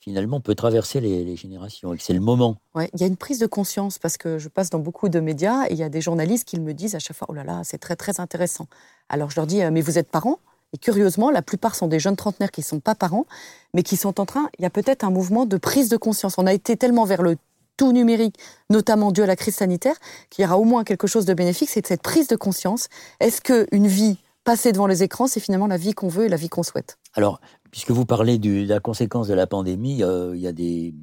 finalement, 0.00 0.40
peut 0.40 0.54
traverser 0.54 1.00
les, 1.00 1.24
les 1.24 1.36
générations 1.36 1.92
et 1.94 1.96
que 1.96 2.02
c'est 2.02 2.14
le 2.14 2.20
moment. 2.20 2.56
Ouais, 2.74 2.90
il 2.94 3.00
y 3.00 3.04
a 3.04 3.06
une 3.06 3.16
prise 3.16 3.38
de 3.38 3.46
conscience 3.46 3.98
parce 3.98 4.16
que 4.16 4.38
je 4.38 4.48
passe 4.48 4.70
dans 4.70 4.78
beaucoup 4.78 5.08
de 5.08 5.20
médias 5.20 5.66
et 5.68 5.72
il 5.72 5.78
y 5.78 5.82
a 5.82 5.88
des 5.88 6.00
journalistes 6.00 6.46
qui 6.46 6.58
me 6.58 6.74
disent 6.74 6.94
à 6.94 6.98
chaque 6.98 7.16
fois 7.16 7.26
Oh 7.30 7.34
là 7.34 7.44
là, 7.44 7.62
c'est 7.64 7.78
très 7.78 7.96
très 7.96 8.20
intéressant. 8.20 8.66
Alors 9.08 9.30
je 9.30 9.36
leur 9.36 9.46
dis 9.46 9.62
euh, 9.62 9.70
Mais 9.70 9.80
vous 9.80 9.98
êtes 9.98 10.08
parents? 10.08 10.38
Et 10.72 10.78
curieusement, 10.78 11.30
la 11.30 11.42
plupart 11.42 11.74
sont 11.74 11.86
des 11.86 12.00
jeunes 12.00 12.16
trentenaires 12.16 12.50
qui 12.50 12.62
ne 12.62 12.64
sont 12.66 12.80
pas 12.80 12.94
parents, 12.94 13.26
mais 13.74 13.82
qui 13.82 13.96
sont 13.96 14.20
en 14.20 14.26
train. 14.26 14.48
Il 14.58 14.62
y 14.62 14.64
a 14.64 14.70
peut-être 14.70 15.04
un 15.04 15.10
mouvement 15.10 15.44
de 15.44 15.58
prise 15.58 15.88
de 15.90 15.98
conscience. 15.98 16.38
On 16.38 16.46
a 16.46 16.54
été 16.54 16.76
tellement 16.76 17.04
vers 17.04 17.22
le 17.22 17.36
tout 17.82 17.92
numérique, 17.92 18.36
notamment 18.70 19.10
dû 19.10 19.24
à 19.24 19.26
la 19.26 19.34
crise 19.34 19.56
sanitaire, 19.56 19.96
qu'il 20.30 20.44
y 20.44 20.46
aura 20.46 20.56
au 20.56 20.62
moins 20.62 20.84
quelque 20.84 21.08
chose 21.08 21.24
de 21.24 21.34
bénéfique 21.34 21.68
c'est 21.68 21.84
cette 21.84 22.00
prise 22.00 22.28
de 22.28 22.36
conscience. 22.36 22.86
Est-ce 23.18 23.40
qu'une 23.40 23.88
vie 23.88 24.18
passée 24.44 24.70
devant 24.70 24.86
les 24.86 25.02
écrans, 25.02 25.26
c'est 25.26 25.40
finalement 25.40 25.66
la 25.66 25.78
vie 25.78 25.92
qu'on 25.92 26.06
veut 26.06 26.26
et 26.26 26.28
la 26.28 26.36
vie 26.36 26.48
qu'on 26.48 26.62
souhaite? 26.62 26.96
Alors, 27.14 27.40
puisque 27.72 27.90
vous 27.90 28.06
parlez 28.06 28.38
de 28.38 28.64
la 28.68 28.78
conséquence 28.78 29.26
de 29.26 29.34
la 29.34 29.48
pandémie, 29.48 30.04
euh, 30.04 30.36
il 30.36 30.40
y 30.40 30.46
a 30.46 30.52
des, 30.52 30.94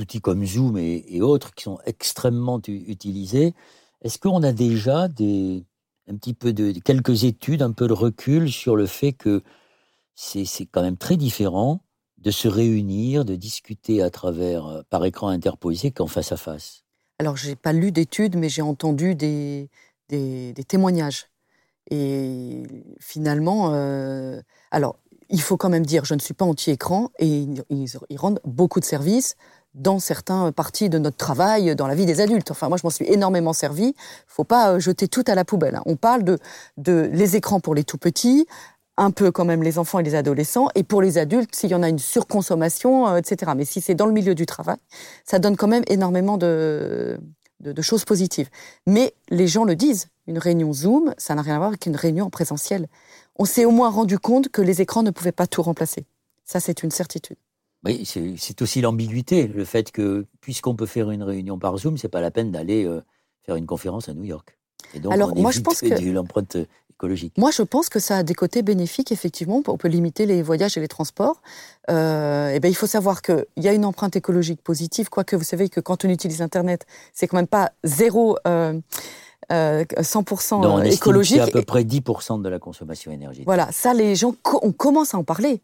outils 0.00 0.20
comme 0.20 0.44
Zoom 0.44 0.76
et, 0.76 1.02
et 1.08 1.22
autres 1.22 1.54
qui 1.54 1.64
sont 1.64 1.78
extrêmement 1.86 2.60
utilisés. 2.68 3.54
Est-ce 4.02 4.18
qu'on 4.18 4.42
a 4.42 4.52
déjà 4.52 5.08
des, 5.08 5.64
un 6.10 6.16
petit 6.16 6.34
peu 6.34 6.52
de 6.52 6.78
quelques 6.78 7.24
études, 7.24 7.62
un 7.62 7.72
peu 7.72 7.88
de 7.88 7.94
recul 7.94 8.52
sur 8.52 8.76
le 8.76 8.84
fait 8.84 9.14
que 9.14 9.42
c'est 10.14 10.44
quand 10.70 10.82
même 10.82 10.98
très 10.98 11.16
différent 11.16 11.80
de 12.22 12.30
se 12.30 12.48
réunir, 12.48 13.24
de 13.24 13.34
discuter 13.34 14.02
à 14.02 14.10
travers 14.10 14.66
euh, 14.66 14.82
par 14.88 15.04
écran 15.04 15.28
interposé 15.28 15.90
qu'en 15.90 16.06
face 16.06 16.32
à 16.32 16.36
face? 16.36 16.84
Alors, 17.18 17.36
j'ai 17.36 17.56
pas 17.56 17.72
lu 17.72 17.92
d'études, 17.92 18.36
mais 18.36 18.48
j'ai 18.48 18.62
entendu 18.62 19.14
des, 19.14 19.68
des, 20.08 20.52
témoignages. 20.66 21.28
Et 21.90 22.62
finalement, 23.00 23.70
euh, 23.72 24.40
alors, 24.70 24.96
il 25.28 25.40
faut 25.40 25.56
quand 25.56 25.68
même 25.70 25.86
dire, 25.86 26.04
je 26.04 26.14
ne 26.14 26.20
suis 26.20 26.34
pas 26.34 26.44
anti-écran, 26.44 27.10
et 27.18 27.26
ils, 27.26 27.64
ils- 27.70 28.18
rendent 28.18 28.40
beaucoup 28.44 28.80
de 28.80 28.84
services 28.84 29.36
dans 29.74 29.98
certains 29.98 30.52
parties 30.52 30.90
de 30.90 30.98
notre 30.98 31.16
travail, 31.16 31.74
dans 31.74 31.86
la 31.86 31.94
vie 31.94 32.04
des 32.06 32.20
adultes. 32.20 32.50
Enfin, 32.50 32.68
moi, 32.68 32.76
je 32.76 32.82
m'en 32.84 32.90
suis 32.90 33.06
énormément 33.10 33.54
servi. 33.54 33.94
Faut 34.26 34.44
pas 34.44 34.72
euh, 34.74 34.78
jeter 34.78 35.08
tout 35.08 35.24
à 35.26 35.34
la 35.34 35.44
poubelle. 35.44 35.76
hein. 35.76 35.82
On 35.86 35.96
parle 35.96 36.24
de, 36.24 36.38
de 36.76 37.08
les 37.12 37.36
écrans 37.36 37.58
pour 37.60 37.74
les 37.74 37.84
tout 37.84 37.98
petits, 37.98 38.46
un 39.02 39.10
peu 39.10 39.30
quand 39.30 39.44
même 39.44 39.62
les 39.62 39.78
enfants 39.78 39.98
et 39.98 40.02
les 40.02 40.14
adolescents, 40.14 40.68
et 40.74 40.82
pour 40.84 41.02
les 41.02 41.18
adultes, 41.18 41.54
s'il 41.54 41.70
y 41.70 41.74
en 41.74 41.82
a 41.82 41.88
une 41.88 41.98
surconsommation, 41.98 43.08
euh, 43.08 43.16
etc. 43.16 43.52
Mais 43.56 43.64
si 43.64 43.80
c'est 43.80 43.94
dans 43.94 44.06
le 44.06 44.12
milieu 44.12 44.34
du 44.34 44.46
travail, 44.46 44.76
ça 45.24 45.38
donne 45.38 45.56
quand 45.56 45.68
même 45.68 45.82
énormément 45.88 46.38
de, 46.38 47.18
de, 47.60 47.72
de 47.72 47.82
choses 47.82 48.04
positives. 48.04 48.48
Mais 48.86 49.14
les 49.28 49.46
gens 49.48 49.64
le 49.64 49.76
disent, 49.76 50.08
une 50.26 50.38
réunion 50.38 50.72
Zoom, 50.72 51.14
ça 51.18 51.34
n'a 51.34 51.42
rien 51.42 51.54
à 51.54 51.58
voir 51.58 51.68
avec 51.68 51.86
une 51.86 51.96
réunion 51.96 52.26
en 52.26 52.30
présentiel. 52.30 52.86
On 53.36 53.44
s'est 53.44 53.64
au 53.64 53.70
moins 53.70 53.90
rendu 53.90 54.18
compte 54.18 54.48
que 54.50 54.62
les 54.62 54.80
écrans 54.80 55.02
ne 55.02 55.10
pouvaient 55.10 55.32
pas 55.32 55.46
tout 55.46 55.62
remplacer. 55.62 56.04
Ça, 56.44 56.60
c'est 56.60 56.82
une 56.82 56.90
certitude. 56.90 57.36
Oui, 57.84 58.04
c'est 58.38 58.62
aussi 58.62 58.80
l'ambiguïté, 58.80 59.48
le 59.48 59.64
fait 59.64 59.90
que 59.90 60.26
puisqu'on 60.40 60.76
peut 60.76 60.86
faire 60.86 61.10
une 61.10 61.24
réunion 61.24 61.58
par 61.58 61.76
Zoom, 61.78 61.98
c'est 61.98 62.08
pas 62.08 62.20
la 62.20 62.30
peine 62.30 62.52
d'aller 62.52 62.84
euh, 62.86 63.00
faire 63.44 63.56
une 63.56 63.66
conférence 63.66 64.08
à 64.08 64.14
New 64.14 64.22
York. 64.22 64.56
Et 64.94 65.00
donc, 65.00 65.12
Alors, 65.12 65.32
on 65.36 65.40
moi, 65.40 65.50
je 65.50 65.60
pense 65.60 65.80
que- 65.80 66.10
l'empreinte 66.10 66.56
écologique. 67.02 67.34
Moi, 67.36 67.50
je 67.50 67.62
pense 67.62 67.88
que 67.88 67.98
ça 67.98 68.18
a 68.18 68.22
des 68.22 68.34
côtés 68.34 68.62
bénéfiques, 68.62 69.10
effectivement. 69.10 69.62
On 69.66 69.76
peut 69.76 69.88
limiter 69.88 70.24
les 70.26 70.42
voyages 70.42 70.76
et 70.76 70.80
les 70.80 70.88
transports. 70.88 71.42
Euh, 71.90 72.50
et 72.50 72.60
ben, 72.60 72.68
il 72.70 72.74
faut 72.74 72.86
savoir 72.86 73.22
qu'il 73.22 73.44
y 73.56 73.68
a 73.68 73.72
une 73.72 73.84
empreinte 73.84 74.14
écologique 74.14 74.62
positive, 74.62 75.08
quoique 75.08 75.34
vous 75.34 75.44
savez 75.44 75.68
que 75.68 75.80
quand 75.80 76.04
on 76.04 76.08
utilise 76.08 76.42
Internet, 76.42 76.86
c'est 77.12 77.26
quand 77.26 77.36
même 77.36 77.46
pas 77.48 77.72
zéro, 77.82 78.38
euh, 78.46 78.78
euh, 79.50 79.84
100% 80.00 80.62
Non, 80.62 80.74
on 80.74 80.78
estime 80.78 80.94
écologique. 80.94 81.38
a 81.40 81.44
à 81.44 81.46
peu 81.48 81.62
près 81.62 81.82
10% 81.82 82.40
de 82.40 82.48
la 82.48 82.58
consommation 82.58 83.10
énergétique. 83.10 83.46
Voilà, 83.46 83.68
ça, 83.72 83.94
les 83.94 84.14
gens, 84.14 84.34
on 84.62 84.72
commence 84.72 85.14
à 85.14 85.18
en 85.18 85.24
parler. 85.24 85.60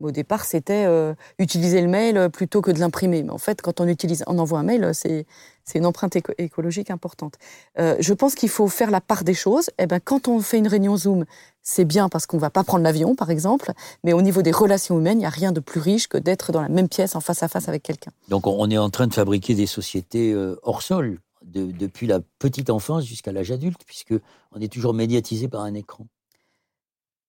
Au 0.00 0.10
départ, 0.10 0.44
c'était 0.44 0.84
euh, 0.86 1.14
utiliser 1.38 1.80
le 1.80 1.86
mail 1.86 2.18
euh, 2.18 2.28
plutôt 2.28 2.60
que 2.60 2.72
de 2.72 2.80
l'imprimer. 2.80 3.22
Mais 3.22 3.30
en 3.30 3.38
fait, 3.38 3.62
quand 3.62 3.80
on 3.80 3.86
utilise, 3.86 4.24
on 4.26 4.38
envoie 4.38 4.58
un 4.58 4.64
mail, 4.64 4.84
euh, 4.84 4.92
c'est 4.92 5.24
c'est 5.64 5.78
une 5.78 5.86
empreinte 5.86 6.14
éco- 6.16 6.32
écologique 6.38 6.90
importante. 6.90 7.34
Euh, 7.78 7.96
je 8.00 8.12
pense 8.12 8.34
qu'il 8.34 8.48
faut 8.48 8.68
faire 8.68 8.90
la 8.90 9.00
part 9.00 9.24
des 9.24 9.34
choses. 9.34 9.70
Eh 9.78 9.86
ben, 9.86 10.00
quand 10.00 10.28
on 10.28 10.40
fait 10.40 10.58
une 10.58 10.68
réunion 10.68 10.96
Zoom, 10.96 11.24
c'est 11.62 11.84
bien 11.84 12.08
parce 12.08 12.26
qu'on 12.26 12.38
va 12.38 12.50
pas 12.50 12.64
prendre 12.64 12.84
l'avion, 12.84 13.14
par 13.14 13.30
exemple. 13.30 13.72
Mais 14.02 14.12
au 14.12 14.20
niveau 14.22 14.42
des 14.42 14.50
relations 14.52 14.98
humaines, 14.98 15.16
il 15.18 15.20
n'y 15.20 15.26
a 15.26 15.30
rien 15.30 15.52
de 15.52 15.60
plus 15.60 15.80
riche 15.80 16.08
que 16.08 16.18
d'être 16.18 16.52
dans 16.52 16.60
la 16.62 16.68
même 16.68 16.88
pièce, 16.88 17.16
en 17.16 17.20
face 17.20 17.42
à 17.42 17.48
face 17.48 17.68
avec 17.68 17.82
quelqu'un. 17.82 18.10
Donc 18.28 18.46
on 18.46 18.70
est 18.70 18.78
en 18.78 18.90
train 18.90 19.06
de 19.06 19.14
fabriquer 19.14 19.54
des 19.54 19.66
sociétés 19.66 20.32
euh, 20.32 20.58
hors 20.62 20.82
sol, 20.82 21.18
de- 21.44 21.72
depuis 21.72 22.06
la 22.06 22.20
petite 22.38 22.68
enfance 22.70 23.04
jusqu'à 23.04 23.32
l'âge 23.32 23.50
adulte, 23.50 23.80
puisque 23.86 24.14
on 24.52 24.60
est 24.60 24.72
toujours 24.72 24.92
médiatisé 24.94 25.48
par 25.48 25.62
un 25.62 25.74
écran. 25.74 26.06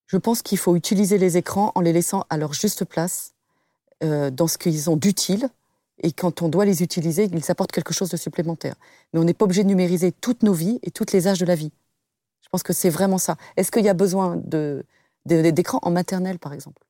Je 0.06 0.16
pense 0.18 0.42
qu'il 0.42 0.58
faut 0.58 0.76
utiliser 0.76 1.18
les 1.18 1.36
écrans 1.36 1.72
en 1.74 1.80
les 1.80 1.92
laissant 1.92 2.24
à 2.30 2.36
leur 2.36 2.52
juste 2.52 2.84
place, 2.84 3.32
euh, 4.04 4.30
dans 4.30 4.46
ce 4.46 4.58
qu'ils 4.58 4.88
ont 4.90 4.96
d'utile. 4.96 5.48
Et 6.02 6.12
quand 6.12 6.42
on 6.42 6.48
doit 6.48 6.64
les 6.64 6.82
utiliser, 6.82 7.24
ils 7.32 7.50
apportent 7.50 7.72
quelque 7.72 7.94
chose 7.94 8.10
de 8.10 8.16
supplémentaire. 8.16 8.74
Mais 9.12 9.20
on 9.20 9.24
n'est 9.24 9.34
pas 9.34 9.44
obligé 9.44 9.62
de 9.62 9.68
numériser 9.68 10.12
toutes 10.12 10.42
nos 10.42 10.52
vies 10.52 10.78
et 10.82 10.90
tous 10.90 11.06
les 11.12 11.26
âges 11.26 11.38
de 11.38 11.46
la 11.46 11.54
vie. 11.54 11.72
Je 12.42 12.48
pense 12.50 12.62
que 12.62 12.72
c'est 12.72 12.90
vraiment 12.90 13.18
ça. 13.18 13.36
Est-ce 13.56 13.70
qu'il 13.70 13.84
y 13.84 13.88
a 13.88 13.94
besoin 13.94 14.40
d'écrans 15.24 15.80
en 15.82 15.90
maternelle, 15.90 16.38
par 16.38 16.52
exemple? 16.52 16.82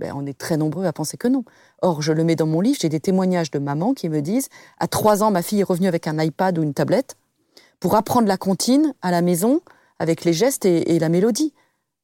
Ben, 0.00 0.12
On 0.14 0.26
est 0.26 0.36
très 0.36 0.56
nombreux 0.56 0.86
à 0.86 0.92
penser 0.92 1.16
que 1.16 1.28
non. 1.28 1.44
Or, 1.82 2.02
je 2.02 2.12
le 2.12 2.24
mets 2.24 2.36
dans 2.36 2.46
mon 2.46 2.60
livre, 2.60 2.78
j'ai 2.80 2.88
des 2.88 3.00
témoignages 3.00 3.50
de 3.50 3.58
mamans 3.58 3.94
qui 3.94 4.08
me 4.08 4.20
disent 4.22 4.48
à 4.78 4.86
trois 4.86 5.22
ans, 5.22 5.30
ma 5.30 5.42
fille 5.42 5.60
est 5.60 5.64
revenue 5.64 5.88
avec 5.88 6.06
un 6.06 6.18
iPad 6.22 6.58
ou 6.58 6.62
une 6.62 6.74
tablette 6.74 7.16
pour 7.80 7.94
apprendre 7.94 8.28
la 8.28 8.36
comptine 8.36 8.94
à 9.02 9.10
la 9.10 9.22
maison 9.22 9.60
avec 9.98 10.24
les 10.24 10.32
gestes 10.32 10.64
et- 10.64 10.98
la 10.98 11.08
mélodie. 11.08 11.52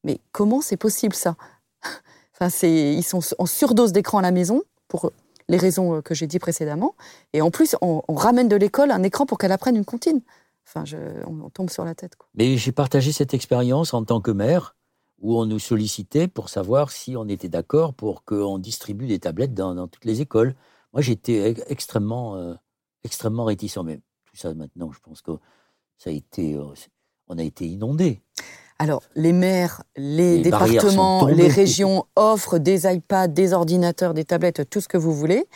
Mais 0.02 0.18
comment 0.32 0.60
c'est 0.60 0.76
possible 0.76 1.14
ça? 1.14 1.36
Enfin, 2.40 2.48
ils 2.66 3.04
sont 3.04 3.20
en 3.38 3.46
surdose 3.46 3.92
d'écran 3.92 4.18
à 4.18 4.22
la 4.22 4.32
maison 4.32 4.62
pour 4.88 5.12
les 5.48 5.56
raisons 5.56 5.96
euh, 5.96 6.00
que 6.02 6.14
j'ai 6.14 6.26
dit 6.26 6.38
précédemment. 6.38 6.94
Et 7.32 7.42
en 7.42 7.50
plus, 7.50 7.76
on, 7.80 8.02
ramène 8.08 8.48
de 8.48 8.56
l'école 8.56 8.90
un 8.90 9.02
écran 9.02 9.26
pour 9.26 9.38
qu'elle 9.38 9.52
apprenne 9.52 9.76
une 9.76 9.84
comptine. 9.84 10.20
Enfin, 10.66 10.84
je- 10.84 10.96
on, 11.26 11.50
tombe 11.50 11.70
sur 11.70 11.84
la 11.84 11.94
tête. 11.94 12.16
Mais 12.34 12.56
j'ai 12.56 12.72
partagé 12.72 13.12
cette 13.12 13.34
expérience 13.34 13.94
en 13.94 14.04
tant 14.04 14.20
que 14.20 14.30
maire, 14.30 14.76
où 15.20 15.38
on 15.38 15.46
nous 15.46 15.58
sollicitait 15.58 16.28
pour 16.28 16.48
savoir 16.48 16.90
si 16.90 17.16
on 17.16 17.28
était 17.28 17.48
d'accord 17.48 17.94
pour 17.94 18.24
qu'on 18.24 18.58
distribue 18.58 19.06
des 19.06 19.18
tablettes 19.18 19.54
dans, 19.54 19.88
toutes 19.88 20.04
les 20.04 20.20
écoles. 20.20 20.54
Moi, 20.92 21.02
j'étais 21.02 21.54
extrêmement, 21.68 22.36
euh, 22.36 22.54
extrêmement 23.04 23.44
réticent. 23.44 23.78
Mais 23.84 24.00
tout 24.24 24.36
ça, 24.36 24.54
maintenant, 24.54 24.92
je 24.92 25.00
pense 25.00 25.22
que 25.22 25.32
ça 25.98 26.10
a 26.10 26.12
été, 26.12 26.54
euh, 26.54 26.64
on 27.28 27.38
a 27.38 27.42
été 27.42 27.66
inondé. 27.66 28.22
Alors, 28.84 29.02
les 29.16 29.32
maires, 29.32 29.82
les, 29.96 30.36
départements, 30.42 31.20
les 31.36 31.48
régions 31.54 32.04
offrent 32.16 32.58
des 32.58 32.84
iPads, 32.86 33.28
des 33.28 33.52
ordinateurs, 33.54 34.12
des 34.12 34.24
tablettes, 34.24 34.68
tout 34.68 34.80
ce 34.82 34.88
que 34.88 34.98
vous 34.98 35.14
voulez, 35.14 35.46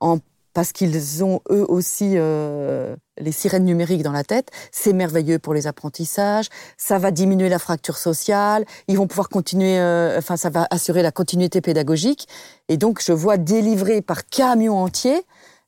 en- 0.00 0.18
parce 0.54 0.72
qu'ils 0.72 1.22
ont 1.22 1.40
eux 1.50 1.64
aussi 1.68 2.14
euh, 2.16 2.96
les 3.18 3.32
sirènes 3.32 3.64
numériques 3.66 4.02
dans 4.02 4.12
la 4.12 4.24
tête. 4.24 4.48
C'est 4.72 4.94
merveilleux 4.94 5.38
pour 5.38 5.52
les 5.52 5.66
apprentissages, 5.66 6.46
ça 6.78 6.98
va 6.98 7.10
diminuer 7.10 7.50
la 7.50 7.58
fracture 7.58 7.98
sociale, 7.98 8.64
ils 8.88 8.96
vont 8.96 9.06
pouvoir 9.06 9.28
continuer, 9.28 9.78
euh, 9.78 10.16
enfin, 10.18 10.36
ça 10.38 10.48
va 10.48 10.66
assurer 10.70 11.02
la 11.02 11.12
continuité 11.12 11.60
pédagogique. 11.60 12.26
Et 12.68 12.78
donc, 12.78 13.02
je 13.04 13.12
vois 13.12 13.36
délivrer 13.36 14.00
par 14.00 14.26
camion 14.26 14.78
entier 14.78 15.20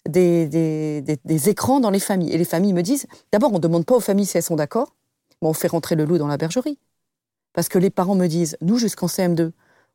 des, 0.08 0.48
des- 0.48 1.02
des- 1.02 1.18
des 1.24 1.48
écrans 1.50 1.78
dans 1.78 1.90
les 1.90 2.00
familles. 2.00 2.32
Et 2.32 2.38
les 2.38 2.44
familles 2.46 2.72
me 2.72 2.82
disent, 2.82 3.06
d'abord, 3.32 3.50
on 3.50 3.56
ne 3.56 3.66
demande 3.68 3.84
pas 3.84 3.96
aux 3.96 4.00
familles 4.00 4.26
si 4.26 4.36
elles 4.38 4.42
sont 4.42 4.56
d'accord, 4.56 4.94
mais 5.42 5.48
on 5.48 5.52
fait 5.52 5.68
rentrer 5.68 5.94
le 5.94 6.04
loup 6.06 6.16
dans 6.18 6.26
la 6.26 6.38
bergerie. 6.38 6.78
Parce 7.52 7.68
que 7.68 7.78
les 7.78 7.90
parents 7.90 8.14
me 8.14 8.26
disent, 8.26 8.56
nous, 8.60 8.78
jusqu'en 8.78 9.06
CM2, 9.06 9.52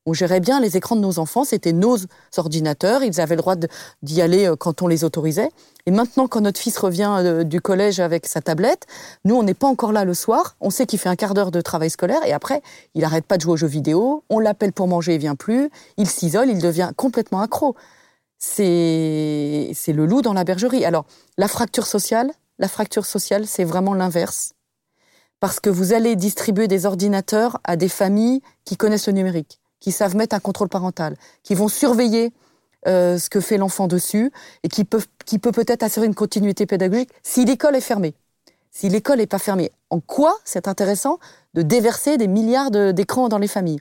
on 0.07 0.13
gérait 0.13 0.39
bien 0.39 0.61
les 0.61 0.77
écrans 0.77 0.95
de 0.95 1.01
nos 1.01 1.19
enfants, 1.19 1.43
c'était 1.43 1.73
nos 1.73 1.97
ordinateurs, 2.37 3.03
ils 3.03 3.19
avaient 3.19 3.35
le 3.35 3.41
droit 3.41 3.55
d'y 4.01 4.21
aller 4.21 4.47
euh, 4.47 4.55
quand 4.55 4.81
on 4.81 4.87
les 4.87 5.03
autorisait. 5.03 5.49
Et 5.85 5.91
maintenant, 5.91 6.29
quand 6.29 6.39
notre 6.39 6.61
fils 6.61 6.77
revient 6.77 7.13
euh, 7.19 7.43
du 7.43 7.59
collège 7.59 7.99
avec 7.99 8.25
sa 8.25 8.39
tablette, 8.39 8.85
nous, 9.25 9.35
on 9.35 9.43
n'est 9.43 9.53
pas 9.53 9.67
encore 9.67 9.91
là 9.91 10.05
le 10.05 10.13
soir, 10.13 10.55
on 10.61 10.69
sait 10.69 10.85
qu'il 10.85 10.97
fait 10.97 11.09
un 11.09 11.17
quart 11.17 11.33
d'heure 11.33 11.51
de 11.51 11.59
travail 11.59 11.89
scolaire, 11.89 12.23
et 12.25 12.31
après, 12.31 12.61
il 12.95 13.03
arrête 13.03 13.25
pas 13.25 13.35
de 13.35 13.41
jouer 13.41 13.53
aux 13.53 13.57
jeux 13.57 13.67
vidéo, 13.67 14.23
on 14.29 14.39
l'appelle 14.39 14.71
pour 14.71 14.87
manger, 14.87 15.15
il 15.15 15.19
vient 15.19 15.35
plus, 15.35 15.69
il 15.97 16.07
s'isole, 16.07 16.49
il 16.49 16.61
devient 16.61 16.91
complètement 16.95 17.41
accro. 17.41 17.75
C'est 18.39 19.73
le 19.87 20.05
loup 20.05 20.21
dans 20.21 20.33
la 20.33 20.45
bergerie. 20.45 20.85
Alors, 20.85 21.05
la 21.37 21.49
fracture 21.49 21.85
sociale, 21.85 22.31
la 22.59 22.69
fracture 22.69 23.05
sociale, 23.05 23.45
c'est 23.45 23.65
vraiment 23.65 23.93
l'inverse 23.93 24.53
parce 25.39 25.59
que 25.59 25.69
vous 25.69 25.93
allez 25.93 26.15
distribuer 26.15 26.67
des 26.67 26.85
ordinateurs 26.85 27.59
à 27.63 27.75
des 27.75 27.89
familles 27.89 28.41
qui 28.65 28.77
connaissent 28.77 29.07
le 29.07 29.13
numérique, 29.13 29.59
qui 29.79 29.91
savent 29.91 30.15
mettre 30.15 30.35
un 30.35 30.39
contrôle 30.39 30.69
parental, 30.69 31.15
qui 31.43 31.55
vont 31.55 31.67
surveiller 31.67 32.33
euh, 32.87 33.17
ce 33.17 33.29
que 33.29 33.39
fait 33.39 33.57
l'enfant 33.57 33.87
dessus 33.87 34.31
et 34.63 34.69
qui 34.69 34.85
peut 34.85 35.51
peut-être 35.51 35.83
assurer 35.83 36.05
une 36.05 36.15
continuité 36.15 36.65
pédagogique 36.65 37.09
si 37.23 37.45
l'école 37.45 37.75
est 37.75 37.81
fermée. 37.81 38.15
Si 38.71 38.89
l'école 38.89 39.17
n'est 39.17 39.27
pas 39.27 39.39
fermée, 39.39 39.71
en 39.89 39.99
quoi 39.99 40.37
c'est 40.45 40.67
intéressant 40.67 41.17
de 41.55 41.63
déverser 41.63 42.17
des 42.17 42.27
milliards 42.27 42.69
d'écrans 42.69 43.27
dans 43.27 43.39
les 43.39 43.47
familles 43.47 43.79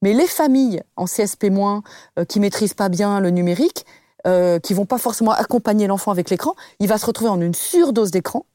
Mais 0.00 0.14
les 0.14 0.26
familles 0.26 0.82
en 0.96 1.04
CSP- 1.04 1.82
euh, 2.18 2.24
qui 2.24 2.40
maîtrisent 2.40 2.74
pas 2.74 2.88
bien 2.88 3.20
le 3.20 3.30
numérique, 3.30 3.84
euh, 4.26 4.58
qui 4.58 4.74
vont 4.74 4.86
pas 4.86 4.98
forcément 4.98 5.32
accompagner 5.32 5.86
l'enfant 5.86 6.10
avec 6.10 6.30
l'écran, 6.30 6.54
il 6.80 6.88
va 6.88 6.98
se 6.98 7.06
retrouver 7.06 7.30
en 7.30 7.40
une 7.40 7.54
surdose 7.54 8.10
d'écran. 8.10 8.46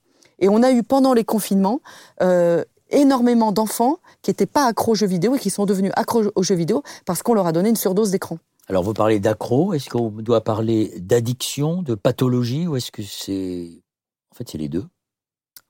Et 0.43 0.49
on 0.49 0.61
a 0.61 0.73
eu 0.73 0.83
pendant 0.83 1.13
les 1.13 1.23
confinements 1.23 1.79
euh, 2.21 2.65
énormément 2.89 3.53
d'enfants 3.53 3.99
qui 4.21 4.29
n'étaient 4.29 4.45
pas 4.45 4.65
accros 4.65 4.91
aux 4.91 4.95
jeux 4.95 5.07
vidéo 5.07 5.35
et 5.35 5.39
qui 5.39 5.49
sont 5.49 5.65
devenus 5.65 5.93
accros 5.95 6.23
aux 6.35 6.43
jeux 6.43 6.55
vidéo 6.55 6.83
parce 7.05 7.23
qu'on 7.23 7.33
leur 7.33 7.47
a 7.47 7.53
donné 7.53 7.69
une 7.69 7.77
surdose 7.77 8.11
d'écran. 8.11 8.39
Alors, 8.67 8.83
vous 8.83 8.93
parlez 8.93 9.21
d'accro, 9.21 9.73
est-ce 9.73 9.89
qu'on 9.89 10.09
doit 10.09 10.43
parler 10.43 10.93
d'addiction, 10.99 11.81
de 11.81 11.95
pathologie, 11.95 12.67
ou 12.67 12.75
est-ce 12.75 12.91
que 12.91 13.03
c'est... 13.03 13.69
En 14.33 14.35
fait, 14.35 14.49
c'est 14.49 14.57
les 14.57 14.67
deux? 14.67 14.83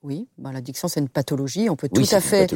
Oui, 0.04 0.28
ben, 0.38 0.52
l'addiction 0.52 0.90
c'est 0.90 1.00
une 1.00 1.08
pathologie, 1.08 1.70
on 1.70 1.78
peut 1.78 1.88
Oui, 1.96 2.06
tout 2.06 2.16
à 2.16 2.20
fait 2.20 2.48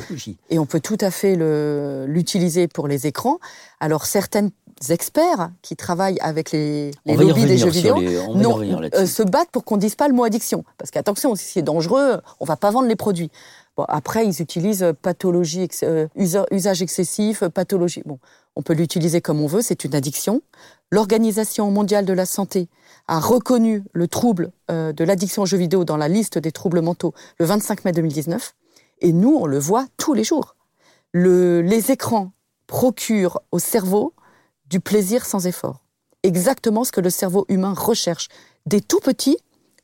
et 0.50 0.60
on 0.60 0.66
peut 0.66 0.82
tout 0.82 0.98
à 1.00 1.12
fait 1.12 1.38
le- 1.38 2.06
l'utiliser 2.06 2.68
pour 2.68 2.90
les 2.90 3.08
écrans. 3.08 3.38
Alors 3.80 4.06
certains 4.06 4.50
experts 4.90 5.52
qui 5.62 5.78
travaillent 5.78 6.20
avec 6.20 6.52
les, 6.52 6.92
les 7.06 7.14
lobbies 7.30 7.46
des 7.46 7.58
jeux 7.58 7.70
vidéo 7.70 7.96
les- 8.02 8.42
non, 8.42 8.60
euh, 8.94 9.06
se 9.06 9.24
battent 9.24 9.50
pour 9.50 9.64
qu'on 9.64 9.78
dise 9.78 9.96
pas 9.96 10.10
le 10.10 10.14
mot 10.14 10.26
addiction. 10.26 10.66
Parce 10.78 10.92
qu'attention, 10.92 11.36
si 11.36 11.46
c'est 11.46 11.62
dangereux, 11.62 12.20
on 12.42 12.46
va 12.46 12.58
pas 12.58 12.70
vendre 12.70 12.88
les 12.90 12.98
produits. 12.98 13.32
Bon, 13.78 13.86
après, 13.88 14.26
ils 14.28 14.42
utilisent 14.42 14.84
euh, 14.84 14.92
pathologie, 14.94 15.70
euh, 15.84 16.08
usa- 16.18 16.46
usage 16.52 16.82
excessif, 16.82 17.46
pathologie. 17.48 18.04
Bon, 18.06 18.20
on 18.58 18.62
peut 18.62 18.74
l'utiliser 18.74 19.22
comme 19.22 19.40
on 19.42 19.48
veut, 19.48 19.62
c'est 19.62 19.86
une 19.86 19.96
addiction. 19.96 20.42
L'Organisation 20.92 21.72
mondiale 21.72 22.06
de 22.06 22.14
la 22.14 22.26
santé 22.26 22.68
a 23.08 23.20
reconnu 23.20 23.84
le 23.94 24.08
trouble 24.08 24.52
euh, 24.70 24.92
de 24.94 25.04
l'addiction 25.04 25.44
aux 25.44 25.46
jeux 25.46 25.58
vidéo 25.58 25.86
dans 25.86 25.98
la 25.98 26.08
liste 26.08 26.38
des 26.38 26.52
troubles 26.52 26.82
mentaux 26.82 27.14
le 27.40 27.46
25 27.46 27.86
mai 27.86 27.92
2019. 27.92 28.54
Et 29.00 29.14
nous, 29.14 29.36
on 29.36 29.46
le 29.46 29.60
voit 29.60 29.86
tous 29.98 30.14
les 30.14 30.24
jours. 30.24 30.56
Le- 31.14 31.62
les 31.62 31.92
écrans 31.92 32.32
procurent 32.68 33.40
au 33.52 33.60
cerveau 33.60 34.14
du 34.70 34.80
plaisir 34.80 35.26
sans 35.26 35.48
effort. 35.48 35.86
Exactement 36.24 36.84
ce 36.84 36.92
que 36.92 37.00
le 37.02 37.10
cerveau 37.10 37.46
humain 37.48 37.74
recherche, 37.74 38.28
des 38.66 38.82
tout 38.82 39.00
petits 39.00 39.38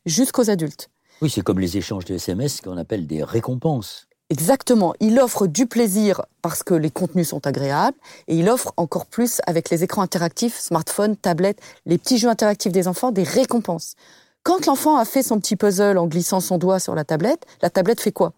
jusqu'aux 0.05 0.49
adultes. 0.49 0.89
Oui, 1.21 1.29
c'est 1.29 1.41
comme 1.41 1.59
les 1.59 1.77
échanges 1.77 2.03
de 2.05 2.15
SMS 2.15 2.59
qu'on 2.59 2.75
appelle 2.75 3.07
des 3.07 3.23
récompenses. 3.23 4.07
Exactement. 4.29 4.93
Il 4.99 5.19
offre 5.19 5.47
du 5.47 5.67
plaisir 5.67 6.23
parce 6.41 6.63
que 6.63 6.73
les 6.73 6.89
contenus 6.89 7.29
sont 7.29 7.45
agréables 7.45 7.97
et 8.27 8.35
il 8.35 8.49
offre 8.49 8.73
encore 8.77 9.05
plus 9.05 9.41
avec 9.45 9.69
les 9.69 9.83
écrans 9.83 10.01
interactifs, 10.01 10.57
smartphones, 10.59 11.15
tablettes, 11.15 11.59
les 11.85 11.97
petits 11.97 12.17
jeux 12.17 12.29
interactifs 12.29 12.71
des 12.71 12.87
enfants, 12.87 13.11
des 13.11 13.23
récompenses. 13.23 13.95
Quand 14.43 14.65
l'enfant 14.65 14.97
a 14.97 15.05
fait 15.05 15.23
son 15.23 15.39
petit 15.39 15.55
puzzle 15.55 15.97
en 15.97 16.07
glissant 16.07 16.39
son 16.39 16.57
doigt 16.57 16.79
sur 16.79 16.95
la 16.95 17.03
tablette, 17.03 17.45
la 17.61 17.69
tablette 17.69 18.01
fait 18.01 18.11
quoi? 18.11 18.33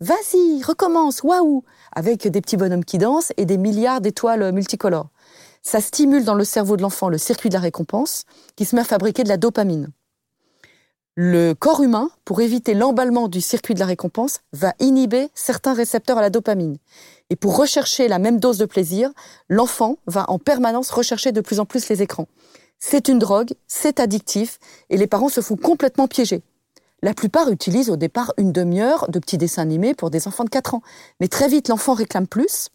Vas-y, 0.00 0.62
recommence, 0.62 1.22
waouh 1.22 1.64
Avec 1.92 2.26
des 2.28 2.40
petits 2.40 2.56
bonhommes 2.56 2.84
qui 2.84 2.98
dansent 2.98 3.32
et 3.36 3.44
des 3.44 3.56
milliards 3.56 4.00
d'étoiles 4.00 4.52
multicolores. 4.52 5.08
Ça 5.62 5.80
stimule 5.80 6.24
dans 6.24 6.34
le 6.34 6.44
cerveau 6.44 6.76
de 6.76 6.82
l'enfant 6.82 7.08
le 7.08 7.18
circuit 7.18 7.48
de 7.48 7.54
la 7.54 7.60
récompense 7.60 8.24
qui 8.56 8.64
se 8.64 8.76
met 8.76 8.82
à 8.82 8.84
fabriquer 8.84 9.24
de 9.24 9.28
la 9.28 9.36
dopamine. 9.36 9.90
Le 11.18 11.54
corps 11.54 11.82
humain, 11.82 12.10
pour 12.26 12.42
éviter 12.42 12.74
l'emballement 12.74 13.28
du 13.28 13.40
circuit 13.40 13.72
de 13.72 13.80
la 13.80 13.86
récompense, 13.86 14.40
va 14.52 14.74
inhiber 14.80 15.30
certains 15.34 15.72
récepteurs 15.72 16.18
à 16.18 16.20
la 16.20 16.28
dopamine. 16.28 16.76
Et 17.30 17.36
pour 17.36 17.56
rechercher 17.56 18.06
la 18.06 18.18
même 18.18 18.38
dose 18.38 18.58
de 18.58 18.66
plaisir, 18.66 19.08
l'enfant 19.48 19.96
va 20.06 20.28
en 20.28 20.38
permanence 20.38 20.90
rechercher 20.90 21.32
de 21.32 21.40
plus 21.40 21.58
en 21.58 21.64
plus 21.64 21.88
les 21.88 22.02
écrans. 22.02 22.28
C'est 22.78 23.08
une 23.08 23.18
drogue, 23.18 23.54
c'est 23.66 23.98
addictif, 23.98 24.58
et 24.90 24.98
les 24.98 25.06
parents 25.06 25.30
se 25.30 25.40
font 25.40 25.56
complètement 25.56 26.06
piéger. 26.06 26.42
La 27.02 27.14
plupart 27.14 27.50
utilisent 27.50 27.88
au 27.88 27.96
départ 27.96 28.34
une 28.36 28.52
demi-heure 28.52 29.08
de 29.08 29.18
petits 29.18 29.38
dessins 29.38 29.62
animés 29.62 29.94
pour 29.94 30.10
des 30.10 30.28
enfants 30.28 30.44
de 30.44 30.50
4 30.50 30.74
ans. 30.74 30.82
Mais 31.20 31.28
très 31.28 31.48
vite, 31.48 31.68
l'enfant 31.68 31.94
réclame 31.94 32.26
plus. 32.26 32.68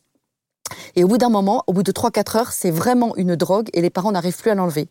Et 0.96 1.04
au 1.04 1.08
bout 1.08 1.18
d'un 1.18 1.30
moment, 1.30 1.64
au 1.68 1.74
bout 1.74 1.84
de 1.84 1.92
3-4 1.92 2.38
heures, 2.38 2.52
c'est 2.52 2.72
vraiment 2.72 3.16
une 3.18 3.36
drogue 3.36 3.70
et 3.74 3.82
les 3.82 3.90
parents 3.92 4.12
n'arrivent 4.12 4.38
plus 4.38 4.50
à 4.50 4.56
l'enlever. 4.56 4.90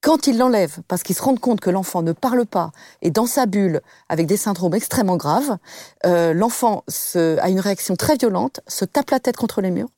Quand 0.00 0.28
ils 0.28 0.38
l'enlèvent, 0.38 0.78
parce 0.86 1.02
qu'ils 1.02 1.16
se 1.16 1.22
rendent 1.22 1.40
compte 1.40 1.60
que 1.60 1.70
l'enfant 1.70 2.02
ne 2.02 2.12
parle 2.12 2.46
pas 2.46 2.70
et 3.02 3.10
dans 3.10 3.26
sa 3.26 3.46
bulle 3.46 3.80
avec 4.08 4.26
des 4.26 4.36
syndromes 4.36 4.74
extrêmement 4.74 5.16
graves, 5.16 5.58
euh, 6.06 6.32
l'enfant 6.32 6.84
a 7.14 7.48
une 7.48 7.58
réaction 7.58 7.96
très 7.96 8.16
violente, 8.16 8.60
se 8.68 8.84
tape 8.84 9.10
la 9.10 9.18
tête 9.18 9.36
contre 9.36 9.60
les 9.60 9.70
murs. 9.70 9.88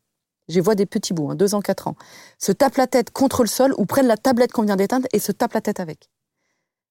J'y 0.48 0.60
vois 0.60 0.74
des 0.74 0.86
petits 0.86 1.12
bouts, 1.12 1.30
hein, 1.30 1.34
2 1.34 1.54
ans, 1.54 1.60
4 1.60 1.86
ans. 1.86 1.96
Se 2.38 2.50
tape 2.50 2.76
la 2.76 2.86
tête 2.86 3.10
contre 3.10 3.42
le 3.42 3.48
sol 3.48 3.74
ou 3.76 3.84
prennent 3.84 4.06
la 4.06 4.16
tablette 4.16 4.52
qu'on 4.52 4.62
vient 4.62 4.76
d'éteindre 4.76 5.06
et 5.12 5.18
se 5.18 5.32
tape 5.32 5.52
la 5.52 5.60
tête 5.60 5.80
avec. 5.80 6.08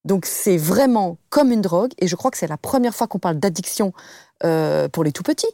Donc 0.05 0.25
c'est 0.25 0.55
vraiment 0.55 1.17
comme 1.29 1.51
une 1.51 1.61
drogue 1.61 1.91
et 1.97 2.07
je 2.07 2.15
crois 2.15 2.31
que 2.31 2.37
c'est 2.37 2.47
la 2.47 2.57
première 2.57 2.95
fois 2.95 3.07
qu'on 3.07 3.19
parle 3.19 3.37
d'addiction 3.37 3.91
euh, 4.45 4.87
pour 4.87 5.03
les 5.03 5.11
tout 5.11 5.23
petits. 5.23 5.51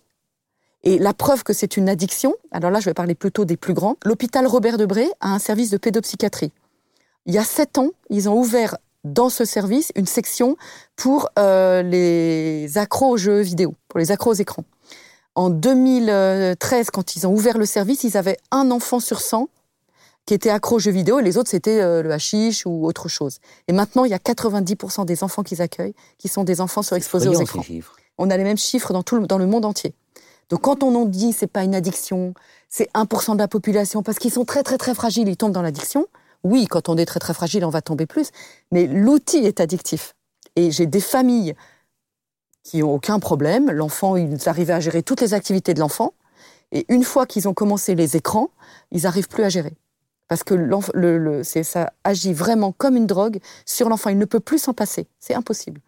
Et 0.84 1.00
la 1.00 1.16
preuve 1.16 1.44
que 1.44 1.54
c'est 1.54 1.78
une 1.78 1.90
addiction, 1.90 2.36
alors 2.52 2.70
là 2.70 2.80
je 2.80 2.86
vais 2.86 2.94
parler 2.94 3.16
plutôt 3.16 3.44
des 3.44 3.58
plus 3.58 3.74
grands, 3.74 3.96
l'hôpital 4.06 4.46
Robert 4.46 4.78
Debré 4.78 5.08
a 5.20 5.30
un 5.30 5.40
service 5.40 5.72
de 5.72 5.78
pédopsychiatrie. 5.78 6.52
Il 7.26 7.34
y 7.34 7.38
a 7.38 7.44
sept 7.44 7.78
ans, 7.78 7.90
ils 8.10 8.30
ont 8.30 8.38
ouvert 8.38 8.78
dans 9.04 9.30
ce 9.30 9.46
service 9.46 9.92
une 9.96 10.06
section 10.06 10.58
pour 10.96 11.30
euh, 11.40 11.82
les 11.82 12.78
accros 12.78 13.12
aux 13.12 13.18
jeux 13.18 13.42
vidéo, 13.42 13.76
pour 13.88 14.00
les 14.00 14.12
accros 14.12 14.32
aux 14.32 14.36
écrans. 14.36 14.64
En 15.36 15.50
2013, 15.50 16.92
quand 16.92 17.16
ils 17.16 17.28
ont 17.28 17.34
ouvert 17.34 17.58
le 17.58 17.66
service, 17.66 18.04
ils 18.04 18.18
avaient 18.18 18.38
un 18.52 18.72
enfant 18.72 19.00
sur 19.00 19.22
100 19.22 19.50
qui 20.26 20.34
était 20.34 20.50
accro 20.50 20.78
aux 20.78 20.80
jeux 20.80 20.92
vidéo 20.92 21.20
et 21.20 21.24
les 21.24 21.38
autres 21.38 21.50
c'était 21.50 21.82
euh, 21.82 22.02
le 22.02 22.12
hashish 22.12 22.66
ou 22.66 22.86
autre 22.86 23.10
chose. 23.10 23.40
Et 23.68 23.74
maintenant, 23.74 24.06
il 24.06 24.12
y 24.12 24.14
a 24.14 24.18
90% 24.18 25.06
des 25.06 25.24
enfants 25.24 25.44
qu'ils 25.44 25.62
accueillent 25.62 25.94
qui 26.18 26.28
sont 26.28 26.44
des 26.44 26.62
enfants 26.62 26.82
surexposés 26.82 27.30
aux 27.30 27.40
écrans. 27.40 27.64
On 28.18 28.30
a 28.30 28.38
les 28.38 28.44
mêmes 28.44 28.58
chiffres 28.58 28.94
dans, 28.94 29.04
tout 29.04 29.18
le, 29.18 29.28
dans 29.28 29.38
le 29.38 29.46
monde 29.46 29.66
entier. 29.66 29.94
Donc 30.50 30.62
quand 30.62 30.84
on 30.84 30.96
en 30.96 31.06
dit 31.06 31.34
c'est 31.34 31.48
pas 31.48 31.64
une 31.64 31.76
addiction, 31.76 32.34
c'est 32.70 32.90
1% 32.94 33.34
de 33.34 33.40
la 33.40 33.48
population 33.48 34.04
parce 34.04 34.18
qu'ils 34.20 34.32
sont 34.32 34.46
très 34.46 34.64
très 34.64 34.78
très 34.78 34.96
fragiles, 34.96 35.28
ils 35.28 35.38
tombent 35.38 35.52
dans 35.52 35.62
l'addiction. 35.62 36.08
Oui, 36.46 36.68
quand 36.68 36.90
on 36.90 36.96
est 36.96 37.06
très 37.06 37.20
très 37.20 37.34
fragile, 37.34 37.66
on 37.66 37.70
va 37.70 37.82
tomber 37.82 38.06
plus, 38.06 38.30
mais 38.72 38.86
l'outil 38.86 39.40
est 39.40 39.60
addictif. 39.60 40.16
Et 40.56 40.70
j'ai 40.70 40.86
des 40.86 41.02
familles 41.02 41.56
qui 42.64 42.84
ont 42.84 42.94
aucun 42.94 43.20
problème, 43.20 43.72
l'enfant, 43.72 44.16
ils 44.16 44.48
arrivaient 44.48 44.74
à 44.74 44.80
gérer 44.80 45.04
toutes 45.04 45.22
les 45.22 45.34
activités 45.34 45.74
de 45.74 45.80
l'enfant 45.80 46.14
et 46.72 46.86
une 46.90 47.04
fois 47.04 47.26
qu'ils 47.26 47.48
ont 47.48 47.54
commencé 47.54 47.96
les 47.96 48.16
écrans, 48.16 48.50
ils 48.92 49.04
n'arrivent 49.04 49.28
plus 49.28 49.44
à 49.44 49.50
gérer. 49.50 49.74
Parce 50.28 50.44
que 50.44 50.54
le, 50.54 51.44
ça 51.44 51.94
agit 52.04 52.34
vraiment 52.34 52.72
comme 52.72 52.96
une 52.96 53.08
drogue 53.08 53.40
sur 53.66 53.90
l'enfant. 53.90 54.12
Il 54.12 54.18
ne 54.20 54.26
peut 54.26 54.40
plus 54.40 54.60
s'en 54.60 54.74
passer. 54.74 55.08
C'est 55.20 55.34
impossible. 55.34 55.82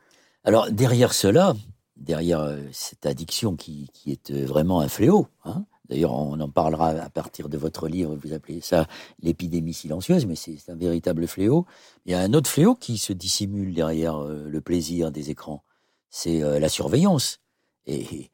Alors, 0.44 0.72
derrière 0.72 1.14
cela, 1.14 1.56
derrière 1.96 2.42
euh, 2.42 2.62
cette 2.72 3.06
addiction 3.06 3.56
qui, 3.56 3.92
est 4.08 4.32
euh, 4.32 4.46
vraiment 4.46 4.80
un 4.80 4.88
fléau. 4.88 5.28
Hein. 5.46 5.66
D'ailleurs, 5.90 6.14
on 6.14 6.40
en 6.40 6.50
parlera 6.50 6.90
à 6.90 7.10
partir 7.10 7.50
de 7.50 7.58
votre 7.58 7.88
livre, 7.88 8.16
vous 8.16 8.34
appelez 8.34 8.62
ça 8.62 8.88
l'épidémie 9.22 9.74
silencieuse, 9.74 10.26
mais 10.26 10.36
c'est 10.36 10.70
un 10.70 10.76
véritable 10.76 11.28
fléau. 11.28 11.66
Il 12.06 12.12
y 12.12 12.16
a 12.16 12.20
un 12.20 12.34
autre 12.34 12.50
fléau 12.50 12.76
qui 12.76 12.98
se 12.98 13.14
dissimule 13.14 13.74
derrière 13.74 14.18
euh, 14.18 14.48
le 14.50 14.62
plaisir 14.62 15.12
des 15.12 15.30
écrans, 15.30 15.64
c'est 16.10 16.40
la 16.40 16.70
surveillance 16.70 17.40
et, 17.86 18.32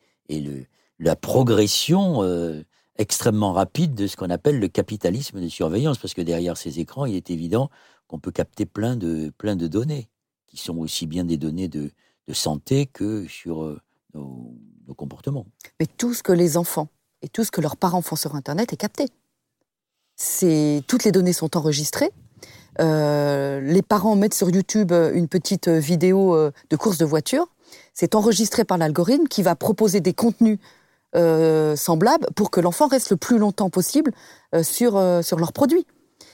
la 0.99 1.15
progression 1.15 2.21
extrêmement 2.95 3.53
rapide 3.53 3.95
de 3.95 4.07
ce 4.07 4.15
qu'on 4.15 4.29
appelle 4.29 4.59
le 4.59 4.67
capitalisme 4.67 5.41
de 5.41 5.47
surveillance, 5.47 5.97
parce 5.97 6.13
que 6.13 6.21
derrière 6.21 6.57
ces 6.57 6.79
écrans, 6.79 7.05
il 7.05 7.15
est 7.15 7.29
évident 7.29 7.69
qu'on 8.07 8.19
peut 8.19 8.31
capter 8.31 8.65
plein 8.65 8.95
de, 8.95 9.31
données, 9.67 10.09
qui 10.47 10.57
sont 10.57 10.77
aussi 10.77 11.07
bien 11.07 11.23
des 11.23 11.37
données 11.37 11.67
de, 11.67 11.91
santé 12.31 12.85
que 12.85 13.27
sur 13.27 13.63
euh, 13.63 13.81
nos, 14.13 14.55
comportements. 14.95 15.45
Mais 15.79 15.87
tout 15.87 16.13
ce 16.13 16.23
que 16.23 16.31
les 16.31 16.55
enfants 16.55 16.89
et 17.23 17.29
tout 17.29 17.43
ce 17.43 17.51
que 17.51 17.61
leurs 17.61 17.77
parents 17.77 18.01
font 18.01 18.15
sur 18.15 18.35
Internet 18.35 18.73
est 18.73 18.77
capté. 18.77 19.07
Toutes 20.87 21.03
les 21.03 21.11
données 21.11 21.33
sont 21.33 21.57
enregistrées. 21.57 22.11
Euh, 22.79 23.59
les 23.61 23.81
parents 23.81 24.15
mettent 24.15 24.33
sur 24.33 24.49
YouTube 24.49 24.91
une 24.91 25.27
petite 25.27 25.67
vidéo 25.67 26.35
euh, 26.35 26.51
de 26.69 26.75
course 26.75 26.97
de 26.97 27.05
voiture. 27.05 27.47
C'est 27.93 28.15
enregistré 28.15 28.63
par 28.63 28.77
l'algorithme 28.77 29.27
qui 29.27 29.41
va 29.41 29.55
proposer 29.55 29.99
des 29.99 30.13
contenus 30.13 30.59
semblables 31.75 32.25
pour 32.35 32.49
que 32.49 32.59
l'enfant 32.59 32.87
reste 32.87 33.11
le 33.11 33.17
plus 33.17 33.37
longtemps 33.37 33.69
possible 33.69 34.11
sur, 34.63 34.93
leurs 34.97 35.53
produits. 35.53 35.85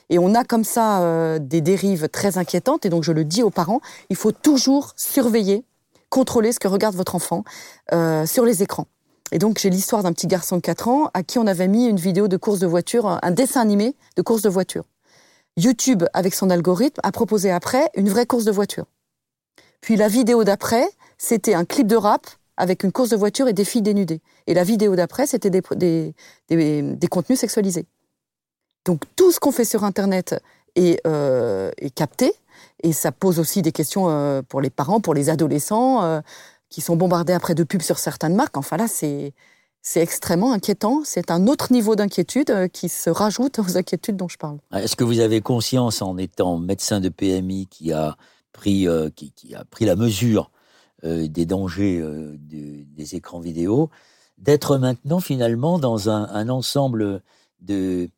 Et 0.09 0.17
on 0.19 0.33
a 0.33 0.45
comme 0.45 0.63
ça 0.63 1.37
des 1.39 1.59
dérives 1.59 2.07
très 2.07 2.37
inquiétantes. 2.37 2.85
Et 2.85 2.89
donc 2.89 3.03
je 3.03 3.11
le 3.11 3.25
dis 3.25 3.43
aux 3.43 3.49
parents, 3.49 3.81
il 4.09 4.15
faut 4.15 4.31
toujours 4.31 4.93
surveiller 4.95 5.65
contrôler 6.09 6.51
ce 6.51 6.59
que 6.59 6.67
regarde 6.67 6.95
votre 6.95 7.15
enfant 7.15 7.43
euh, 7.93 8.25
sur 8.25 8.45
les 8.45 8.63
écrans. 8.63 8.87
Et 9.31 9.39
donc 9.39 9.59
j'ai 9.59 9.69
l'histoire 9.69 10.03
d'un 10.03 10.13
petit 10.13 10.27
garçon 10.27 10.57
de 10.57 10.61
4 10.61 10.87
ans 10.87 11.11
à 11.13 11.23
qui 11.23 11.37
on 11.39 11.47
avait 11.47 11.67
mis 11.67 11.85
une 11.85 11.99
vidéo 11.99 12.27
de 12.27 12.37
course 12.37 12.59
de 12.59 12.67
voiture, 12.67 13.19
un 13.21 13.31
dessin 13.31 13.61
animé 13.61 13.95
de 14.15 14.21
course 14.21 14.41
de 14.41 14.49
voiture. 14.49 14.85
YouTube, 15.57 16.03
avec 16.13 16.33
son 16.33 16.49
algorithme, 16.49 16.99
a 17.03 17.11
proposé 17.11 17.51
après 17.51 17.89
une 17.95 18.09
vraie 18.09 18.25
course 18.25 18.45
de 18.45 18.51
voiture. 18.51 18.85
Puis 19.81 19.95
la 19.95 20.07
vidéo 20.07 20.43
d'après, 20.43 20.87
c'était 21.17 21.53
un 21.53 21.65
clip 21.65 21.87
de 21.87 21.95
rap 21.95 22.27
avec 22.57 22.83
une 22.83 22.91
course 22.91 23.09
de 23.09 23.15
voiture 23.15 23.47
et 23.47 23.53
des 23.53 23.65
filles 23.65 23.81
dénudées. 23.81 24.21
Et 24.47 24.53
la 24.53 24.63
vidéo 24.63 24.95
d'après, 24.95 25.25
c'était 25.25 25.49
des, 25.49 26.13
contenus 27.09 27.39
sexualisés. 27.39 27.85
Donc 28.85 29.03
tout 29.15 29.31
ce 29.31 29.39
qu'on 29.39 29.51
fait 29.51 29.65
sur 29.65 29.83
Internet 29.83 30.35
est, 30.75 30.99
euh, 31.07 31.71
capté, 31.95 32.33
et 32.83 32.93
ça 32.93 33.11
pose 33.11 33.39
aussi 33.39 33.61
des 33.61 33.71
questions 33.71 34.09
euh, 34.09 34.41
pour 34.41 34.61
les 34.61 34.69
parents, 34.69 34.99
pour 34.99 35.13
les 35.13 35.29
adolescents, 35.29 36.03
euh, 36.03 36.21
qui 36.69 36.81
sont 36.81 36.95
bombardés 36.95 37.33
après 37.33 37.55
de 37.55 37.63
pubs 37.63 37.81
sur 37.81 37.99
certaines 37.99 38.35
marques. 38.35 38.57
Enfin 38.57 38.77
là, 38.77 38.87
c'est 38.87 39.33
c'est 39.81 40.01
extrêmement 40.01 40.51
inquiétant. 40.51 41.01
C'est 41.05 41.31
un 41.31 41.47
autre 41.47 41.71
niveau 41.71 41.95
d'inquiétude 41.95 42.49
euh, 42.49 42.67
qui 42.67 42.89
se 42.89 43.09
rajoute 43.09 43.59
aux 43.59 43.77
inquiétudes 43.77 44.17
dont 44.17 44.27
je 44.27 44.37
parle. 44.37 44.57
Est-ce 44.73 44.95
que 44.95 45.05
vous 45.05 45.19
avez 45.19 45.39
conscience, 45.39 46.01
en 46.01 46.17
étant 46.17 46.57
médecin 46.57 46.99
de 46.99 47.07
PMI, 47.09 47.67
qui 47.67 47.93
a 47.93 48.17
pris, 48.51 48.87
qui, 49.15 49.55
a 49.55 49.63
pris 49.63 49.85
la 49.85 49.95
mesure 49.95 50.51
des 51.03 51.45
dangers 51.45 52.03
des 52.41 53.15
écrans 53.15 53.39
vidéo, 53.39 53.89
d'être 54.37 54.77
maintenant 54.77 55.19
finalement 55.19 55.79
dans 55.79 56.09
un, 56.09 56.49
ensemble 56.49 57.21
de, 57.61 58.09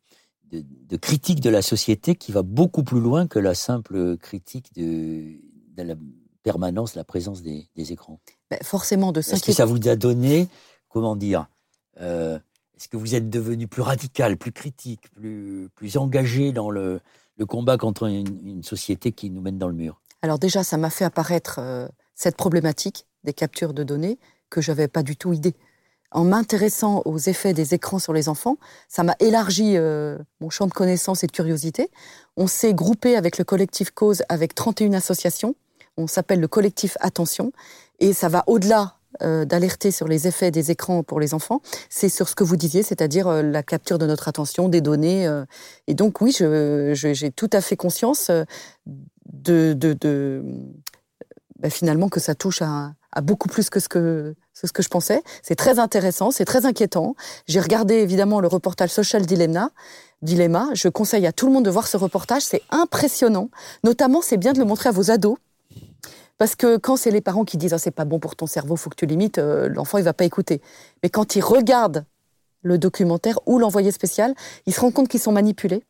de, 0.52 0.96
critique 0.96 1.40
de 1.40 1.50
la 1.50 1.62
société 1.62 2.14
qui 2.14 2.32
va 2.32 2.42
beaucoup 2.42 2.84
plus 2.84 3.00
loin 3.00 3.26
que 3.26 3.38
la 3.38 3.54
simple 3.54 4.16
critique 4.18 4.72
de, 4.74 5.36
la 5.76 5.94
permanence, 6.42 6.94
la 6.94 7.04
présence 7.04 7.42
des, 7.42 7.68
écrans. 7.76 8.20
Ben, 8.50 8.58
forcément, 8.62 9.12
de 9.12 9.20
Est-ce 9.20 9.42
que 9.42 9.52
ça 9.52 9.64
vous 9.64 9.88
a 9.88 9.96
donné, 9.96 10.48
comment 10.88 11.16
dire, 11.16 11.46
euh, 12.00 12.38
est-ce 12.76 12.88
que 12.88 12.96
vous 12.96 13.14
êtes 13.14 13.30
devenu 13.30 13.68
plus 13.68 13.82
radical, 13.82 14.36
plus 14.36 14.52
critique, 14.52 15.10
plus, 15.12 15.68
plus 15.74 15.96
engagé 15.96 16.52
dans 16.52 16.70
le, 16.70 17.00
combat 17.48 17.76
contre 17.76 18.06
une, 18.06 18.62
société 18.62 19.10
qui 19.10 19.30
nous 19.30 19.40
mène 19.40 19.58
dans 19.58 19.68
le 19.68 19.74
mur? 19.74 20.00
Alors 20.22 20.38
déjà, 20.38 20.62
ça 20.62 20.76
m'a 20.76 20.90
fait 20.90 21.04
apparaître 21.04 21.56
euh, 21.58 21.88
cette 22.14 22.36
problématique 22.36 23.06
des 23.24 23.32
captures 23.32 23.74
de 23.74 23.82
données 23.82 24.18
que 24.50 24.60
je 24.60 24.70
n'avais 24.70 24.88
pas 24.88 25.02
du 25.02 25.16
tout 25.16 25.32
idée 25.32 25.56
en 26.14 26.24
m'intéressant 26.24 27.02
aux 27.04 27.18
effets 27.18 27.54
des 27.54 27.74
écrans 27.74 27.98
sur 27.98 28.12
les 28.12 28.28
enfants, 28.28 28.56
ça 28.88 29.02
m'a 29.02 29.16
élargi 29.18 29.76
euh, 29.76 30.18
mon 30.40 30.50
champ 30.50 30.66
de 30.66 30.72
connaissances 30.72 31.24
et 31.24 31.26
de 31.26 31.32
curiosité. 31.32 31.90
On 32.36 32.46
s'est 32.46 32.74
groupé 32.74 33.16
avec 33.16 33.38
le 33.38 33.44
collectif 33.44 33.90
Cause 33.90 34.22
avec 34.28 34.54
31 34.54 34.92
associations. 34.94 35.54
On 35.96 36.06
s'appelle 36.06 36.40
le 36.40 36.48
collectif 36.48 36.96
Attention 37.00 37.52
et 38.00 38.12
ça 38.12 38.28
va 38.28 38.44
au-delà 38.46 38.96
euh, 39.22 39.44
d'alerter 39.44 39.90
sur 39.90 40.08
les 40.08 40.26
effets 40.26 40.50
des 40.50 40.70
écrans 40.70 41.02
pour 41.02 41.20
les 41.20 41.34
enfants, 41.34 41.60
c'est 41.90 42.08
sur 42.08 42.30
ce 42.30 42.34
que 42.34 42.44
vous 42.44 42.56
disiez, 42.56 42.82
c'est-à-dire 42.82 43.28
euh, 43.28 43.42
la 43.42 43.62
capture 43.62 43.98
de 43.98 44.06
notre 44.06 44.26
attention, 44.26 44.70
des 44.70 44.80
données. 44.80 45.28
et 45.86 45.94
donc 45.94 46.20
oui, 46.20 46.32
j'ai 46.32 47.30
tout 47.30 47.50
à 47.52 47.60
fait 47.60 47.76
conscience 47.76 48.30
de, 49.32 49.74
bah, 51.62 51.70
finalement 51.70 52.08
que 52.08 52.20
ça 52.20 52.34
touche 52.34 52.60
à, 52.62 52.94
beaucoup 53.22 53.48
plus 53.48 53.70
que 53.70 53.78
ce 53.78 53.88
que 53.88 54.34
c'est 54.52 54.66
ce 54.66 54.72
que 54.72 54.82
je 54.82 54.88
pensais. 54.88 55.22
C'est 55.42 55.54
très 55.54 55.78
intéressant, 55.78 56.30
c'est 56.30 56.44
très 56.44 56.66
inquiétant. 56.66 57.14
J'ai 57.46 57.60
regardé 57.60 57.94
évidemment 57.94 58.40
le 58.40 58.48
reportage 58.48 58.90
Social 58.90 59.24
Dilemma. 59.24 59.70
Dilemma. 60.22 60.68
Je 60.74 60.88
conseille 60.88 61.26
à 61.26 61.32
tout 61.32 61.46
le 61.46 61.52
monde 61.52 61.64
de 61.64 61.70
voir 61.70 61.86
ce 61.86 61.96
reportage. 61.96 62.42
C'est 62.42 62.62
impressionnant. 62.70 63.48
Notamment, 63.84 64.22
c'est 64.22 64.36
bien 64.38 64.52
de 64.52 64.58
le 64.58 64.64
montrer 64.64 64.88
à 64.88 64.92
vos 64.92 65.10
ados. 65.10 65.36
Parce 66.38 66.56
que 66.56 66.76
quand 66.76 66.96
c'est 66.96 67.10
les 67.10 67.20
parents 67.20 67.44
qui 67.44 67.56
disent 67.56 67.72
ah, 67.72 67.78
c'est 67.78 67.90
pas 67.90 68.04
bon 68.04 68.18
pour 68.18 68.36
ton 68.36 68.46
cerveau, 68.46 68.76
faut 68.76 68.90
que 68.90 68.96
tu 68.96 69.06
limites, 69.06 69.38
euh, 69.38 69.68
l'enfant 69.68 69.98
il 69.98 70.04
va 70.04 70.12
pas 70.12 70.24
écouter. 70.24 70.60
Mais 71.02 71.08
quand 71.08 71.36
il 71.36 71.42
regarde 71.42 72.04
le 72.62 72.78
documentaire 72.78 73.38
ou 73.46 73.58
l'envoyé 73.58 73.90
spécial, 73.92 74.34
il 74.66 74.74
se 74.74 74.80
rend 74.80 74.90
compte 74.90 75.08
qu'ils 75.08 75.20
sont 75.20 75.32
manipulés. 75.32 75.82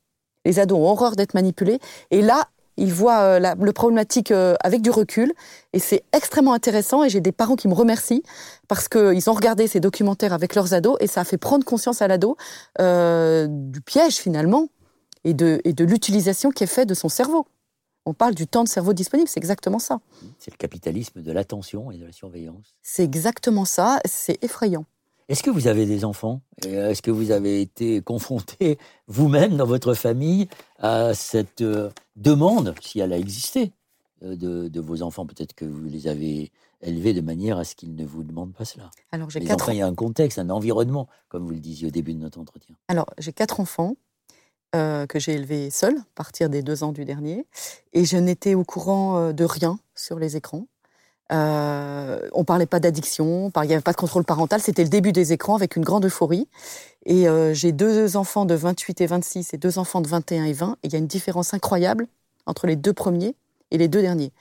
Les 0.45 0.59
ados 0.59 0.79
ont 0.79 0.91
horreur 0.91 1.17
d'être 1.17 1.35
manipulés. 1.35 1.79
Et 2.11 2.23
là, 2.23 2.49
ils 2.77 2.93
voient 2.93 3.21
euh, 3.21 3.55
le 3.59 3.73
problématique 3.73 4.31
euh, 4.31 4.55
avec 4.65 4.81
du 4.81 4.91
recul 4.91 5.33
et 5.73 5.79
c'est 5.79 6.03
extrêmement 6.13 6.55
intéressant 6.55 7.05
et 7.05 7.11
j'ai 7.11 7.21
des 7.21 7.33
parents 7.33 7.57
qui 7.57 7.69
me 7.69 7.75
remercient 7.75 8.23
parce 8.67 8.89
qu'ils 8.89 9.29
ont 9.29 9.35
regardé 9.35 9.67
ces 9.67 9.79
documentaires 9.79 10.33
avec 10.33 10.55
leurs 10.55 10.73
ados 10.73 10.97
et 11.01 11.07
ça 11.07 11.21
a 11.21 11.25
fait 11.25 11.37
prendre 11.37 11.65
conscience 11.65 12.01
à 12.01 12.09
l'ado 12.09 12.37
du 12.79 13.81
piège 13.83 14.15
finalement 14.15 14.69
et 15.25 15.35
de, 15.35 15.61
et 15.65 15.73
de 15.73 15.85
l'utilisation 15.85 16.51
qui 16.51 16.65
est 16.65 16.69
faite 16.69 16.89
de 16.89 16.95
son 16.95 17.09
cerveau. 17.09 17.47
On 18.05 18.15
parle 18.15 18.35
du 18.35 18.47
temps 18.47 18.65
de 18.65 18.69
cerveau 18.69 18.93
disponible, 18.93 19.29
c'est 19.29 19.39
exactement 19.39 19.79
ça. 19.79 20.01
C'est 20.39 20.51
le 20.51 20.57
capitalisme 20.57 21.23
de 21.23 21.33
l'attention 21.33 21.91
et 21.93 21.99
de 21.99 22.05
la 22.05 22.13
surveillance. 22.13 22.75
C'est 22.83 23.05
exactement 23.05 23.65
ça, 23.65 24.01
c'est 24.05 24.43
effrayant. 24.43 24.85
Est-ce 25.29 25.45
que 25.45 25.51
vous 25.51 25.69
avez 25.69 25.87
des 25.87 26.05
enfants? 26.05 26.41
Est-ce 26.67 27.01
que 27.01 27.13
vous 27.13 27.31
avez 27.31 27.61
été 27.61 28.03
confronté 28.03 28.77
vous-même 29.07 29.57
dans 29.57 29.67
votre 29.67 29.95
famille 29.95 30.49
à 30.79 31.15
cette 31.15 31.63
euh, 31.63 31.91
demande, 32.17 32.75
si 32.81 32.99
elle 32.99 33.13
a 33.13 33.19
existé, 33.19 33.73
euh, 34.25 34.37
de, 34.37 34.81
vos 34.81 35.03
enfants? 35.03 35.25
Peut-être 35.25 35.55
que 35.55 35.65
vous 35.65 35.85
les 35.85 36.09
avez 36.09 36.51
élevés 36.83 37.15
de 37.15 37.21
manière 37.21 37.59
à 37.59 37.65
ce 37.65 37.77
qu'ils 37.77 37.95
ne 37.95 38.05
vous 38.05 38.25
demandent 38.25 38.53
pas 38.53 38.65
cela. 38.65 38.91
Alors 39.13 39.31
j'ai 39.31 39.41
quatre. 39.41 39.63
Enfants, 39.63 39.73
il 39.73 39.79
y 39.79 39.83
a 39.83 39.87
un 39.87 39.95
contexte, 39.95 40.41
un 40.41 40.51
environnement, 40.51 41.09
comme 41.29 41.45
vous 41.45 41.53
le 41.53 41.61
disiez 41.61 41.87
au 41.87 41.91
début 41.91 42.15
de 42.15 42.19
notre 42.19 42.41
entretien. 42.41 42.75
Alors 42.89 43.07
j'ai 43.19 43.33
quatre 43.33 43.61
enfants. 43.61 43.95
Euh, 44.75 45.07
que 45.07 45.19
j'ai 45.19 45.35
élevés 45.35 45.69
seuls, 45.71 45.99
à 45.99 46.05
partir 46.15 46.49
des 46.49 46.63
deux 46.63 46.83
ans 46.83 46.93
du 46.93 47.05
dernier, 47.05 47.45
et 47.93 48.07
je 48.07 48.17
n'étais 48.17 48.55
au 48.55 48.65
courant 48.65 49.33
de 49.33 49.45
rien 49.45 49.79
sur 49.95 50.19
les 50.19 50.37
écrans. 50.37 50.65
Euh, 51.33 52.29
on 52.33 52.45
parlait 52.45 52.67
pas 52.67 52.79
d'addiction, 52.79 53.51
il 53.57 53.67
n'y 53.67 53.73
avait 53.73 53.83
pas 53.83 53.93
de 53.93 53.97
contrôle 53.97 54.25
parental. 54.25 54.61
C'était 54.61 54.83
le 54.83 54.91
début 54.91 55.13
des 55.13 55.33
écrans 55.33 55.57
avec 55.57 55.77
une 55.77 55.85
grande 55.85 56.05
euphorie. 56.05 56.49
Et 57.07 57.29
euh, 57.29 57.55
j'ai 57.55 57.73
deux 57.73 58.17
enfants 58.17 58.45
de 58.45 58.55
28 58.55 59.01
et 59.01 59.07
26 59.07 59.55
et 59.55 59.57
deux 59.57 59.79
enfants 59.79 60.01
de 60.01 60.09
21 60.09 60.45
et 60.45 60.53
20. 60.53 60.73
Et 60.83 60.89
il 60.89 60.93
y 60.93 60.97
a 60.97 60.99
une 60.99 61.07
différence 61.07 61.55
incroyable 61.55 62.07
entre 62.47 62.67
les 62.67 62.77
deux 62.77 62.93
premiers 62.93 63.35
et 63.71 63.79
les 63.79 63.89
deux 63.89 64.03
derniers. 64.03 64.33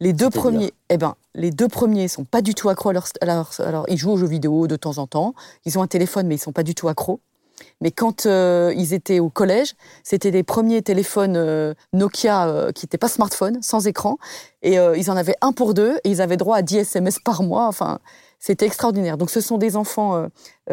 Les 0.00 0.12
deux 0.12 0.30
premiers, 0.30 0.72
eh 0.90 0.96
ben, 0.96 1.16
les 1.34 1.50
deux 1.50 1.66
premiers 1.66 2.06
sont 2.06 2.24
pas 2.24 2.40
du 2.40 2.54
tout 2.54 2.68
accros 2.68 2.90
à 2.90 2.92
leur, 2.92 3.08
alors, 3.60 3.84
ils 3.88 3.98
jouent 3.98 4.12
aux 4.12 4.16
jeux 4.16 4.28
vidéo 4.28 4.68
de 4.68 4.76
temps 4.76 4.98
en 4.98 5.08
temps. 5.08 5.34
Ils 5.64 5.76
ont 5.76 5.82
un 5.82 5.88
téléphone, 5.88 6.28
mais 6.28 6.36
ils 6.36 6.40
sont 6.40 6.52
pas 6.52 6.62
du 6.62 6.74
tout 6.74 6.88
accros. 6.88 7.20
Mais 7.80 7.90
quand 7.90 8.26
euh, 8.26 8.72
ils 8.76 8.94
étaient 8.94 9.20
au 9.20 9.30
collège, 9.30 9.74
c'était 10.02 10.30
les 10.30 10.42
premiers 10.42 10.82
téléphones 10.82 11.36
euh, 11.36 11.74
Nokia 11.92 12.48
euh, 12.48 12.72
qui 12.72 12.84
n'étaient 12.84 12.98
pas 12.98 13.08
smartphones, 13.08 13.62
sans 13.62 13.86
écran. 13.86 14.18
Et 14.62 14.74
ils 14.74 15.08
en 15.08 15.16
avaient 15.16 15.36
un 15.40 15.52
pour 15.52 15.72
deux 15.72 15.98
et 16.02 16.10
ils 16.10 16.20
avaient 16.20 16.36
droit 16.36 16.56
à 16.56 16.62
10 16.62 16.78
SMS 16.78 17.20
par 17.20 17.44
mois. 17.44 17.68
Enfin, 17.68 18.00
c'était 18.40 18.66
extraordinaire. 18.66 19.16
Donc 19.16 19.30
ce 19.30 19.40
sont 19.40 19.56
des 19.56 19.76
enfants 19.76 20.26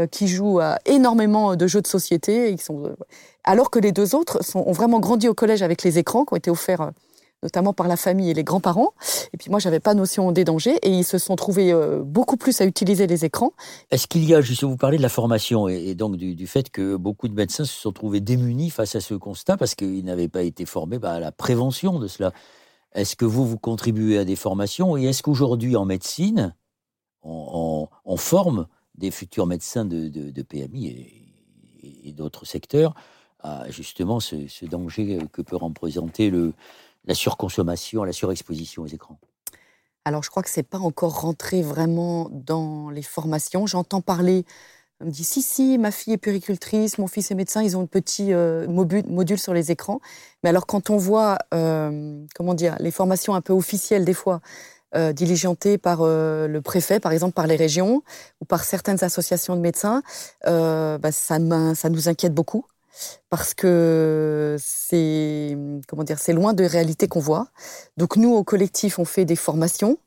qui 0.09 0.27
jouent 0.27 0.59
à 0.59 0.79
énormément 0.87 1.55
de 1.55 1.67
jeux 1.67 1.83
de 1.83 1.87
société. 1.87 2.49
Ils 2.49 2.59
sont, 2.59 2.95
alors 3.43 3.69
que 3.69 3.77
les 3.77 3.91
deux 3.91 4.15
autres 4.15 4.39
ont 4.55 4.71
vraiment 4.71 4.99
grandi 4.99 5.27
au 5.27 5.35
collège 5.35 5.61
avec 5.61 5.83
les 5.83 5.99
écrans 5.99 6.25
qui 6.25 6.33
ont 6.33 6.37
été 6.37 6.49
offerts 6.49 6.93
notamment 7.43 7.73
par 7.73 7.87
la 7.87 7.97
famille 7.97 8.29
et 8.29 8.33
les 8.33 8.43
grands-parents. 8.43 8.93
Et 9.33 9.37
puis 9.37 9.49
moi, 9.49 9.59
j'avais 9.59 9.79
pas 9.79 9.93
notion 9.93 10.31
des 10.31 10.43
dangers 10.43 10.77
et 10.81 10.89
ils 10.89 11.03
se 11.03 11.17
sont 11.17 11.35
trouvés 11.35 11.71
euh, 11.71 12.01
beaucoup 12.03 12.37
plus 12.37 12.59
à 12.61 12.65
utiliser 12.65 13.07
les 13.07 13.25
écrans. 13.25 13.51
Est-ce 13.91 14.07
qu'il 14.07 14.23
y 14.25 14.33
a, 14.33 14.41
justement, 14.41 14.71
vous 14.71 14.77
parlez 14.77 14.97
de 14.97 15.03
la 15.03 15.09
formation 15.09 15.67
et, 15.67 15.95
donc 15.95 16.15
du, 16.15 16.47
fait 16.47 16.69
que 16.69 16.95
beaucoup 16.95 17.27
de 17.27 17.33
médecins 17.33 17.65
se 17.65 17.73
sont 17.73 17.91
trouvés 17.91 18.19
démunis 18.19 18.69
face 18.69 18.95
à 18.95 19.01
ce 19.01 19.13
constat 19.13 19.57
parce 19.57 19.75
qu'ils 19.75 20.03
n'avaient 20.03 20.27
pas 20.27 20.43
été 20.43 20.65
formés 20.65 20.99
bah, 20.99 21.13
à 21.13 21.19
la 21.19 21.31
prévention 21.31 21.99
de 21.99 22.07
cela. 22.07 22.31
Est-ce 22.93 23.15
que 23.15 23.25
vous, 23.25 23.45
vous 23.45 23.57
contribuez 23.57 24.17
à 24.17 24.25
des 24.25 24.35
formations 24.35 24.97
et 24.97 25.03
est-ce 25.03 25.21
qu'aujourd'hui 25.21 25.75
en 25.75 25.85
médecine, 25.85 26.55
on, 27.23 27.87
forme 28.17 28.67
des 28.95 29.11
futurs 29.11 29.45
médecins 29.45 29.83
de, 29.83 30.41
PMI 30.41 30.87
et, 31.83 32.11
d'autres 32.13 32.45
secteurs 32.45 32.93
à 33.39 33.69
justement 33.69 34.19
ce, 34.19 34.47
ce, 34.47 34.65
danger 34.65 35.19
que 35.31 35.41
peut 35.41 35.57
représenter 35.57 36.29
le, 36.29 36.53
la 37.07 37.15
surconsommation, 37.15 38.03
la 38.03 38.13
surexposition 38.13 38.83
aux 38.83 38.87
écrans? 38.87 39.19
Alors, 40.05 40.21
je 40.21 40.29
crois 40.29 40.43
que 40.43 40.49
c'est 40.49 40.63
pas 40.63 40.77
encore 40.77 41.21
rentré 41.21 41.63
vraiment 41.63 42.29
dans 42.31 42.89
les 42.89 43.01
formations. 43.01 43.65
J'entends 43.65 44.01
parler, 44.01 44.45
on 45.01 45.05
me 45.05 45.11
dit 45.11 45.23
si, 45.23 45.41
si, 45.41 45.77
ma 45.79 45.89
fille 45.89 46.13
est 46.13 46.17
péricultrice, 46.17 46.99
mon 46.99 47.07
fils 47.07 47.31
est 47.31 47.35
médecin, 47.35 47.63
ils 47.63 47.75
ont 47.75 47.81
un 47.81 47.87
petit 47.87 48.31
euh, 48.31 48.67
module 48.67 49.39
sur 49.39 49.53
les 49.53 49.71
écrans. 49.71 49.99
Mais 50.43 50.49
alors, 50.49 50.67
quand 50.67 50.91
on 50.91 50.97
voit, 50.97 51.39
euh, 51.55 52.23
comment 52.35 52.53
dire, 52.53 52.75
les 52.79 52.91
formations 52.91 53.33
un 53.33 53.41
peu 53.41 53.53
officielles, 53.53 54.05
des 54.05 54.13
fois, 54.13 54.41
euh, 54.95 55.11
diligentées 55.11 55.79
par 55.79 56.03
le 56.03 56.59
préfet, 56.59 56.99
par 56.99 57.11
exemple 57.11 57.33
par 57.33 57.47
les 57.47 57.55
régions 57.55 58.03
ou 58.41 58.45
par 58.45 58.63
certaines 58.63 59.03
associations 59.03 59.55
de 59.55 59.61
médecins, 59.61 60.03
bah, 60.45 61.11
ça 61.11 61.39
nous 61.39 62.09
inquiète 62.09 62.33
beaucoup 62.33 62.65
parce 63.29 63.53
que 63.53 64.55
c'est 64.59 65.57
comment 65.87 66.03
dire, 66.03 66.19
c'est 66.19 66.33
loin 66.33 66.53
de 66.53 66.63
réalité 66.63 67.07
qu'on 67.07 67.19
voit. 67.19 67.47
Donc 67.97 68.17
nous, 68.17 68.33
au 68.33 68.43
collectif, 68.43 68.99
on 68.99 69.05
fait 69.05 69.25
des 69.25 69.35
formations. 69.35 69.97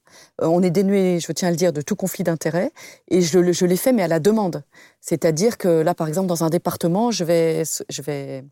Euh, 0.43 0.47
on 0.47 0.63
est 0.63 0.71
dénué, 0.71 1.21
je 1.21 1.31
tiens 1.33 1.49
à 1.49 1.51
le 1.51 1.57
dire, 1.57 1.73
de 1.73 1.81
tout 1.81 1.97
conflit 1.97 2.25
d'intérêt, 2.25 2.73
et 3.09 3.21
je, 3.21 3.53
je 3.53 3.67
l'ai 3.67 3.77
fait, 3.77 3.93
mais 3.93 4.03
à 4.03 4.09
la 4.09 4.21
demande. 4.21 4.63
C'est-à-dire 5.01 5.59
que 5.59 5.69
là, 5.69 5.95
par 5.95 6.09
exemple, 6.09 6.27
dans 6.29 6.45
un 6.45 6.51
département, 6.51 7.11
je 7.11 7.25
vais, 7.25 7.63
je 7.89 8.03
vais 8.03 8.45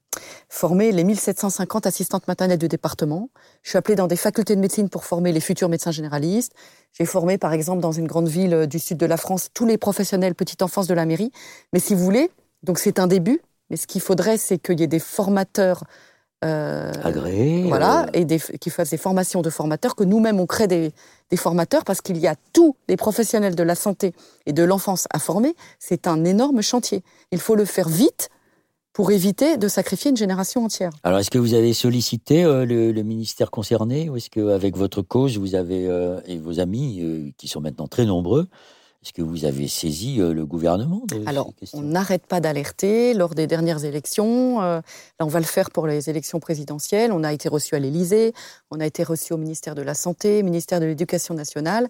former 0.48 0.92
les 0.92 1.04
1750 1.04 1.86
assistantes 1.86 2.28
maternelles 2.28 2.58
du 2.58 2.68
département. 2.68 3.30
Je 3.62 3.70
suis 3.70 3.78
appelée 3.78 3.96
dans 3.96 4.06
des 4.06 4.16
facultés 4.16 4.54
de 4.54 4.60
médecine 4.60 4.88
pour 4.88 5.04
former 5.04 5.32
les 5.32 5.40
futurs 5.40 5.68
médecins 5.68 5.90
généralistes. 5.90 6.52
J'ai 6.92 7.04
formé, 7.04 7.38
par 7.38 7.52
exemple, 7.52 7.80
dans 7.80 7.92
une 7.92 8.06
grande 8.06 8.28
ville 8.28 8.66
du 8.66 8.78
sud 8.78 8.98
de 8.98 9.06
la 9.06 9.16
France, 9.16 9.48
tous 9.52 9.66
les 9.66 9.78
professionnels 9.78 10.34
petite 10.34 10.62
enfance 10.62 10.86
de 10.86 10.94
la 10.94 11.04
mairie. 11.04 11.32
Mais 11.72 11.80
si 11.80 11.94
vous 11.94 12.04
voulez, 12.04 12.30
donc 12.62 12.78
c'est 12.78 12.98
un 12.98 13.06
début, 13.06 13.40
mais 13.70 13.76
ce 13.76 13.86
qu'il 13.86 14.00
faudrait, 14.00 14.38
c'est 14.38 14.58
qu'il 14.58 14.80
y 14.80 14.82
ait 14.82 14.88
des 14.88 14.98
formateurs 14.98 15.84
euh, 16.44 16.92
agréés, 17.02 17.64
voilà, 17.66 18.04
euh. 18.04 18.10
et 18.12 18.24
des, 18.26 18.38
qui 18.38 18.68
fassent 18.68 18.90
des 18.90 18.98
formations 18.98 19.40
de 19.40 19.48
formateurs, 19.48 19.96
que 19.96 20.04
nous-mêmes 20.04 20.38
on 20.38 20.46
crée 20.46 20.66
des, 20.66 20.92
des 21.30 21.36
formateurs, 21.36 21.82
parce 21.84 22.02
qu'il 22.02 22.18
y 22.18 22.26
a 22.26 22.34
tous 22.52 22.76
les 22.88 22.96
professionnels 22.96 23.54
de 23.54 23.62
la 23.62 23.74
santé 23.74 24.12
et 24.44 24.52
de 24.52 24.62
l'enfance 24.62 25.06
à 25.10 25.18
former. 25.18 25.54
C'est 25.78 26.06
un 26.06 26.24
énorme 26.24 26.60
chantier. 26.60 27.02
Il 27.32 27.40
faut 27.40 27.54
le 27.54 27.64
faire 27.64 27.88
vite 27.88 28.28
pour 28.92 29.12
éviter 29.12 29.56
de 29.56 29.66
sacrifier 29.66 30.10
une 30.10 30.16
génération 30.16 30.64
entière. 30.64 30.90
Alors, 31.04 31.18
est-ce 31.20 31.30
que 31.30 31.38
vous 31.38 31.54
avez 31.54 31.72
sollicité 31.72 32.44
euh, 32.44 32.66
le, 32.66 32.92
le, 32.92 33.02
ministère 33.02 33.50
concerné, 33.50 34.10
ou 34.10 34.16
est-ce 34.16 34.28
qu'avec 34.28 34.76
votre 34.76 35.00
cause, 35.00 35.38
vous 35.38 35.54
avez 35.54 35.88
et 36.26 36.38
vos 36.38 36.60
amis, 36.60 37.32
qui 37.38 37.48
sont 37.48 37.62
maintenant 37.62 37.88
très 37.88 38.04
nombreux, 38.04 38.46
est-ce 39.06 39.12
que 39.12 39.22
vous 39.22 39.44
avez 39.44 39.68
saisi 39.68 40.20
euh, 40.20 40.34
le 40.34 40.44
gouvernement 40.44 41.02
Alors, 41.26 41.52
on 41.74 41.82
n'arrête 41.82 42.26
pas 42.26 42.40
d'alerter 42.40 43.14
lors 43.14 43.36
des 43.36 43.46
dernières 43.46 43.84
élections. 43.84 44.60
Euh, 44.60 44.80
là, 45.20 45.26
on 45.26 45.28
va 45.28 45.38
le 45.38 45.44
faire 45.44 45.70
pour 45.70 45.86
les 45.86 46.10
élections 46.10 46.40
présidentielles. 46.40 47.12
On 47.12 47.22
a 47.22 47.32
été 47.32 47.48
reçu 47.48 47.76
à 47.76 47.78
l'Élysée, 47.78 48.32
on 48.72 48.80
a 48.80 48.86
été 48.86 49.04
reçu 49.04 49.32
au 49.32 49.36
ministère 49.36 49.76
de 49.76 49.82
la 49.82 49.94
Santé, 49.94 50.42
ministère 50.42 50.80
de 50.80 50.86
l'Éducation 50.86 51.34
nationale. 51.34 51.86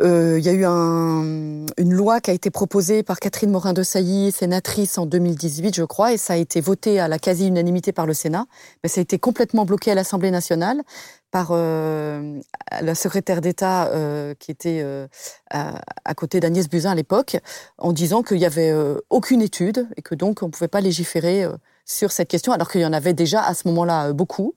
Euh, 0.00 0.38
il 0.38 0.44
y 0.44 0.48
a 0.48 0.52
eu 0.52 0.64
un, 0.64 1.66
une 1.76 1.92
loi 1.92 2.20
qui 2.20 2.30
a 2.30 2.34
été 2.34 2.50
proposée 2.50 3.02
par 3.02 3.20
Catherine 3.20 3.50
Morin-de 3.50 3.82
sénatrice 3.82 4.96
en 4.96 5.04
2018, 5.04 5.74
je 5.74 5.84
crois, 5.84 6.12
et 6.12 6.16
ça 6.16 6.34
a 6.34 6.36
été 6.36 6.60
voté 6.60 7.00
à 7.00 7.08
la 7.08 7.18
quasi-unanimité 7.18 7.92
par 7.92 8.06
le 8.06 8.14
Sénat. 8.14 8.46
Mais 8.82 8.88
ça 8.88 9.00
a 9.00 9.02
été 9.02 9.18
complètement 9.18 9.66
bloqué 9.66 9.90
à 9.90 9.94
l'Assemblée 9.94 10.30
nationale 10.30 10.82
par 11.30 11.50
euh, 11.52 12.40
la 12.80 12.94
secrétaire 12.94 13.40
d'État 13.40 13.88
euh, 13.88 14.34
qui 14.38 14.50
était 14.50 14.80
euh, 14.82 15.06
à, 15.50 16.14
côté 16.14 16.40
d'Agnès 16.40 16.68
Buzyn 16.68 16.90
à 16.90 16.94
l'époque, 16.94 17.36
en 17.78 17.92
disant 17.92 18.22
qu'il 18.22 18.38
n'y 18.38 18.46
avait 18.46 18.74
aucune 19.10 19.42
étude 19.42 19.86
et 19.96 20.02
que 20.02 20.14
donc 20.14 20.42
on 20.42 20.46
ne 20.46 20.50
pouvait 20.50 20.68
pas 20.68 20.80
légiférer 20.80 21.46
sur 21.90 22.12
cette 22.12 22.28
question, 22.28 22.52
alors 22.52 22.70
qu'il 22.70 22.80
y 22.80 22.86
en 22.86 22.92
avait 22.92 23.12
déjà 23.12 23.42
à 23.42 23.54
ce 23.54 23.66
moment-là 23.68 24.12
beaucoup. 24.12 24.54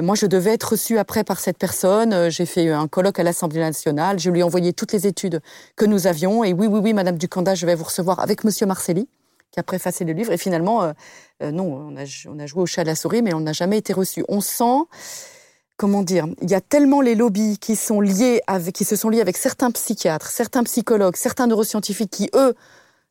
Moi, 0.00 0.14
je 0.14 0.26
devais 0.26 0.54
être 0.54 0.72
reçue 0.72 0.98
après 0.98 1.24
par 1.24 1.40
cette 1.40 1.58
personne. 1.58 2.30
J'ai 2.30 2.46
fait 2.46 2.70
un 2.70 2.86
colloque 2.86 3.18
à 3.18 3.22
l'Assemblée 3.22 3.60
nationale. 3.60 4.18
Je 4.18 4.30
lui 4.30 4.40
ai 4.40 4.42
envoyé 4.42 4.72
toutes 4.72 4.92
les 4.92 5.06
études 5.06 5.40
que 5.76 5.84
nous 5.84 6.06
avions. 6.06 6.44
Et 6.44 6.52
oui, 6.52 6.66
oui, 6.66 6.80
oui, 6.82 6.92
Madame 6.92 7.18
Ducanda, 7.18 7.54
je 7.54 7.66
vais 7.66 7.74
vous 7.74 7.84
recevoir 7.84 8.20
avec 8.20 8.44
Monsieur 8.44 8.66
Marcelli 8.66 9.08
qui 9.50 9.60
a 9.60 9.62
préfacé 9.62 10.04
le 10.04 10.12
livre. 10.12 10.32
Et 10.32 10.36
finalement, 10.36 10.92
non, 11.40 11.90
on 11.90 11.96
a, 11.96 12.46
joué 12.46 12.62
au 12.62 12.66
chat 12.66 12.82
à 12.82 12.84
la 12.84 12.94
souris, 12.94 13.22
mais 13.22 13.34
on 13.34 13.40
n'a 13.40 13.52
jamais 13.52 13.78
été 13.78 13.92
reçu. 13.92 14.24
On 14.28 14.40
sent 14.40 14.86
comment 15.76 16.02
dire, 16.02 16.26
il 16.42 16.50
y 16.50 16.54
a 16.54 16.60
tellement 16.60 17.00
les 17.00 17.14
lobbies 17.14 17.56
qui 17.58 17.76
sont 17.76 18.00
liés 18.00 18.42
qui 18.74 18.84
se 18.84 18.96
sont 18.96 19.08
liés 19.08 19.20
avec 19.20 19.36
certains 19.36 19.70
psychiatres, 19.70 20.26
certains 20.28 20.64
psychologues, 20.64 21.16
certains 21.16 21.46
neuroscientifiques 21.46 22.10
qui, 22.10 22.30
eux, 22.34 22.54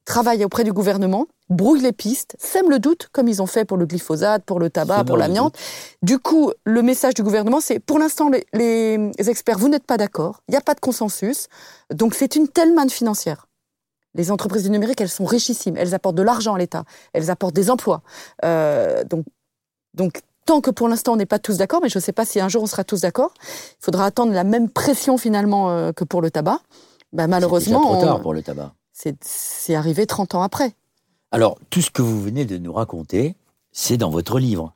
travaillent 0.08 0.46
auprès 0.46 0.64
du 0.64 0.72
gouvernement, 0.72 1.28
brouillent 1.50 1.82
les 1.82 1.92
pistes, 1.92 2.36
sèment 2.40 2.70
le 2.70 2.80
doute, 2.80 3.10
comme 3.12 3.28
ils 3.28 3.42
ont 3.42 3.46
fait 3.46 3.66
pour 3.66 3.78
le 3.78 3.86
glyphosate, 3.86 4.44
pour 4.46 4.58
le 4.58 4.70
tabac, 4.70 5.04
pour 5.04 5.18
l'amiante. 5.18 5.56
Du 6.02 6.18
coup, 6.18 6.52
le 6.64 6.82
message 6.82 7.14
du 7.14 7.24
gouvernement, 7.24 7.60
c'est 7.60 7.80
pour 7.80 8.00
l'instant, 8.00 8.30
les, 8.30 8.46
les, 8.54 9.30
experts, 9.30 9.58
vous 9.58 9.68
n'êtes 9.68 9.86
pas 9.86 9.98
d'accord, 9.98 10.42
il 10.48 10.52
n'y 10.52 10.58
a 10.58 10.62
pas 10.62 10.74
de 10.74 10.80
consensus, 10.80 11.48
donc 11.94 12.16
c'est 12.16 12.38
une 12.38 12.48
telle 12.48 12.74
manne 12.74 12.90
financière. 12.90 13.48
Les 14.16 14.32
entreprises 14.32 14.64
du 14.64 14.70
numérique, 14.70 15.02
elles 15.02 15.10
sont 15.10 15.26
richissimes, 15.26 15.76
elles 15.76 15.94
apportent 15.94 16.16
de 16.16 16.24
l'argent 16.24 16.56
à 16.56 16.58
l'État, 16.58 16.86
elles 17.12 17.30
apportent 17.30 17.56
des 17.56 17.70
emplois. 17.70 18.02
Euh, 18.46 19.04
donc, 19.04 19.26
donc 19.94 20.22
tant 20.46 20.62
que 20.62 20.72
pour 20.72 20.88
l'instant 20.88 21.14
on 21.14 21.18
n'est 21.18 21.26
pas 21.26 21.40
tous 21.40 21.58
d'accord, 21.58 21.82
mais 21.84 21.90
je 21.90 21.98
ne 21.98 22.02
sais 22.02 22.14
pas 22.14 22.24
si 22.24 22.40
un 22.40 22.48
jour 22.48 22.64
on 22.64 22.68
sera 22.68 22.86
tous 22.86 23.02
d'accord. 23.02 23.34
Il 23.44 23.84
faudra 23.84 24.06
attendre 24.06 24.32
la 24.32 24.46
même 24.46 24.70
pression 24.70 25.18
finalement 25.18 25.70
euh, 25.70 25.92
que 25.92 26.06
pour 26.06 26.22
le 26.22 26.32
tabac. 26.32 26.62
Bah, 27.12 27.28
malheureusement, 27.28 27.82
c'est 27.84 28.00
trop 28.00 28.06
tard 28.06 28.22
pour 28.22 28.34
le 28.34 28.42
tabac. 28.42 28.74
C'est 29.22 29.76
arrivé 29.76 30.08
30 30.08 30.36
ans 30.36 30.42
après. 30.42 30.74
Alors, 31.32 31.60
tout 31.70 31.82
ce 31.82 31.92
que 31.92 32.02
vous 32.02 32.20
venez 32.20 32.46
de 32.46 32.58
nous 32.58 32.74
raconter, 32.74 33.36
c'est 33.72 33.98
dans 33.98 34.10
votre 34.10 34.40
livre. 34.40 34.74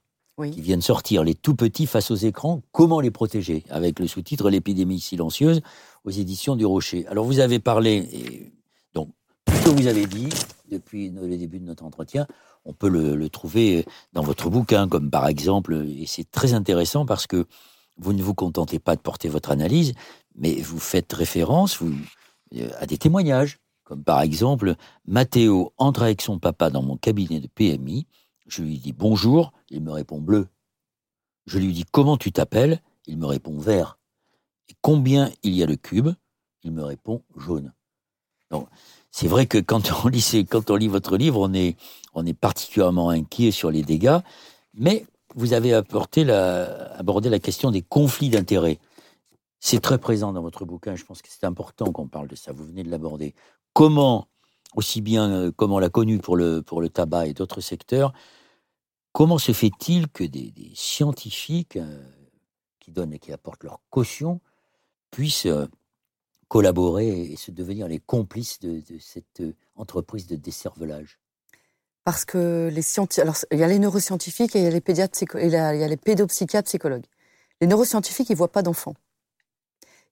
qui 0.52 0.62
vient 0.62 0.78
de 0.78 0.84
sortir, 0.84 1.24
Les 1.24 1.36
tout 1.36 1.56
petits 1.56 1.86
face 1.86 2.10
aux 2.10 2.16
écrans, 2.16 2.62
comment 2.72 3.00
les 3.00 3.12
protéger, 3.12 3.64
avec 3.70 4.00
le 4.00 4.08
sous-titre 4.08 4.50
L'épidémie 4.50 5.00
silencieuse 5.00 5.62
aux 6.04 6.10
éditions 6.10 6.56
du 6.56 6.66
Rocher. 6.66 7.06
Alors 7.08 7.26
vous 7.26 7.40
avez 7.40 7.60
parlé, 7.60 8.10
et 8.12 8.52
donc 8.96 9.10
tout 9.46 9.54
ce 9.54 9.64
que 9.66 9.70
vous 9.70 9.88
avez 9.88 10.08
dit 10.08 10.30
depuis 10.70 11.10
le 11.10 11.38
début 11.38 11.60
de 11.60 11.66
notre 11.66 11.84
entretien, 11.84 12.26
on 12.66 12.74
peut 12.74 12.90
le, 12.90 13.30
trouver 13.30 13.86
dans 14.14 14.24
votre 14.24 14.50
bouquin, 14.50 14.88
comme 14.88 15.12
par 15.12 15.28
exemple, 15.28 15.86
et 15.88 16.06
c'est 16.08 16.30
très 16.30 16.54
intéressant 16.54 17.06
parce 17.06 17.28
que 17.28 17.46
vous 17.98 18.14
ne 18.14 18.24
vous 18.24 18.34
contentez 18.34 18.80
pas 18.80 18.96
de 18.96 19.02
porter 19.02 19.30
votre 19.30 19.52
analyse, 19.52 19.94
mais 20.36 20.56
vous 20.56 20.80
faites 20.80 21.12
référence 21.14 21.78
vous, 21.82 21.94
euh, 22.56 22.70
à 22.80 22.88
des 22.88 22.98
témoignages. 22.98 23.60
Comme 23.92 24.06
par 24.06 24.22
exemple, 24.22 24.76
Mathéo 25.06 25.74
entre 25.78 26.04
avec 26.04 26.22
son 26.22 26.40
papa 26.40 26.70
dans 26.70 26.82
mon 26.82 26.96
cabinet 26.96 27.42
de 27.42 27.48
PMI. 27.48 28.08
Je 28.48 28.62
lui 28.62 28.80
dis 28.80 28.94
bonjour, 28.94 29.52
il 29.70 29.82
me 29.82 29.92
répond 29.92 30.22
bleu. 30.22 30.48
Je 31.46 31.60
lui 31.60 31.74
dis 31.74 31.84
comment 31.92 32.16
tu 32.16 32.32
t'appelles, 32.32 32.82
il 33.06 33.18
me 33.18 33.26
répond 33.26 33.58
vert. 33.58 34.00
Et 34.70 34.76
combien 34.80 35.30
il 35.44 35.54
y 35.54 35.62
a 35.62 35.66
de 35.66 35.76
cubes, 35.76 36.12
il 36.64 36.72
me 36.72 36.84
répond 36.84 37.22
jaune. 37.36 37.74
Donc, 38.50 38.70
c'est 39.12 39.28
vrai 39.28 39.46
que 39.46 39.58
quand 39.58 39.92
on 40.06 40.08
lit, 40.08 40.88
votre 40.88 41.18
livre, 41.18 41.42
on 41.42 41.54
est, 41.54 42.34
particulièrement 42.40 43.10
inquiet 43.10 43.52
sur 43.52 43.72
les 43.72 43.84
dégâts, 43.84 44.20
mais 44.74 45.06
vous 45.36 45.52
avez 45.52 45.74
abordé 45.74 46.24
la 46.24 47.40
question 47.40 47.72
des 47.72 47.82
conflits 47.82 48.30
d'intérêts. 48.30 48.80
C'est 49.60 49.80
très 49.82 50.00
présent 50.00 50.34
dans 50.34 50.42
votre 50.42 50.66
bouquin. 50.66 50.96
Je 50.96 51.04
pense 51.04 51.22
que 51.22 51.28
c'est 51.30 51.46
important 51.46 51.92
qu'on 51.92 52.08
parle 52.08 52.28
de 52.28 52.36
ça. 52.36 52.52
Vous 52.52 52.66
venez 52.66 52.84
de 52.84 52.90
l'aborder. 52.90 53.36
Comment, 53.74 54.28
aussi 54.76 55.02
bien 55.02 55.32
euh, 55.32 55.52
comme 55.52 55.72
on 55.72 55.80
l'a 55.80 55.90
connu 55.90 56.20
pour 56.20 56.36
le, 56.36 56.64
tabac 56.90 57.28
et 57.28 57.34
d'autres 57.34 57.62
secteurs, 57.62 58.14
comment 59.14 59.38
se 59.38 59.54
fait-il 59.54 60.08
que 60.10 60.24
des, 60.24 60.54
scientifiques 60.76 61.78
euh, 61.78 62.04
qui 62.80 62.92
donnent 62.92 63.14
et 63.14 63.20
qui 63.20 63.32
apportent 63.32 63.64
leur 63.64 63.80
caution 63.90 64.42
puissent 65.10 65.46
euh, 65.46 65.68
collaborer 66.50 67.32
et 67.32 67.36
se 67.38 67.52
devenir 67.52 67.88
les 67.88 68.00
complices 68.00 68.60
de, 68.60 68.82
cette 69.00 69.42
entreprise 69.76 70.28
de 70.28 70.36
décervelage 70.36 71.20
Parce 72.04 72.26
que 72.26 72.70
les 72.74 72.82
scientifiques, 72.82 73.24
alors 73.24 73.38
il 73.52 73.60
y 73.60 73.64
a 73.64 73.68
les 73.68 73.80
neuroscientifiques 73.80 74.56
et 74.56 74.60
il 74.60 74.64
y 74.64 75.56
a 75.56 75.72
les 75.72 75.88
les 75.88 75.98
pédopsychiatres 75.98 76.68
psychologues. 76.68 77.06
Les 77.62 77.68
neuroscientifiques, 77.68 78.30
ils 78.30 78.36
voient 78.36 78.52
pas 78.52 78.64
d'enfants. 78.64 78.96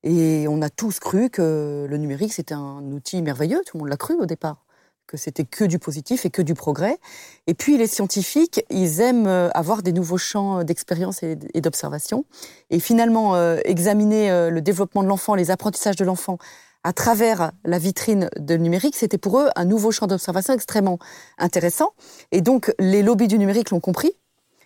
Et 0.03 0.47
on 0.47 0.61
a 0.61 0.69
tous 0.69 0.99
cru 0.99 1.29
que 1.29 1.85
le 1.89 1.97
numérique, 1.97 2.33
c'était 2.33 2.53
un 2.53 2.83
outil 2.91 3.21
merveilleux, 3.21 3.61
tout 3.65 3.77
le 3.77 3.79
monde 3.79 3.89
l'a 3.89 3.97
cru 3.97 4.15
au 4.15 4.25
départ, 4.25 4.65
que 5.07 5.17
c'était 5.17 5.43
que 5.43 5.65
du 5.65 5.77
positif 5.77 6.25
et 6.25 6.29
que 6.29 6.41
du 6.41 6.53
progrès. 6.53 6.99
Et 7.47 7.53
puis 7.53 7.77
les 7.77 7.87
scientifiques, 7.87 8.63
ils 8.69 9.01
aiment 9.01 9.27
euh, 9.27 9.49
avoir 9.53 9.83
des 9.83 9.91
nouveaux 9.91 10.17
champs 10.17 10.63
d'expérience 10.63 11.21
et 11.23 11.35
d'observation. 11.35 12.25
Et 12.69 12.79
finalement, 12.79 13.35
euh, 13.35 13.57
examiner 13.65 14.31
euh, 14.31 14.49
le 14.49 14.61
développement 14.61 15.03
de 15.03 15.09
l'enfant, 15.09 15.35
les 15.35 15.51
apprentissages 15.51 15.97
de 15.97 16.05
l'enfant 16.05 16.37
à 16.85 16.93
travers 16.93 17.51
la 17.65 17.77
vitrine 17.77 18.29
de 18.39 18.55
numérique, 18.55 18.95
c'était 18.95 19.17
pour 19.17 19.39
eux 19.39 19.49
un 19.57 19.65
nouveau 19.65 19.91
champ 19.91 20.07
d'observation 20.07 20.53
extrêmement 20.53 20.97
intéressant. 21.37 21.91
Et 22.31 22.39
donc 22.39 22.73
les 22.79 23.03
lobbies 23.03 23.27
du 23.27 23.37
numérique 23.37 23.71
l'ont 23.71 23.81
compris 23.81 24.13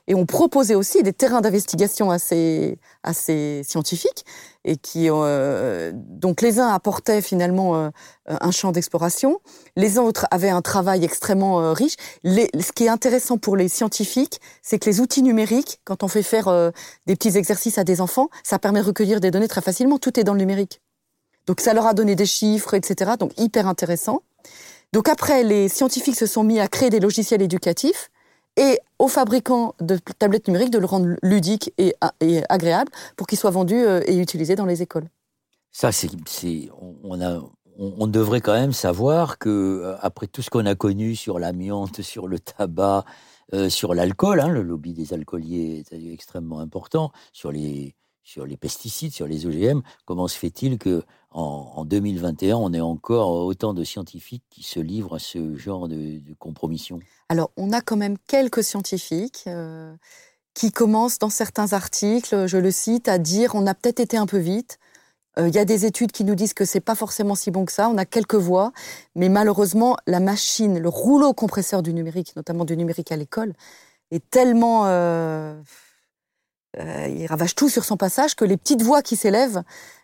et 0.08 0.16
ont 0.16 0.26
proposé 0.26 0.76
aussi 0.76 1.02
des 1.04 1.14
terrains 1.14 1.42
d'investigation 1.42 2.12
assez, 2.12 2.78
assez 3.04 3.62
scientifiques 3.66 4.26
et 4.66 4.78
qui 4.78 5.08
euh, 5.10 5.92
donc 5.94 6.42
les 6.42 6.60
uns 6.60 6.70
apportaient 6.70 7.22
finalement 7.22 7.76
euh, 7.76 7.90
un 8.28 8.52
champ 8.52 8.72
d'exploration, 8.72 9.40
les 9.76 9.98
autres 9.98 10.26
avaient 10.32 10.50
un 10.50 10.62
travail 10.62 11.04
extrêmement 11.04 11.62
euh, 11.62 11.74
riche. 11.74 11.96
Les, 12.24 12.50
ce 12.60 12.72
qui 12.72 12.86
est 12.86 12.90
intéressant 12.90 13.38
pour 13.38 13.58
les 13.58 13.68
scientifiques, 13.68 14.40
c'est 14.62 14.80
que 14.80 14.90
les 14.90 15.00
outils 15.00 15.24
numériques, 15.24 15.80
quand 15.84 16.04
on 16.04 16.08
fait 16.08 16.24
faire 16.24 16.48
euh, 16.48 16.72
des 17.06 17.16
petits 17.16 17.38
exercices 17.38 17.78
à 17.78 17.84
des 17.84 18.02
enfants, 18.02 18.30
ça 18.44 18.60
permet 18.60 18.82
de 18.82 18.86
recueillir 18.86 19.20
des 19.20 19.32
données 19.32 19.48
très 19.48 19.62
facilement. 19.62 20.00
Tout 20.00 20.20
est 20.20 20.24
dans 20.24 20.34
le 20.34 20.40
numérique. 20.40 20.82
Donc 21.46 21.60
ça 21.60 21.74
leur 21.74 21.88
a 21.88 21.94
donné 21.94 22.16
des 22.16 22.26
chiffres, 22.26 22.74
etc. 22.74 23.14
Donc 23.20 23.32
hyper 23.38 23.68
intéressant. 23.68 24.22
Donc 24.94 25.10
après, 25.10 25.44
les 25.44 25.68
scientifiques 25.68 26.16
se 26.16 26.26
sont 26.26 26.44
mis 26.44 26.60
à 26.60 26.68
créer 26.68 26.90
des 26.90 27.00
logiciels 27.00 27.42
éducatifs 27.42 28.12
et 28.58 28.80
aux 29.00 29.08
fabricants 29.08 29.76
de 29.80 29.98
tablettes 30.18 30.48
numériques 30.48 30.72
de 30.72 30.80
le 30.80 30.86
rendre 30.86 31.16
ludique 31.22 31.74
et, 31.78 31.96
agréable 32.50 32.92
pour 33.16 33.28
qu'il 33.28 33.38
soit 33.38 33.52
vendu 33.52 33.76
euh, 33.76 34.02
et 34.06 34.18
utilisé 34.18 34.56
dans 34.56 34.66
les 34.66 34.82
écoles. 34.82 35.10
Ça, 35.72 35.92
c'est, 35.92 36.10
on, 37.78 38.08
devrait 38.08 38.42
quand 38.42 38.54
même 38.54 38.74
savoir 38.74 39.40
que 39.40 39.50
euh, 39.50 39.96
après 40.02 40.28
tout 40.28 40.42
ce 40.44 40.50
qu'on 40.50 40.66
a 40.68 40.76
connu 40.76 41.16
sur 41.16 41.40
l'amiante, 41.40 42.02
sur 42.02 42.28
le 42.28 42.40
tabac, 42.40 43.06
euh, 43.54 43.70
sur 43.70 43.94
l'alcool, 43.96 44.40
hein, 44.40 44.50
le 44.50 44.62
lobby 44.62 44.94
des 44.94 45.14
alcooliers 45.14 45.84
est 45.92 46.14
extrêmement 46.14 46.60
important, 46.60 47.12
sur 47.32 47.52
les 47.52 47.96
sur 48.24 48.46
les 48.46 48.58
pesticides, 48.58 49.14
sur 49.14 49.28
les 49.28 49.46
OGM, 49.46 49.82
comment 50.06 50.28
se 50.28 50.38
fait-il 50.38 50.78
que 50.78 51.04
en, 51.32 51.84
2021, 51.86 52.58
on 52.58 52.74
ait 52.74 52.80
encore 52.80 53.32
autant 53.46 53.74
de 53.74 53.84
scientifiques 53.84 54.44
qui 54.52 54.62
se 54.62 54.80
livrent 54.80 55.16
à 55.16 55.20
ce 55.20 55.56
genre 55.56 55.88
de, 55.88 56.22
compromission? 56.38 57.00
Alors, 57.28 57.52
on 57.58 57.72
a 57.72 57.82
quand 57.82 57.98
même 57.98 58.18
quelques 58.28 58.64
scientifiques 58.64 59.46
euh, 59.48 59.96
qui 60.54 60.72
commencent 60.72 61.18
dans 61.18 61.32
certains 61.32 61.74
articles, 61.74 62.48
je 62.48 62.58
le 62.58 62.70
cite, 62.70 63.08
à 63.08 63.18
dire 63.18 63.56
on 63.56 63.66
a 63.66 63.74
peut-être 63.74 64.00
été 64.00 64.16
un 64.16 64.28
peu 64.28 64.38
vite. 64.38 64.78
Euh, 65.40 65.48
il 65.48 65.56
y 65.56 65.60
a 65.60 65.66
des 65.66 65.86
études 65.86 66.12
qui 66.12 66.24
nous 66.24 66.36
disent 66.36 66.54
que 66.54 66.66
c'est 66.66 66.80
pas 66.80 66.96
forcément 66.96 67.36
si 67.36 67.50
bon 67.50 67.66
que 67.66 67.72
ça. 67.72 67.90
On 67.90 67.98
a 67.98 68.06
quelques 68.06 68.36
voix, 68.36 68.72
mais 69.16 69.30
malheureusement, 69.30 69.98
la 70.06 70.20
machine, 70.20 70.78
le 70.78 70.90
rouleau 70.90 71.34
compresseur 71.34 71.82
du 71.82 71.94
numérique, 71.94 72.36
notamment 72.36 72.66
du 72.66 72.78
numérique 72.78 73.12
à 73.12 73.16
l'école, 73.16 73.54
est 74.12 74.30
tellement 74.30 74.86
euh, 74.86 75.60
euh, 76.80 77.08
il 77.08 77.26
ravage 77.28 77.56
tout 77.56 77.70
sur 77.70 77.86
son 77.86 77.98
passage, 77.98 78.36
que 78.36 78.46
les 78.46 78.58
petites 78.58 78.82
voix 78.82 79.02
qui 79.02 79.16
s'élèvent, 79.16 79.62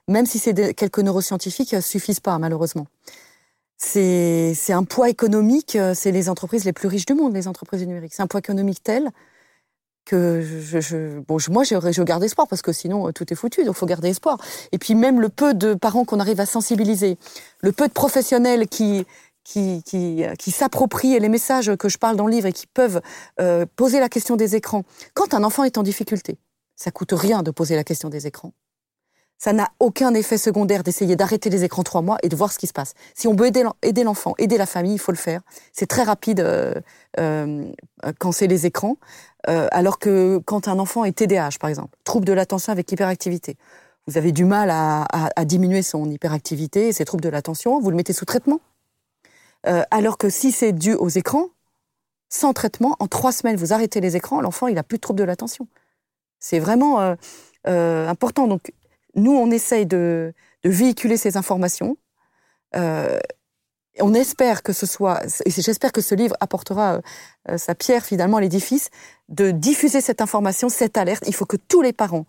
même 0.08 0.26
si 0.26 0.40
c'est 0.40 0.74
quelques 0.74 1.00
neuroscientifiques, 1.00 1.74
euh, 1.74 1.82
suffisent 1.82 2.20
pas, 2.20 2.38
malheureusement. 2.38 2.88
C'est 3.78 4.54
un 4.70 4.84
poids 4.84 5.10
économique, 5.10 5.76
euh, 5.76 5.94
c'est 5.96 6.12
les 6.12 6.30
entreprises 6.30 6.66
les 6.66 6.74
plus 6.74 6.88
riches 6.88 7.06
du 7.06 7.14
monde, 7.14 7.34
les 7.34 7.48
entreprises 7.48 7.86
numériques. 7.86 8.14
C'est 8.14 8.22
un 8.22 8.28
poids 8.28 8.40
économique 8.40 8.84
tel 8.84 9.10
que 10.06 10.42
je, 10.42 11.20
bon, 11.20 11.38
moi, 11.50 11.64
je, 11.64 12.04
garde 12.04 12.24
espoir 12.24 12.48
parce 12.48 12.62
que 12.62 12.74
sinon, 12.74 13.12
tout 13.12 13.32
est 13.32 13.36
foutu. 13.36 13.64
Donc, 13.64 13.76
faut 13.76 13.86
garder 13.86 14.10
espoir. 14.10 14.38
Et 14.72 14.78
puis, 14.78 14.96
même 14.96 15.22
le 15.22 15.30
peu 15.30 15.54
de 15.54 15.76
parents 15.76 16.04
qu'on 16.04 16.20
arrive 16.20 16.40
à 16.40 16.46
sensibiliser, 16.46 17.18
le 17.62 17.72
peu 17.72 17.88
de 17.88 17.94
professionnels 17.94 18.68
qui, 18.68 19.06
qui, 19.44 19.84
qui 19.84 20.52
s'approprient 20.52 21.20
les 21.20 21.30
messages 21.30 21.76
que 21.76 21.90
je 21.90 22.00
parle 22.00 22.16
dans 22.16 22.26
le 22.26 22.32
livre 22.32 22.48
et 22.48 22.54
qui 22.54 22.66
peuvent 22.66 23.02
poser 23.76 24.00
la 24.00 24.10
question 24.10 24.36
des 24.36 24.56
écrans. 24.56 24.84
Quand 25.14 25.36
un 25.36 25.44
enfant 25.44 25.64
est 25.64 25.78
en 25.78 25.84
difficulté, 25.84 26.40
ça 26.80 26.92
coûte 26.92 27.12
rien 27.12 27.44
de 27.44 27.52
poser 27.52 27.76
la 27.76 27.84
question 27.84 28.10
des 28.10 28.26
écrans. 28.26 28.54
Ça 29.38 29.54
n'a 29.54 29.70
aucun 29.80 30.14
effet 30.14 30.38
secondaire 30.38 30.84
d'essayer 30.84 31.16
d'arrêter 31.16 31.50
les 31.50 31.64
écrans 31.64 31.84
trois 31.84 32.02
mois 32.02 32.18
et 32.24 32.30
de 32.30 32.36
voir 32.36 32.52
ce 32.52 32.58
qui 32.58 32.68
se 32.68 32.74
passe. 32.74 32.94
Si 33.16 33.28
on 33.28 33.36
veut 33.36 33.48
aider 33.48 34.04
l'enfant, 34.04 34.34
aider 34.38 34.58
la 34.58 34.66
famille, 34.66 34.94
il 34.94 35.00
faut 35.00 35.12
le 35.12 35.18
faire. 35.18 35.42
C'est 35.72 35.88
très 35.88 36.04
rapide 36.04 36.40
euh, 36.42 36.74
euh, 37.20 37.66
quand 38.18 38.32
c'est 38.32 38.48
les 38.48 38.66
écrans. 38.66 38.98
Euh, 39.48 39.68
alors 39.72 40.00
que 40.00 40.42
quand 40.46 40.68
un 40.68 40.80
enfant 40.80 41.06
est 41.06 41.14
TDAH, 41.14 41.58
par 41.60 41.70
exemple, 41.70 41.98
trouble 42.04 42.26
de 42.26 42.34
l'attention 42.34 42.72
avec 42.74 42.92
hyperactivité, 42.92 43.56
vous 44.08 44.18
avez 44.18 44.32
du 44.32 44.44
mal 44.44 44.70
à, 44.72 45.06
à, 45.36 45.46
diminuer 45.46 45.84
son 45.84 46.10
hyperactivité 46.10 46.88
et 46.88 46.94
ses 46.94 47.06
troubles 47.06 47.24
de 47.24 47.30
l'attention, 47.30 47.80
vous 47.80 47.92
le 47.92 47.96
mettez 47.96 48.12
sous 48.12 48.26
traitement. 48.26 48.60
alors 49.64 50.18
que 50.18 50.30
si 50.30 50.52
c'est 50.52 50.74
dû 50.74 50.94
aux 50.96 51.10
écrans, 51.10 51.50
sans 52.30 52.54
traitement, 52.54 52.96
en 53.00 53.08
trois 53.08 53.32
semaines, 53.32 53.56
vous 53.56 53.72
arrêtez 53.72 54.02
les 54.02 54.16
écrans, 54.16 54.42
l'enfant, 54.42 54.68
il 54.68 54.78
a 54.80 54.84
plus 54.84 54.98
de 54.98 55.02
troubles 55.02 55.20
de 55.20 55.26
l'attention. 55.26 55.68
C'est 56.40 56.60
vraiment 56.60 57.02
euh, 57.02 57.16
euh, 57.68 58.08
important. 58.08 58.48
Donc, 58.48 58.72
nous, 59.16 59.32
on 59.32 59.52
essaye 59.52 59.86
de, 59.86 60.34
véhiculer 60.64 61.16
ces 61.16 61.38
informations. 61.38 61.98
Euh, 62.76 63.18
on 64.02 64.14
espère 64.14 64.62
que 64.62 64.74
ce 64.74 64.86
soit, 64.86 65.22
j'espère 65.46 65.92
que 65.92 66.02
ce 66.02 66.16
livre 66.16 66.36
apportera 66.42 67.02
sa 67.58 67.76
pierre 67.76 68.06
finalement 68.06 68.38
à 68.38 68.42
l'édifice, 68.42 68.90
de 69.30 69.52
diffuser 69.52 70.00
cette 70.02 70.22
information, 70.22 70.70
cette 70.70 70.98
alerte. 70.98 71.24
Il 71.28 71.34
faut 71.34 71.46
que 71.46 71.58
tous 71.58 71.82
les 71.82 71.92
parents 71.94 72.26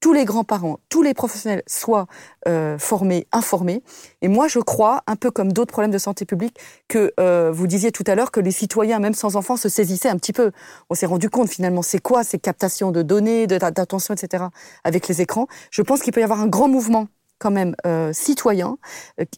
tous 0.00 0.14
les 0.14 0.24
grands-parents, 0.24 0.80
tous 0.88 1.02
les 1.02 1.12
professionnels 1.12 1.62
soient 1.66 2.06
euh, 2.48 2.78
formés, 2.78 3.26
informés. 3.32 3.82
Et 4.22 4.28
moi, 4.28 4.48
je 4.48 4.58
crois, 4.58 5.02
un 5.06 5.14
peu 5.14 5.30
comme 5.30 5.52
d'autres 5.52 5.72
problèmes 5.72 5.90
de 5.90 5.98
santé 5.98 6.24
publique, 6.24 6.58
que 6.88 7.12
euh, 7.20 7.50
vous 7.52 7.66
disiez 7.66 7.92
tout 7.92 8.04
à 8.06 8.14
l'heure 8.14 8.30
que 8.30 8.40
les 8.40 8.50
citoyens, 8.50 8.98
même 8.98 9.14
sans 9.14 9.36
enfants, 9.36 9.56
se 9.56 9.68
saisissaient 9.68 10.08
un 10.08 10.16
petit 10.16 10.32
peu. 10.32 10.52
On 10.88 10.94
s'est 10.94 11.06
rendu 11.06 11.28
compte 11.28 11.50
finalement, 11.50 11.82
c'est 11.82 12.00
quoi 12.00 12.24
ces 12.24 12.38
captations 12.38 12.92
de 12.92 13.02
données, 13.02 13.46
d'attention, 13.46 14.14
etc., 14.14 14.44
avec 14.84 15.06
les 15.06 15.20
écrans. 15.20 15.46
Je 15.70 15.82
pense 15.82 16.00
qu'il 16.00 16.12
peut 16.12 16.20
y 16.20 16.24
avoir 16.24 16.40
un 16.40 16.48
grand 16.48 16.68
mouvement 16.68 17.08
quand 17.38 17.50
même 17.50 17.74
euh, 17.86 18.12
citoyen. 18.12 18.78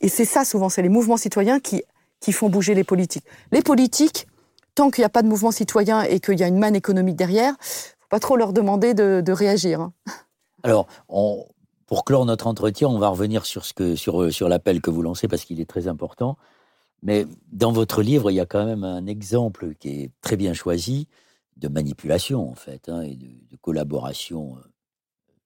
Et 0.00 0.08
c'est 0.08 0.24
ça 0.24 0.44
souvent, 0.44 0.68
c'est 0.68 0.82
les 0.82 0.88
mouvements 0.88 1.16
citoyens 1.16 1.60
qui, 1.60 1.82
qui 2.20 2.32
font 2.32 2.48
bouger 2.48 2.74
les 2.74 2.84
politiques. 2.84 3.24
Les 3.50 3.62
politiques, 3.62 4.28
tant 4.74 4.90
qu'il 4.90 5.02
n'y 5.02 5.06
a 5.06 5.10
pas 5.10 5.22
de 5.22 5.28
mouvement 5.28 5.50
citoyen 5.50 6.02
et 6.02 6.20
qu'il 6.20 6.38
y 6.38 6.44
a 6.44 6.48
une 6.48 6.58
manne 6.58 6.76
économique 6.76 7.16
derrière, 7.16 7.54
faut 7.60 8.08
pas 8.10 8.20
trop 8.20 8.36
leur 8.36 8.52
demander 8.52 8.94
de, 8.94 9.22
de 9.24 9.32
réagir. 9.32 9.80
Hein. 9.80 9.92
Alors, 10.62 10.86
pour 11.86 12.04
clore 12.04 12.24
notre 12.24 12.46
entretien, 12.46 12.88
on 12.88 12.98
va 12.98 13.08
revenir 13.08 13.44
sur, 13.46 13.64
sur, 13.64 14.48
l'appel 14.48 14.80
que 14.80 14.90
vous 14.90 15.02
lancez 15.02 15.28
parce 15.28 15.44
qu'il 15.44 15.60
est 15.60 15.68
très 15.68 15.88
important. 15.88 16.36
Mais 17.02 17.26
dans 17.50 17.72
votre 17.72 18.02
livre, 18.02 18.30
il 18.30 18.34
y 18.34 18.40
a 18.40 18.46
quand 18.46 18.64
même 18.64 18.84
un 18.84 19.06
exemple 19.06 19.74
qui 19.74 19.88
est 19.88 20.10
très 20.20 20.36
bien 20.36 20.54
choisi 20.54 21.08
de 21.56 21.68
manipulation, 21.68 22.48
en 22.48 22.54
fait, 22.54 22.88
hein, 22.88 23.02
et 23.02 23.16
de, 23.16 23.56
collaboration 23.60 24.56
euh, 24.56 24.60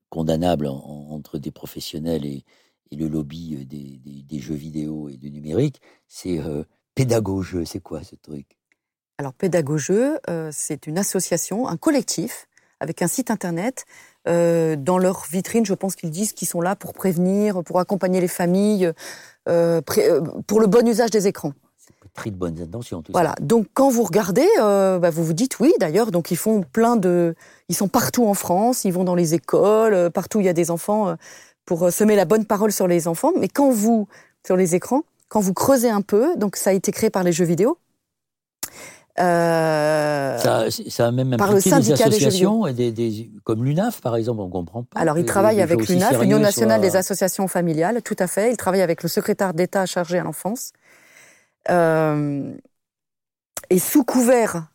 condamnable 0.09 0.67
entre 0.67 1.39
des 1.39 1.51
professionnels 1.51 2.25
et, 2.25 2.45
le 2.93 3.09
lobby 3.09 3.57
euh, 3.57 3.65
des, 3.65 4.39
jeux 4.39 4.55
vidéo 4.55 5.09
et 5.09 5.17
du 5.17 5.31
numérique. 5.31 5.81
C'est 6.07 6.39
euh, 6.39 6.63
C'est 7.65 7.81
quoi 7.81 8.03
ce 8.05 8.15
truc? 8.15 8.57
Alors, 9.19 9.33
Pédagogeux, 9.33 10.19
euh, 10.29 10.51
c'est 10.53 10.87
une 10.87 10.99
association, 10.99 11.69
un 11.69 11.77
collectif 11.77 12.49
avec 12.81 13.03
un 13.03 13.09
site 13.09 13.31
internet. 13.31 13.87
Euh, 14.29 14.77
dans 14.77 14.99
leur 14.99 15.25
vitrine, 15.31 15.65
je 15.65 15.75
pense 15.75 15.95
qu'ils 15.95 16.11
disent 16.11 16.33
qu'ils 16.33 16.49
sont 16.49 16.61
là 16.61 16.77
pour 16.77 16.93
prévenir, 16.93 17.63
pour 17.63 17.79
accompagner 17.79 18.21
les 18.21 18.29
familles, 18.29 18.93
euh, 19.49 19.81
euh, 19.99 20.21
pour 20.47 20.61
le 20.61 20.67
bon 20.67 20.87
usage 20.87 21.11
des 21.11 21.27
écrans. 21.27 21.53
Très 22.15 22.31
de 22.31 22.37
bonnes 22.37 22.61
intentions. 22.61 23.03
Tout 23.03 23.13
voilà. 23.13 23.35
Donc 23.41 23.67
quand 23.75 23.91
vous 23.91 24.03
regardez, 24.03 24.49
bah, 24.57 25.11
vous 25.11 25.23
vous 25.23 25.35
dites 25.35 25.61
oui. 25.61 25.75
D'ailleurs, 25.79 26.11
donc 26.11 26.31
ils 26.31 26.37
font 26.37 26.63
plein 26.63 26.97
de, 26.97 27.35
ils 27.69 27.77
sont 27.77 27.89
partout 27.89 28.27
en 28.27 28.35
France, 28.35 28.85
ils 28.85 28.93
vont 28.93 29.05
dans 29.05 29.15
les 29.15 29.35
écoles, 29.35 30.11
partout 30.11 30.39
où 30.39 30.41
il 30.41 30.47
y 30.47 30.51
a 30.51 30.55
des 30.55 30.71
enfants 30.71 31.15
pour 31.67 31.93
semer 31.93 32.17
la 32.17 32.25
bonne 32.25 32.47
parole 32.47 32.73
sur 32.73 32.87
les 32.87 33.07
enfants. 33.07 33.33
Mais 33.39 33.49
quand 33.49 33.71
vous 33.71 34.09
sur 34.47 34.57
les 34.57 34.75
écrans, 34.75 35.03
quand 35.29 35.41
vous 35.41 35.53
creusez 35.53 35.91
un 35.91 36.01
peu, 36.01 36.37
donc 36.37 36.57
ça 36.57 36.71
a 36.71 36.73
été 36.73 36.91
créé 36.91 37.11
par 37.11 37.23
les 37.23 37.33
jeux 37.33 37.45
vidéo. 37.45 37.77
Euh, 39.19 40.37
ça, 40.39 40.67
ça, 40.89 41.07
a 41.07 41.11
même 41.11 41.37
par 41.37 41.53
le 41.53 41.61
syndicat 41.61 41.95
des 42.09 42.17
associations, 42.17 42.67
et 42.67 42.75
des, 42.75 43.31
comme 43.45 43.65
l'UNAF 43.65 44.03
par 44.03 44.15
exemple, 44.17 44.43
on 44.43 44.51
comprend 44.51 44.83
pas. 44.83 45.01
Alors 45.01 45.19
il 45.19 45.25
travaille 45.25 45.63
avec 45.63 45.89
l'UNAF, 45.89 46.21
l'Union 46.21 46.39
nationale 46.39 46.81
des 46.83 46.97
associations 46.97 47.49
familiales, 47.49 48.03
tout 48.03 48.17
à 48.19 48.27
fait. 48.27 48.51
Il 48.51 48.57
travaille 48.57 48.83
avec 48.83 49.03
le 49.03 49.09
secrétaire 49.09 49.55
d'État 49.55 49.87
chargé 49.87 50.19
à 50.19 50.23
l'enfance. 50.23 50.73
Euh, 51.71 52.53
et 53.71 53.79
sous 53.79 54.05
couvert 54.05 54.69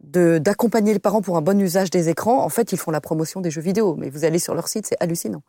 d'accompagner 0.00 0.92
les 0.92 0.98
parents 0.98 1.20
pour 1.20 1.36
un 1.36 1.42
bon 1.42 1.60
usage 1.60 1.90
des 1.90 2.08
écrans, 2.08 2.42
en 2.42 2.48
fait, 2.48 2.72
ils 2.72 2.78
font 2.78 2.90
la 2.90 3.00
promotion 3.00 3.40
des 3.40 3.50
jeux 3.50 3.60
vidéo. 3.60 3.96
Mais 3.96 4.08
vous 4.08 4.24
allez 4.24 4.38
sur 4.38 4.54
leur 4.54 4.68
site, 4.68 4.86
c'est 4.86 4.96
hallucinant. 5.00 5.42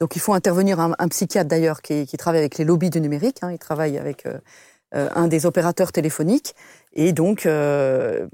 Donc 0.00 0.16
il 0.16 0.20
faut 0.20 0.32
intervenir 0.32 0.80
un, 0.80 1.08
psychiatre 1.08 1.48
d'ailleurs 1.48 1.82
qui, 1.82 2.06
travaille 2.16 2.40
avec 2.40 2.56
les 2.56 2.64
lobbies 2.64 2.88
du 2.88 3.00
numérique. 3.00 3.38
Hein, 3.42 3.52
il 3.52 3.58
travaille 3.58 3.98
avec 3.98 4.24
euh, 4.24 4.38
euh, 4.94 5.08
un 5.14 5.28
des 5.28 5.44
opérateurs 5.44 5.92
téléphoniques. 5.92 6.54
Et 6.92 7.12
donc, 7.12 7.46
euh, 7.46 8.26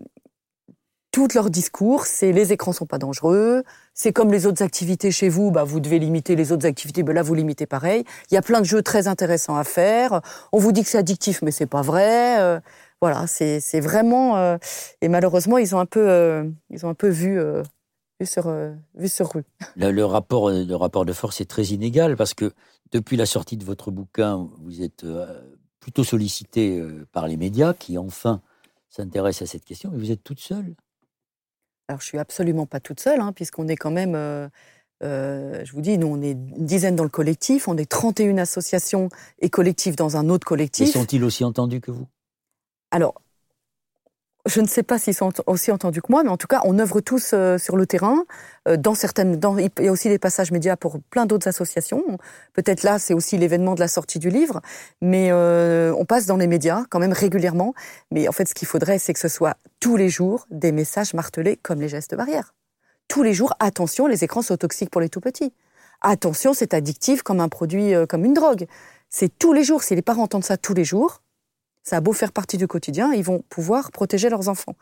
tout 1.12 1.28
leur 1.34 1.50
discours, 1.50 2.06
c'est 2.06 2.32
les 2.32 2.52
écrans 2.52 2.72
sont 2.72 2.86
pas 2.86 2.98
dangereux, 2.98 3.62
c'est 3.94 4.12
comme 4.12 4.32
les 4.32 4.46
autres 4.46 4.62
activités 4.62 5.10
chez 5.10 5.28
vous, 5.28 5.50
bah 5.50 5.64
vous 5.64 5.80
devez 5.80 5.98
limiter 5.98 6.36
les 6.36 6.52
autres 6.52 6.66
activités, 6.66 7.02
ben 7.02 7.14
là 7.14 7.22
vous 7.22 7.34
limitez 7.34 7.66
pareil. 7.66 8.04
Il 8.30 8.34
y 8.34 8.36
a 8.36 8.42
plein 8.42 8.60
de 8.60 8.66
jeux 8.66 8.82
très 8.82 9.08
intéressants 9.08 9.56
à 9.56 9.64
faire. 9.64 10.20
On 10.52 10.58
vous 10.58 10.72
dit 10.72 10.82
que 10.82 10.88
c'est 10.88 10.98
addictif, 10.98 11.40
mais 11.42 11.50
c'est 11.50 11.66
pas 11.66 11.82
vrai. 11.82 12.40
Euh, 12.40 12.60
voilà, 13.00 13.26
c'est 13.26 13.80
vraiment 13.80 14.36
euh, 14.36 14.56
et 15.00 15.08
malheureusement 15.08 15.58
ils 15.58 15.74
ont 15.74 15.78
un 15.78 15.86
peu 15.86 16.50
ils 16.70 16.84
ont 16.86 16.88
un 16.88 16.94
peu 16.94 17.08
vu 17.08 17.38
vu 18.20 18.26
sur 18.26 18.50
vu 18.94 19.08
sur 19.08 19.32
rue. 19.32 19.44
Le, 19.76 20.02
rapport 20.04 20.50
le 20.50 20.74
rapport 20.74 21.04
de 21.04 21.12
force 21.12 21.40
est 21.40 21.50
très 21.50 21.64
inégal 21.64 22.16
parce 22.16 22.34
que 22.34 22.52
depuis 22.92 23.16
la 23.16 23.26
sortie 23.26 23.56
de 23.56 23.64
votre 23.64 23.90
bouquin, 23.90 24.48
vous 24.58 24.82
êtes 24.82 25.04
plutôt 25.86 26.02
sollicité 26.02 26.80
euh, 26.80 27.06
par 27.12 27.28
les 27.28 27.36
médias 27.36 27.72
qui 27.72 27.96
enfin 27.96 28.40
s'intéressent 28.96 29.48
à 29.48 29.52
cette 29.52 29.64
question, 29.64 29.90
mais 29.90 29.98
vous 29.98 30.10
êtes 30.10 30.24
toute 30.24 30.40
seule? 30.40 30.74
Alors 31.88 32.00
je 32.00 32.06
suis 32.06 32.18
absolument 32.18 32.66
pas 32.66 32.80
toute 32.80 33.00
seule, 33.00 33.20
hein, 33.20 33.32
puisqu'on 33.32 33.68
est 33.68 33.76
quand 33.76 33.90
même, 33.90 34.14
euh, 34.14 34.48
euh, 35.02 35.64
je 35.64 35.72
vous 35.72 35.80
dis, 35.80 35.98
nous 35.98 36.08
on 36.08 36.20
est 36.20 36.32
une 36.32 36.66
dizaine 36.66 36.96
dans 36.96 37.04
le 37.04 37.10
collectif, 37.10 37.68
on 37.68 37.76
est 37.76 37.88
31 37.88 38.38
associations 38.38 39.08
et 39.38 39.50
collectifs 39.50 39.96
dans 39.96 40.16
un 40.16 40.28
autre 40.28 40.46
collectif. 40.46 40.88
Et 40.88 40.92
sont-ils 40.92 41.22
aussi 41.22 41.44
entendus 41.44 41.80
que 41.80 41.92
vous? 41.92 42.06
Alors, 42.90 43.20
je 44.46 44.60
ne 44.60 44.66
sais 44.66 44.82
pas 44.82 44.98
s'ils 44.98 45.14
sont 45.14 45.32
aussi 45.46 45.72
entendus 45.72 46.00
que 46.00 46.10
moi, 46.10 46.22
mais 46.22 46.30
en 46.30 46.36
tout 46.36 46.46
cas, 46.46 46.60
on 46.64 46.78
œuvre 46.78 47.00
tous 47.00 47.32
euh, 47.34 47.58
sur 47.58 47.76
le 47.76 47.86
terrain. 47.86 48.24
Euh, 48.68 48.76
dans 48.76 48.94
certaines, 48.94 49.36
dans, 49.36 49.58
il 49.58 49.70
y 49.80 49.88
a 49.88 49.92
aussi 49.92 50.08
des 50.08 50.18
passages 50.18 50.52
médias 50.52 50.76
pour 50.76 51.00
plein 51.10 51.26
d'autres 51.26 51.48
associations. 51.48 52.02
Peut-être 52.52 52.82
là, 52.84 52.98
c'est 52.98 53.12
aussi 53.12 53.36
l'événement 53.36 53.74
de 53.74 53.80
la 53.80 53.88
sortie 53.88 54.18
du 54.18 54.30
livre, 54.30 54.60
mais 55.00 55.28
euh, 55.32 55.92
on 55.98 56.04
passe 56.04 56.26
dans 56.26 56.36
les 56.36 56.46
médias 56.46 56.84
quand 56.90 57.00
même 57.00 57.12
régulièrement. 57.12 57.74
Mais 58.12 58.28
en 58.28 58.32
fait, 58.32 58.48
ce 58.48 58.54
qu'il 58.54 58.68
faudrait, 58.68 58.98
c'est 58.98 59.12
que 59.12 59.20
ce 59.20 59.28
soit 59.28 59.56
tous 59.80 59.96
les 59.96 60.08
jours 60.08 60.46
des 60.50 60.72
messages 60.72 61.12
martelés 61.12 61.56
comme 61.56 61.80
les 61.80 61.88
gestes 61.88 62.14
barrières. 62.14 62.54
Tous 63.08 63.22
les 63.22 63.34
jours, 63.34 63.54
attention, 63.58 64.06
les 64.06 64.24
écrans 64.24 64.42
sont 64.42 64.56
toxiques 64.56 64.90
pour 64.90 65.00
les 65.00 65.08
tout 65.08 65.20
petits. 65.20 65.52
Attention, 66.02 66.54
c'est 66.54 66.74
addictif 66.74 67.22
comme 67.22 67.40
un 67.40 67.48
produit, 67.48 67.94
comme 68.08 68.24
une 68.24 68.34
drogue. 68.34 68.66
C'est 69.08 69.38
tous 69.38 69.52
les 69.52 69.64
jours. 69.64 69.82
Si 69.82 69.94
les 69.94 70.02
parents 70.02 70.24
entendent 70.24 70.44
ça 70.44 70.56
tous 70.56 70.74
les 70.74 70.84
jours, 70.84 71.22
ça 71.86 71.98
a 71.98 72.00
beau 72.00 72.12
faire 72.12 72.32
partie 72.32 72.56
du 72.56 72.66
quotidien, 72.66 73.12
ils 73.12 73.22
vont 73.22 73.44
pouvoir 73.48 73.92
protéger 73.92 74.28
leurs 74.28 74.48
enfants. 74.48 74.74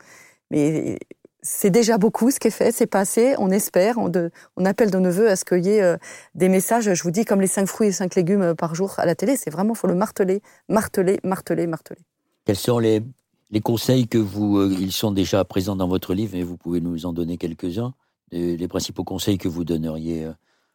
Mais 0.49 0.97
c'est 1.43 1.69
déjà 1.69 1.99
beaucoup 1.99 2.31
ce 2.31 2.39
qui 2.39 2.47
est 2.47 2.51
fait, 2.51 2.71
c'est 2.71 2.87
pas 2.87 3.01
assez. 3.01 3.35
On 3.37 3.51
espère, 3.51 3.99
on, 3.99 4.65
appelle 4.65 4.89
de 4.89 4.97
nos 4.97 5.11
voeux 5.11 5.29
à 5.29 5.35
ce 5.35 5.45
qu'il 5.45 5.63
y 5.63 5.69
ait 5.69 5.83
euh, 5.83 5.97
des 6.33 6.49
messages, 6.49 6.91
je 6.91 7.03
vous 7.03 7.11
dis, 7.11 7.23
comme 7.23 7.41
les 7.41 7.47
cinq 7.47 7.67
fruits 7.67 7.89
et 7.89 7.91
cinq 7.91 8.15
légumes 8.15 8.41
euh, 8.41 8.55
par 8.55 8.73
jour 8.73 8.95
à 8.97 9.05
la 9.05 9.13
télé. 9.13 9.37
C'est 9.37 9.51
vraiment, 9.51 9.75
faut 9.75 9.85
le 9.85 9.93
marteler, 9.93 10.41
marteler, 10.67 11.19
marteler, 11.23 11.67
marteler. 11.67 11.99
Quels 12.43 12.55
sont 12.55 12.79
les, 12.79 13.03
les 13.51 13.61
conseils 13.61 14.07
que 14.07 14.17
vous, 14.17 14.57
euh, 14.57 14.75
ils 14.79 14.91
sont 14.91 15.11
déjà 15.11 15.45
présents 15.45 15.75
dans 15.75 15.87
votre 15.87 16.15
livre, 16.15 16.33
et 16.33 16.41
vous 16.41 16.57
pouvez 16.57 16.81
nous 16.81 17.05
en 17.05 17.13
donner 17.13 17.37
quelques-uns, 17.37 17.93
les, 18.31 18.67
principaux 18.67 19.03
conseils 19.03 19.37
que 19.37 19.47
vous 19.47 19.63
donneriez 19.63 20.27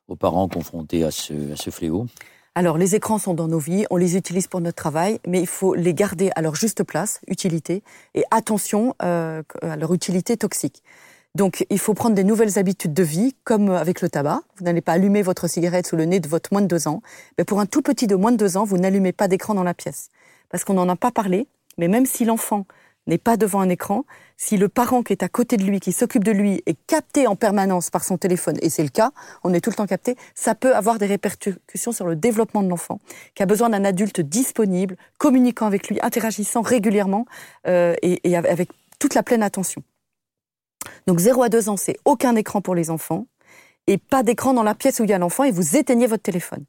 aux 0.06 0.14
parents 0.14 0.48
confrontés 0.48 1.02
à 1.02 1.10
ce, 1.10 1.52
à 1.52 1.56
ce 1.56 1.70
fléau? 1.70 2.06
Alors, 2.56 2.78
les 2.78 2.96
écrans 2.96 3.18
sont 3.18 3.32
dans 3.32 3.46
nos 3.46 3.60
vies, 3.60 3.86
on 3.90 3.96
les 3.96 4.16
utilise 4.16 4.48
pour 4.48 4.60
notre 4.60 4.74
travail, 4.74 5.20
mais 5.24 5.40
il 5.40 5.46
faut 5.46 5.74
les 5.74 5.94
garder 5.94 6.30
à 6.34 6.42
leur 6.42 6.56
juste 6.56 6.82
place, 6.82 7.20
utilité, 7.28 7.84
et 8.14 8.24
attention 8.32 8.94
euh, 9.02 9.42
à 9.62 9.76
leur 9.76 9.94
utilité 9.94 10.36
toxique. 10.36 10.82
Donc, 11.36 11.64
il 11.70 11.78
faut 11.78 11.94
prendre 11.94 12.16
des 12.16 12.24
nouvelles 12.24 12.58
habitudes 12.58 12.92
de 12.92 13.04
vie, 13.04 13.36
comme 13.44 13.70
avec 13.70 14.00
le 14.00 14.08
tabac. 14.08 14.40
Vous 14.56 14.64
n'allez 14.64 14.80
pas 14.80 14.94
allumer 14.94 15.22
votre 15.22 15.46
cigarette 15.46 15.86
sous 15.86 15.94
le 15.94 16.06
nez 16.06 16.18
de 16.18 16.26
votre 16.26 16.52
moins 16.52 16.60
de 16.60 16.66
deux 16.66 16.88
ans. 16.88 17.02
Mais 17.38 17.44
pour 17.44 17.60
un 17.60 17.66
tout 17.66 17.82
petit 17.82 18.08
de 18.08 18.16
moins 18.16 18.32
de 18.32 18.36
deux 18.36 18.56
ans, 18.56 18.64
vous 18.64 18.78
n'allumez 18.78 19.12
pas 19.12 19.28
d'écran 19.28 19.54
dans 19.54 19.62
la 19.62 19.74
pièce. 19.74 20.10
Parce 20.48 20.64
qu'on 20.64 20.74
n'en 20.74 20.88
a 20.88 20.96
pas 20.96 21.12
parlé, 21.12 21.46
mais 21.78 21.86
même 21.86 22.04
si 22.04 22.24
l'enfant 22.24 22.66
n'est 23.10 23.18
pas 23.18 23.36
devant 23.36 23.60
un 23.60 23.68
écran, 23.68 24.04
si 24.36 24.56
le 24.56 24.68
parent 24.68 25.02
qui 25.02 25.12
est 25.12 25.22
à 25.22 25.28
côté 25.28 25.58
de 25.58 25.64
lui, 25.64 25.80
qui 25.80 25.92
s'occupe 25.92 26.24
de 26.24 26.30
lui, 26.30 26.62
est 26.64 26.78
capté 26.86 27.26
en 27.26 27.36
permanence 27.36 27.90
par 27.90 28.04
son 28.04 28.16
téléphone, 28.16 28.56
et 28.62 28.70
c'est 28.70 28.82
le 28.82 28.88
cas, 28.88 29.10
on 29.44 29.52
est 29.52 29.60
tout 29.60 29.68
le 29.68 29.76
temps 29.76 29.86
capté, 29.86 30.16
ça 30.34 30.54
peut 30.54 30.74
avoir 30.74 30.98
des 30.98 31.06
répercussions 31.06 31.92
sur 31.92 32.06
le 32.06 32.16
développement 32.16 32.62
de 32.62 32.68
l'enfant, 32.68 33.00
qui 33.34 33.42
a 33.42 33.46
besoin 33.46 33.68
d'un 33.68 33.84
adulte 33.84 34.20
disponible, 34.20 34.96
communiquant 35.18 35.66
avec 35.66 35.88
lui, 35.88 35.98
interagissant 36.00 36.62
régulièrement 36.62 37.26
euh, 37.66 37.94
et, 38.02 38.34
avec 38.34 38.70
toute 38.98 39.14
la 39.14 39.22
pleine 39.22 39.42
attention. 39.42 39.82
Donc 41.06 41.18
0 41.18 41.42
à 41.42 41.48
2 41.48 41.68
ans, 41.68 41.76
c'est 41.76 41.98
aucun 42.04 42.36
écran 42.36 42.62
pour 42.62 42.74
les 42.74 42.90
enfants, 42.90 43.26
et 43.86 43.98
pas 43.98 44.22
d'écran 44.22 44.54
dans 44.54 44.62
la 44.62 44.74
pièce 44.74 45.00
où 45.00 45.04
il 45.04 45.10
y 45.10 45.12
a 45.12 45.18
l'enfant, 45.18 45.44
et 45.44 45.50
vous 45.50 45.76
éteignez 45.76 46.06
votre 46.06 46.22
téléphone. 46.22 46.64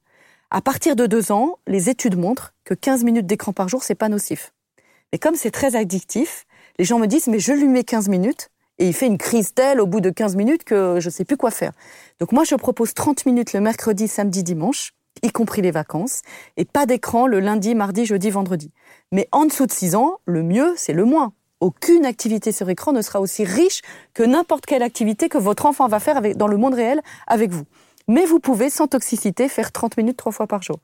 À 0.50 0.60
partir 0.60 0.98
de 0.98 1.06
2 1.06 1.32
ans, 1.32 1.60
les 1.68 1.89
études 1.89 2.18
montrent 2.18 2.54
que 2.66 2.74
15 2.74 3.04
minutes 3.06 3.28
d'écran 3.28 3.54
par 3.54 3.70
jour, 3.70 3.84
c'est 3.84 3.96
pas 3.96 4.10
nocif. 4.10 4.52
Mais 5.12 5.20
comme 5.20 5.36
c'est 5.36 5.51
très 5.51 5.76
addictif, 5.76 6.45
les 6.80 6.86
gens 6.86 6.99
me 6.99 7.07
disent, 7.07 7.28
mais 7.28 7.39
je 7.39 7.53
lui 7.53 7.68
mets 7.68 7.84
15 7.84 8.09
minutes 8.09 8.49
et 8.80 8.88
il 8.88 8.93
fait 8.93 9.07
une 9.07 9.18
crise 9.18 9.53
telle 9.53 9.80
au 9.80 9.86
bout 9.86 10.01
de 10.01 10.09
15 10.09 10.36
minutes 10.36 10.64
que 10.64 10.99
je 10.99 11.07
ne 11.07 11.12
sais 11.12 11.26
plus 11.26 11.38
quoi 11.38 11.51
faire. 11.51 11.74
Donc 12.20 12.32
moi, 12.32 12.43
je 12.43 12.55
propose 12.55 12.93
30 12.93 13.26
minutes 13.26 13.53
le 13.53 13.62
mercredi, 13.62 14.07
samedi, 14.07 14.43
dimanche, 14.43 14.93
y 15.22 15.30
compris 15.32 15.62
les 15.62 15.72
vacances, 15.72 16.22
et 16.57 16.66
pas 16.66 16.86
d'écran 16.86 17.28
le 17.28 17.39
lundi, 17.39 17.76
mardi, 17.76 18.05
jeudi, 18.05 18.30
vendredi. 18.32 18.72
Mais 19.12 19.28
en 19.32 19.45
dessous 19.45 19.66
de 19.66 19.72
6 19.72 19.95
ans, 19.95 20.20
le 20.26 20.41
mieux, 20.41 20.74
c'est 20.78 20.93
le 20.93 21.05
moins. 21.05 21.34
Aucune 21.59 22.05
activité 22.05 22.51
sur 22.51 22.70
écran 22.70 22.91
ne 22.91 23.03
sera 23.03 23.22
aussi 23.22 23.43
riche 23.43 23.82
que 24.16 24.24
n'importe 24.24 24.66
quelle 24.66 24.82
activité 24.82 25.30
que 25.30 25.38
votre 25.38 25.68
enfant 25.68 25.88
va 25.88 25.99
faire 25.99 26.18
avec, 26.18 26.38
dans 26.38 26.47
le 26.47 26.57
monde 26.57 26.74
réel 26.74 27.01
avec 27.28 27.51
vous. 27.51 27.66
Mais 28.07 28.26
vous 28.26 28.39
pouvez, 28.39 28.72
sans 28.72 28.88
toxicité, 28.88 29.47
faire 29.47 29.72
30 29.72 29.97
minutes 29.97 30.18
trois 30.18 30.32
fois 30.32 30.47
par 30.47 30.64
jour. 30.64 30.78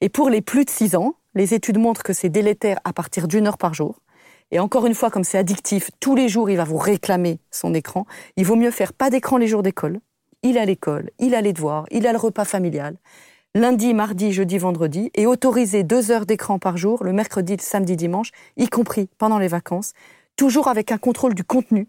Et 0.00 0.08
pour 0.08 0.28
les 0.28 0.40
plus 0.40 0.64
de 0.64 0.70
6 0.70 0.96
ans, 0.96 1.14
les 1.34 1.54
études 1.54 1.78
montrent 1.78 2.02
que 2.02 2.12
c'est 2.12 2.28
délétère 2.28 2.78
à 2.84 2.92
partir 2.92 3.28
d'une 3.28 3.46
heure 3.46 3.58
par 3.58 3.74
jour. 3.74 4.00
Et 4.50 4.58
encore 4.58 4.86
une 4.86 4.94
fois, 4.94 5.10
comme 5.10 5.24
c'est 5.24 5.38
addictif, 5.38 5.90
tous 6.00 6.14
les 6.14 6.28
jours, 6.28 6.50
il 6.50 6.56
va 6.56 6.64
vous 6.64 6.76
réclamer 6.76 7.38
son 7.50 7.74
écran. 7.74 8.06
Il 8.36 8.44
vaut 8.44 8.56
mieux 8.56 8.70
faire 8.70 8.92
pas 8.92 9.10
d'écran 9.10 9.36
les 9.36 9.48
jours 9.48 9.62
d'école. 9.62 10.00
Il 10.42 10.58
a 10.58 10.64
l'école, 10.64 11.10
il 11.18 11.34
a 11.34 11.40
les 11.40 11.52
devoirs, 11.52 11.86
il 11.90 12.06
a 12.06 12.12
le 12.12 12.18
repas 12.18 12.44
familial. 12.44 12.96
Lundi, 13.54 13.94
mardi, 13.94 14.32
jeudi, 14.32 14.58
vendredi. 14.58 15.10
Et 15.14 15.26
autoriser 15.26 15.82
deux 15.82 16.10
heures 16.10 16.26
d'écran 16.26 16.58
par 16.58 16.76
jour, 16.76 17.02
le 17.04 17.12
mercredi, 17.12 17.56
le 17.56 17.62
samedi, 17.62 17.96
dimanche, 17.96 18.30
y 18.56 18.68
compris 18.68 19.08
pendant 19.18 19.38
les 19.38 19.48
vacances. 19.48 19.92
Toujours 20.36 20.68
avec 20.68 20.92
un 20.92 20.98
contrôle 20.98 21.34
du 21.34 21.44
contenu 21.44 21.86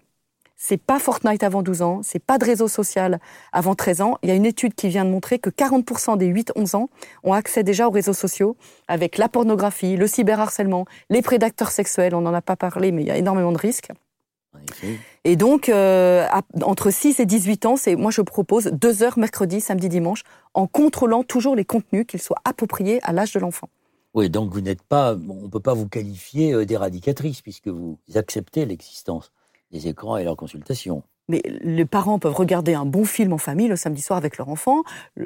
c'est 0.56 0.78
pas 0.78 1.00
Fortnite 1.00 1.44
avant 1.44 1.62
12 1.62 1.82
ans, 1.82 2.00
c'est 2.04 2.20
pas 2.20 2.38
de 2.38 2.46
réseau 2.46 2.68
social 2.68 3.20
avant 3.52 3.76
13 3.76 4.02
ans. 4.02 4.18
Il 4.24 4.30
y 4.30 4.32
a 4.32 4.36
une 4.36 4.46
étude 4.46 4.74
qui 4.74 4.88
vient 4.88 5.06
de 5.06 5.10
montrer 5.10 5.38
que 5.38 5.50
40% 5.50 6.18
des 6.18 6.28
8-11 6.28 6.76
ans 6.76 6.90
ont 7.24 7.34
accès 7.34 7.64
déjà 7.64 7.88
aux 7.88 7.92
réseaux 7.92 8.14
sociaux 8.14 8.56
avec 8.88 9.18
la 9.18 9.30
pornographie, 9.30 9.98
le 9.98 10.08
cyberharcèlement, 10.08 10.86
les 11.10 11.22
prédateurs 11.22 11.72
sexuels, 11.72 12.16
on 12.16 12.22
n'en 12.22 12.34
a 12.34 12.42
pas 12.42 12.56
parlé, 12.56 12.92
mais 12.92 13.04
il 13.04 13.08
y 13.08 13.12
a 13.12 13.18
énormément 13.18 13.52
de 13.52 13.58
risques. 13.58 13.92
Et 15.26 15.36
donc, 15.36 15.68
euh, 15.68 16.26
entre 16.64 16.90
6 16.90 17.20
et 17.20 17.26
18 17.26 17.66
ans, 17.66 17.76
c'est 17.76 17.96
moi 17.98 18.10
je 18.10 18.22
propose 18.22 18.66
deux 18.68 19.04
heures 19.04 19.20
mercredi, 19.20 19.60
samedi, 19.60 19.90
dimanche, 19.90 20.24
en 20.54 20.66
contrôlant 20.66 21.24
toujours 21.24 21.56
les 21.56 21.66
contenus, 21.66 22.06
qu'ils 22.08 22.22
soient 22.22 22.42
appropriés 22.46 23.00
à 23.04 23.12
l'âge 23.12 23.34
de 23.34 23.40
l'enfant. 23.40 23.68
Oui, 24.14 24.30
donc 24.30 24.54
vous 24.54 24.62
n'êtes 24.62 24.82
pas, 24.82 25.14
on 25.14 25.44
ne 25.44 25.48
peut 25.50 25.60
pas 25.60 25.74
vous 25.74 25.90
qualifier 25.90 26.54
euh, 26.54 26.66
d'éradicatrice 26.66 27.42
puisque 27.42 27.68
vous 27.68 28.00
acceptez 28.16 28.66
l'existence 28.66 29.34
les 29.76 29.88
écrans 29.88 30.18
et 30.18 30.24
leurs 30.24 30.38
consultations. 30.38 31.04
Mais 31.28 31.42
les 31.46 31.86
parents 31.86 32.20
peuvent 32.20 32.36
regarder 32.36 32.76
un 32.76 32.86
bon 32.86 33.04
film 33.04 33.34
en 33.34 33.38
famille 33.38 33.68
le 33.68 33.76
samedi 33.76 34.02
soir 34.02 34.18
avec 34.18 34.38
leur 34.38 34.50
enfant. 34.50 34.84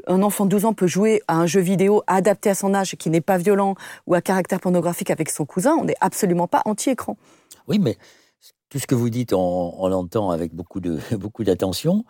Un 0.08 0.24
enfant 0.24 0.46
de 0.46 0.52
12 0.52 0.66
ans 0.66 0.74
peut 0.74 0.88
jouer 0.88 1.22
à 1.28 1.38
un 1.38 1.46
jeu 1.46 1.60
vidéo 1.60 2.04
adapté 2.08 2.50
à 2.50 2.56
son 2.56 2.74
âge 2.74 2.96
qui 2.96 3.10
n'est 3.10 3.22
pas 3.22 3.38
violent 3.38 3.76
ou 4.08 4.14
à 4.14 4.22
caractère 4.22 4.62
pornographique 4.62 5.12
avec 5.12 5.30
son 5.30 5.46
cousin. 5.46 5.76
On 5.80 5.86
n'est 5.86 5.98
absolument 6.00 6.48
pas 6.48 6.62
anti-écran. 6.66 7.18
Oui, 7.68 7.80
mais 7.80 7.98
tout 8.70 8.80
ce 8.80 8.88
que 8.88 8.96
vous 8.96 9.10
dites, 9.10 9.34
on, 9.34 9.88
l'entend 9.88 10.32
avec 10.32 10.54
beaucoup 10.54 10.80
de 10.80 11.00
beaucoup 11.18 11.44
d'attention, 11.44 12.06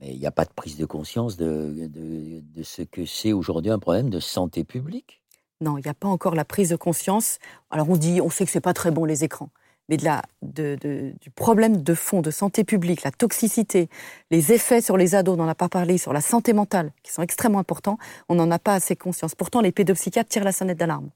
mais 0.00 0.12
il 0.12 0.18
n'y 0.18 0.26
a 0.26 0.32
pas 0.32 0.44
de 0.44 0.52
prise 0.54 0.78
de 0.78 0.86
conscience 0.86 1.36
de, 1.36 1.88
de, 1.88 2.62
ce 2.62 2.82
que 2.82 3.04
c'est 3.04 3.34
aujourd'hui 3.34 3.70
un 3.70 3.78
problème 3.78 4.08
de 4.08 4.20
santé 4.20 4.64
publique? 4.64 5.22
Non, 5.60 5.76
il 5.78 5.82
n'y 5.82 5.90
a 5.90 5.94
pas 5.94 6.08
encore 6.08 6.34
la 6.34 6.44
prise 6.44 6.70
de 6.70 6.76
conscience. 6.76 7.38
Alors 7.70 7.88
on 7.90 7.96
dit, 7.96 8.20
on 8.22 8.30
sait 8.30 8.46
que 8.46 8.50
c'est 8.50 8.60
pas 8.60 8.74
très 8.74 8.90
bon 8.90 9.04
les 9.04 9.24
écrans, 9.24 9.50
mais 9.88 9.96
de 9.96 10.04
la, 10.04 10.22
de, 10.42 10.76
du 11.20 11.30
problème 11.30 11.82
de 11.82 11.94
fond 11.94 12.20
de 12.20 12.30
santé 12.30 12.64
publique, 12.64 13.02
la 13.04 13.10
toxicité, 13.10 13.88
les 14.30 14.52
effets 14.52 14.80
sur 14.80 14.96
les 14.96 15.14
ados, 15.14 15.34
on 15.34 15.36
n'en 15.38 15.48
a 15.48 15.54
pas 15.54 15.68
parlé, 15.68 15.98
sur 15.98 16.12
la 16.12 16.20
santé 16.20 16.52
mentale, 16.52 16.92
qui 17.02 17.12
sont 17.12 17.22
extrêmement 17.22 17.58
importants, 17.58 17.98
on 18.28 18.34
n'en 18.34 18.50
a 18.50 18.58
pas 18.58 18.74
assez 18.74 18.96
conscience. 18.96 19.34
Pourtant, 19.34 19.60
les 19.60 19.72
pédopsychiatres 19.72 20.28
tirent 20.28 20.44
la 20.44 20.52
sonnette 20.52 20.78
d'alarme. 20.78 21.10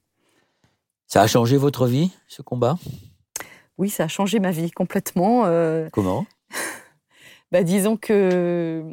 Ça 1.07 1.23
a 1.23 1.27
changé 1.27 1.57
votre 1.57 1.87
vie, 1.87 2.13
ce 2.29 2.43
combat? 2.43 2.79
Oui, 3.79 3.91
ça 3.91 4.05
a 4.05 4.09
changé 4.09 4.39
ma 4.39 4.51
vie 4.51 4.71
complètement. 4.71 5.47
Euh. 5.47 5.89
Comment? 5.93 6.27
Bah, 7.53 7.65
Disons 7.65 7.97
que 7.97 8.85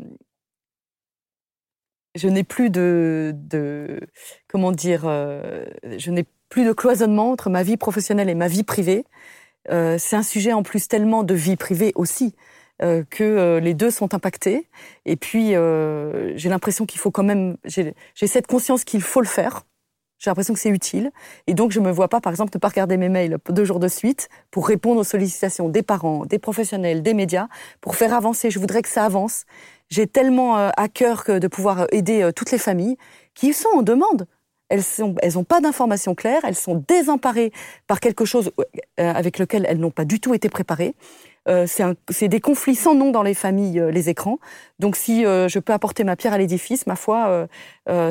je 2.15 2.27
n'ai 2.27 2.43
plus 2.43 2.71
de, 2.71 3.33
de, 3.35 3.99
comment 4.47 4.71
dire, 4.71 5.03
euh, 5.05 5.65
je 5.97 6.09
n'ai 6.09 6.25
plus 6.49 6.65
de 6.65 6.73
cloisonnement 6.73 7.31
entre 7.31 7.49
ma 7.49 7.63
vie 7.63 7.77
professionnelle 7.77 8.29
et 8.29 8.35
ma 8.35 8.47
vie 8.47 8.63
privée. 8.63 9.05
Euh, 9.69 9.97
c'est 9.99 10.15
un 10.15 10.23
sujet 10.23 10.53
en 10.53 10.63
plus 10.63 10.87
tellement 10.87 11.23
de 11.23 11.33
vie 11.33 11.55
privée 11.55 11.91
aussi 11.95 12.35
euh, 12.81 13.03
que 13.09 13.59
les 13.61 13.73
deux 13.73 13.91
sont 13.91 14.13
impactés. 14.13 14.67
Et 15.05 15.15
puis 15.15 15.53
j'ai 16.35 16.49
l'impression 16.49 16.85
qu'il 16.85 16.99
faut 16.99 17.11
quand 17.11 17.23
même, 17.23 17.57
j'ai 17.65 17.93
cette 18.15 18.47
conscience 18.47 18.83
qu'il 18.83 19.01
faut 19.01 19.21
le 19.21 19.27
faire. 19.27 19.63
J'ai 20.19 20.31
l'impression 20.31 20.53
que 20.53 20.59
c'est 20.59 20.69
utile. 20.69 21.11
Et 21.45 21.53
donc, 21.53 21.71
je 21.71 21.79
ne 21.79 21.85
me 21.85 21.91
vois 21.91 22.07
pas, 22.07 22.19
par 22.21 22.33
exemple, 22.33 22.51
ne 22.55 22.59
pas 22.59 22.69
regarder 22.69 22.97
mes 22.97 23.09
mails 23.09 23.37
deux 23.49 23.65
jours 23.65 23.79
de 23.79 23.87
suite 23.87 24.29
pour 24.49 24.67
répondre 24.67 24.99
aux 24.99 25.03
sollicitations 25.03 25.69
des 25.69 25.83
parents, 25.83 26.25
des 26.25 26.39
professionnels, 26.39 27.03
des 27.03 27.13
médias, 27.13 27.47
pour 27.81 27.95
faire 27.95 28.13
avancer. 28.13 28.49
Je 28.49 28.57
voudrais 28.57 28.81
que 28.81 28.89
ça 28.89 29.05
avance. 29.05 29.45
J'ai 29.89 30.07
tellement 30.07 30.57
euh, 30.57 30.69
à 30.75 30.87
cœur 30.89 31.23
que 31.23 31.37
de 31.37 31.47
pouvoir 31.47 31.87
aider 31.91 32.23
euh, 32.23 32.31
toutes 32.31 32.51
les 32.51 32.57
familles 32.57 32.97
qui 33.35 33.53
sont 33.53 33.69
en 33.75 33.81
demande. 33.83 34.25
Elles 34.69 34.83
n'ont 34.99 35.15
elles 35.21 35.45
pas 35.45 35.61
d'informations 35.61 36.15
claires, 36.15 36.41
elles 36.43 36.55
sont 36.55 36.83
désemparées 36.87 37.51
par 37.87 37.99
quelque 37.99 38.25
chose 38.25 38.51
euh, 38.57 38.73
avec 39.13 39.39
lequel 39.39 39.65
elles 39.67 39.79
n'ont 39.79 39.91
pas 39.91 40.05
du 40.05 40.19
tout 40.19 40.33
été 40.33 40.49
préparées. 40.49 40.95
Euh, 41.47 41.65
c'est 42.09 42.27
des 42.27 42.41
conflits 42.41 42.75
sans 42.75 42.93
nom 42.93 43.09
dans 43.11 43.23
les 43.23 43.33
familles, 43.33 43.79
euh, 43.79 43.89
les 43.89 44.09
écrans. 44.09 44.37
Donc 44.79 44.97
si 44.97 45.23
je 45.23 45.59
peux 45.59 45.71
apporter 45.71 46.03
ma 46.03 46.17
pierre 46.17 46.33
à 46.33 46.37
l'édifice, 46.37 46.85
ma 46.87 46.95
foi, 46.95 47.47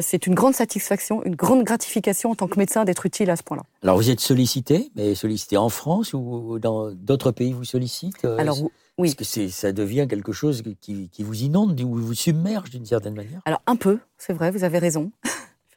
c'est 0.01 0.27
une 0.27 0.35
grande 0.35 0.55
satisfaction, 0.55 1.23
une 1.25 1.37
grande 1.37 1.63
gratification 1.63 2.31
en 2.31 2.35
tant 2.35 2.49
que 2.49 2.59
médecin 2.59 2.85
d'être 2.85 3.07
utile 3.07 3.31
à 3.31 3.37
ce 3.37 3.43
point-là. 3.43 3.63
Alors 3.83 3.97
vous 3.97 4.11
êtes 4.11 4.21
sollicité, 4.21 4.91
mais 4.97 5.15
sollicité 5.15 5.57
en 5.57 5.69
France 5.69 6.13
ou 6.15 6.59
dans 6.59 6.91
d'autres 6.91 7.31
pays 7.31 7.53
vous 7.53 7.65
sollicitent 7.65 8.25
Alors 8.25 8.59
oui. 8.99 9.11
Est-ce 9.11 9.17
que 9.17 9.49
ça 9.49 9.73
devient 9.73 10.07
quelque 10.09 10.33
chose 10.33 10.63
qui, 10.81 11.11
qui 11.11 11.23
vous 11.23 11.43
inonde 11.43 11.79
ou 11.83 11.97
vous 11.97 12.15
submerge 12.15 12.71
d'une 12.71 12.87
certaine 12.87 13.15
manière? 13.15 13.43
Alors 13.45 13.61
un 13.67 13.77
peu, 13.77 13.99
c'est 14.17 14.33
vrai, 14.33 14.51
vous 14.51 14.65
avez 14.65 14.79
raison. 14.79 15.11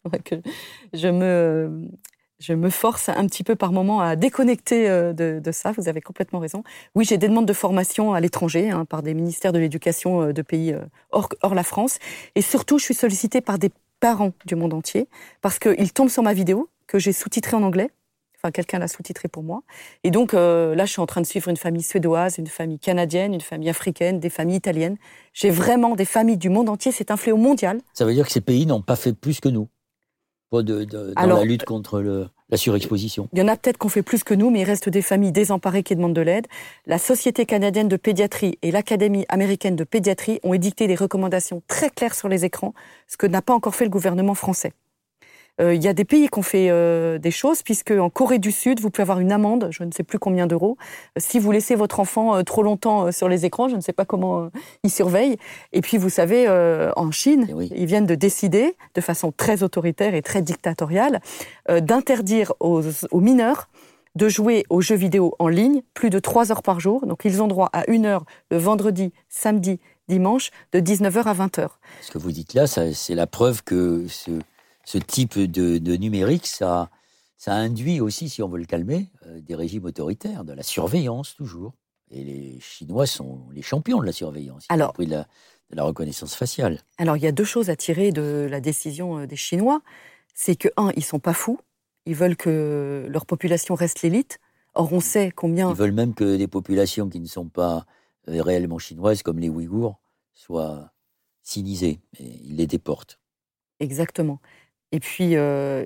que 0.24 0.36
je 0.94 1.08
me, 1.08 1.90
je 2.40 2.54
me 2.54 2.70
force 2.70 3.10
un 3.10 3.26
petit 3.28 3.44
peu 3.44 3.56
par 3.56 3.72
moment 3.72 4.00
à 4.00 4.16
déconnecter 4.16 4.90
euh, 4.90 5.14
de, 5.14 5.52
ça. 5.52 5.72
Vous 5.72 5.90
avez 5.90 6.02
complètement 6.02 6.40
raison. 6.40 6.64
Oui, 6.96 7.06
j'ai 7.06 7.18
des 7.18 7.28
demandes 7.28 7.46
de 7.46 7.54
formation 7.54 8.14
à 8.14 8.20
l'étranger 8.20 8.70
hein, 8.70 8.86
par 8.86 9.04
des 9.04 9.14
ministères 9.14 9.52
de 9.52 9.60
l'éducation 9.60 10.22
euh, 10.22 10.34
de 10.34 10.42
pays 10.42 10.74
euh, 10.74 10.82
hors, 11.12 11.30
hors, 11.42 11.54
la 11.54 11.64
France. 11.64 12.00
Et 12.36 12.42
surtout, 12.42 12.80
je 12.80 12.86
suis 12.86 12.94
sollicitée 12.94 13.42
par 13.42 13.60
des 13.60 13.72
parents 14.00 14.32
du 14.46 14.56
monde 14.56 14.74
entier 14.74 15.08
parce 15.42 15.60
qu'ils 15.60 15.92
tombent 15.92 16.10
sur 16.10 16.24
ma 16.24 16.34
vidéo 16.34 16.70
que 16.88 16.98
j'ai 16.98 17.12
sous-titrée 17.12 17.58
en 17.58 17.64
anglais. 17.64 17.90
Enfin, 18.38 18.52
quelqu'un 18.52 18.80
l'a 18.80 18.88
sous-titrée 18.88 19.28
pour 19.28 19.44
moi. 19.44 19.64
Et 20.06 20.12
donc, 20.12 20.32
là, 20.32 20.86
je 20.86 20.90
suis 20.90 21.02
en 21.02 21.06
train 21.06 21.20
de 21.20 21.26
suivre 21.26 21.50
une 21.50 21.58
famille 21.58 21.84
suédoise, 21.84 22.38
une 22.38 22.48
famille 22.48 22.80
canadienne, 22.80 23.34
une 23.34 23.42
famille 23.42 23.70
africaine, 23.70 24.22
des 24.22 24.30
familles 24.30 24.56
italiennes. 24.56 24.96
J'ai 25.34 25.50
vraiment 25.50 25.94
des 25.98 26.06
familles 26.06 26.38
du 26.38 26.48
monde 26.48 26.70
entier. 26.70 26.94
C'est 26.94 27.12
un 27.12 27.18
fléau 27.18 27.36
mondial. 27.36 27.82
Ça 27.94 28.06
veut 28.06 28.14
dire 28.14 28.26
que 28.26 28.32
ces 28.32 28.40
pays 28.40 28.66
n'ont 28.66 28.82
pas 28.82 28.96
fait 28.96 29.12
plus 29.12 29.42
que 29.42 29.50
nous 29.50 29.68
de, 30.52 30.84
dans 30.84 31.14
la 31.16 31.44
lutte 31.44 31.64
contre 31.64 32.02
le, 32.02 32.28
la 32.50 32.58
surexposition 32.58 33.30
Il 33.34 33.40
y 33.40 33.42
en 33.42 33.48
a 33.48 33.56
peut-être 33.56 33.78
qu'on 33.78 33.90
fait 33.90 34.02
plus 34.02 34.24
que 34.24 34.34
nous, 34.34 34.50
mais 34.50 34.62
il 34.62 34.64
reste 34.64 34.90
des 34.90 35.02
familles 35.02 35.32
désemparées 35.32 35.84
qui 35.84 35.96
demandent 35.96 36.16
de 36.16 36.22
l'aide. 36.22 36.48
La 36.86 36.98
Société 36.98 37.46
canadienne 37.46 37.88
de 37.88 37.98
pédiatrie 37.98 38.58
et 38.62 38.72
l'Académie 38.72 39.26
américaine 39.30 39.76
de 39.76 39.84
pédiatrie 39.84 40.40
ont 40.44 40.54
édicté 40.54 40.88
des 40.88 40.96
recommandations 40.96 41.62
très 41.68 41.90
claires 41.90 42.16
sur 42.16 42.30
les 42.30 42.46
écrans, 42.46 42.74
ce 43.08 43.18
que 43.18 43.28
n'a 43.28 43.42
pas 43.42 43.54
encore 43.54 43.76
fait 43.76 43.86
le 43.86 43.92
gouvernement 43.92 44.34
français. 44.36 44.74
Euh, 45.60 45.74
il 45.74 45.84
y 45.84 45.88
a 45.88 45.94
des 45.94 46.06
pays 46.06 46.30
qui 46.30 46.40
ont 46.40 46.44
fait 46.44 46.70
euh, 46.70 47.18
des 47.18 47.32
choses, 47.32 47.64
puisque 47.64 47.92
en 47.92 48.10
Corée 48.10 48.40
du 48.40 48.52
Sud, 48.52 48.80
vous 48.80 48.90
pouvez 48.90 49.04
avoir 49.04 49.20
une 49.20 49.32
amende, 49.32 49.68
je 49.72 49.84
ne 49.84 49.92
sais 49.92 50.04
plus 50.04 50.20
combien 50.20 50.48
d'euros, 50.48 50.78
euh, 51.18 51.22
si 51.22 51.40
vous 51.40 51.52
laissez 51.52 51.76
votre 51.76 52.00
enfant 52.00 52.44
trop 52.44 52.64
longtemps 52.64 53.12
sur 53.12 53.28
les 53.28 53.46
écrans. 53.46 53.68
Je 53.68 53.76
ne 53.76 53.82
sais 53.82 53.94
pas 53.94 54.06
comment 54.06 54.50
ils 54.84 54.90
surveillent. 54.90 55.38
Et 55.74 55.82
puis, 55.82 55.98
vous 55.98 56.10
savez, 56.10 56.48
en 56.96 57.12
Chine, 57.12 57.48
eh 57.50 57.66
ils 57.76 57.86
viennent 57.86 58.06
de 58.06 58.16
décider, 58.16 58.76
de 58.96 59.02
façon 59.02 59.32
très 59.36 59.64
autoritaire 59.64 60.16
et 60.16 60.22
très 60.22 60.42
dictatoriale, 60.42 61.22
d'interdire 61.68 62.54
aux, 62.60 62.82
aux 63.12 63.20
mineurs 63.20 63.70
de 64.16 64.28
jouer 64.28 64.66
aux 64.70 64.82
jeux 64.82 64.96
vidéo 64.96 65.36
en 65.40 65.48
ligne 65.48 65.82
plus 65.94 66.10
de 66.10 66.20
3 66.20 66.52
heures 66.52 66.64
par 66.64 66.80
jour. 66.80 67.06
Donc, 67.06 67.22
ils 67.26 67.42
ont 67.42 67.48
droit 67.48 67.70
à 67.74 67.90
une 67.90 68.06
heure 68.06 68.26
le 68.50 68.58
vendredi, 68.58 69.14
samedi, 69.30 69.80
dimanche, 70.08 70.52
de 70.74 70.80
19h 70.80 71.24
à 71.24 71.34
20h. 71.34 71.68
Ce 72.02 72.12
que 72.12 72.18
vous 72.18 72.32
dites 72.32 72.54
là, 72.54 72.66
c'est 72.68 73.16
la 73.16 73.28
preuve 73.28 73.64
que 73.64 74.06
ce, 74.08 74.32
ce 74.90 74.98
type 74.98 75.38
de, 75.38 75.96
numérique, 75.98 76.48
ça, 76.48 76.90
ça 77.38 77.54
induit 77.54 78.02
aussi, 78.02 78.28
si 78.28 78.42
on 78.42 78.48
veut 78.48 78.58
le 78.58 78.66
calmer, 78.66 79.06
euh, 79.28 79.40
des 79.40 79.54
régimes 79.54 79.86
autoritaires, 79.86 80.44
de 80.44 80.52
la 80.52 80.64
surveillance 80.64 81.36
toujours. 81.36 81.74
Et 82.10 82.24
les 82.24 82.60
Chinois 82.60 83.06
sont 83.06 83.46
les 83.52 83.62
champions 83.62 84.00
de 84.00 84.08
la 84.08 84.12
surveillance. 84.12 84.66
Alors, 84.68 84.94
de 84.94 85.06
la, 85.06 85.28
de 85.70 85.76
la 85.76 85.84
reconnaissance 85.84 86.34
faciale. 86.34 86.80
Alors, 86.98 87.18
il 87.18 87.22
y 87.22 87.28
a 87.28 87.32
deux 87.32 87.44
choses 87.44 87.70
à 87.70 87.76
tirer 87.76 88.12
de 88.12 88.48
la 88.50 88.62
décision 88.62 89.20
euh, 89.20 89.28
des 89.28 89.36
Chinois. 89.36 89.84
C'est 90.34 90.56
que, 90.56 90.70
un, 90.76 90.92
ils 90.96 91.06
sont 91.06 91.20
pas 91.20 91.36
fous. 91.36 91.60
Ils 92.08 92.16
veulent 92.16 92.36
que 92.36 93.06
leur 93.12 93.28
population 93.28 93.76
reste 93.76 94.02
l'élite. 94.02 94.40
Or, 94.74 94.92
on 94.92 95.02
sait 95.02 95.30
combien. 95.30 95.70
Ils 95.70 95.76
veulent 95.76 95.92
même 95.92 96.16
que 96.16 96.36
des 96.36 96.48
populations 96.48 97.10
qui 97.10 97.20
ne 97.20 97.28
sont 97.28 97.48
pas 97.48 97.86
euh, 98.28 98.42
réellement 98.42 98.80
chinoises, 98.80 99.22
comme 99.22 99.38
les 99.38 99.50
Ouïghours, 99.50 100.00
soient 100.34 100.92
sinisées. 101.44 102.00
Et 102.18 102.42
ils 102.44 102.56
les 102.56 102.66
déportent. 102.66 103.20
Exactement. 103.80 104.40
Et 104.92 105.00
puis, 105.00 105.36
euh, 105.36 105.86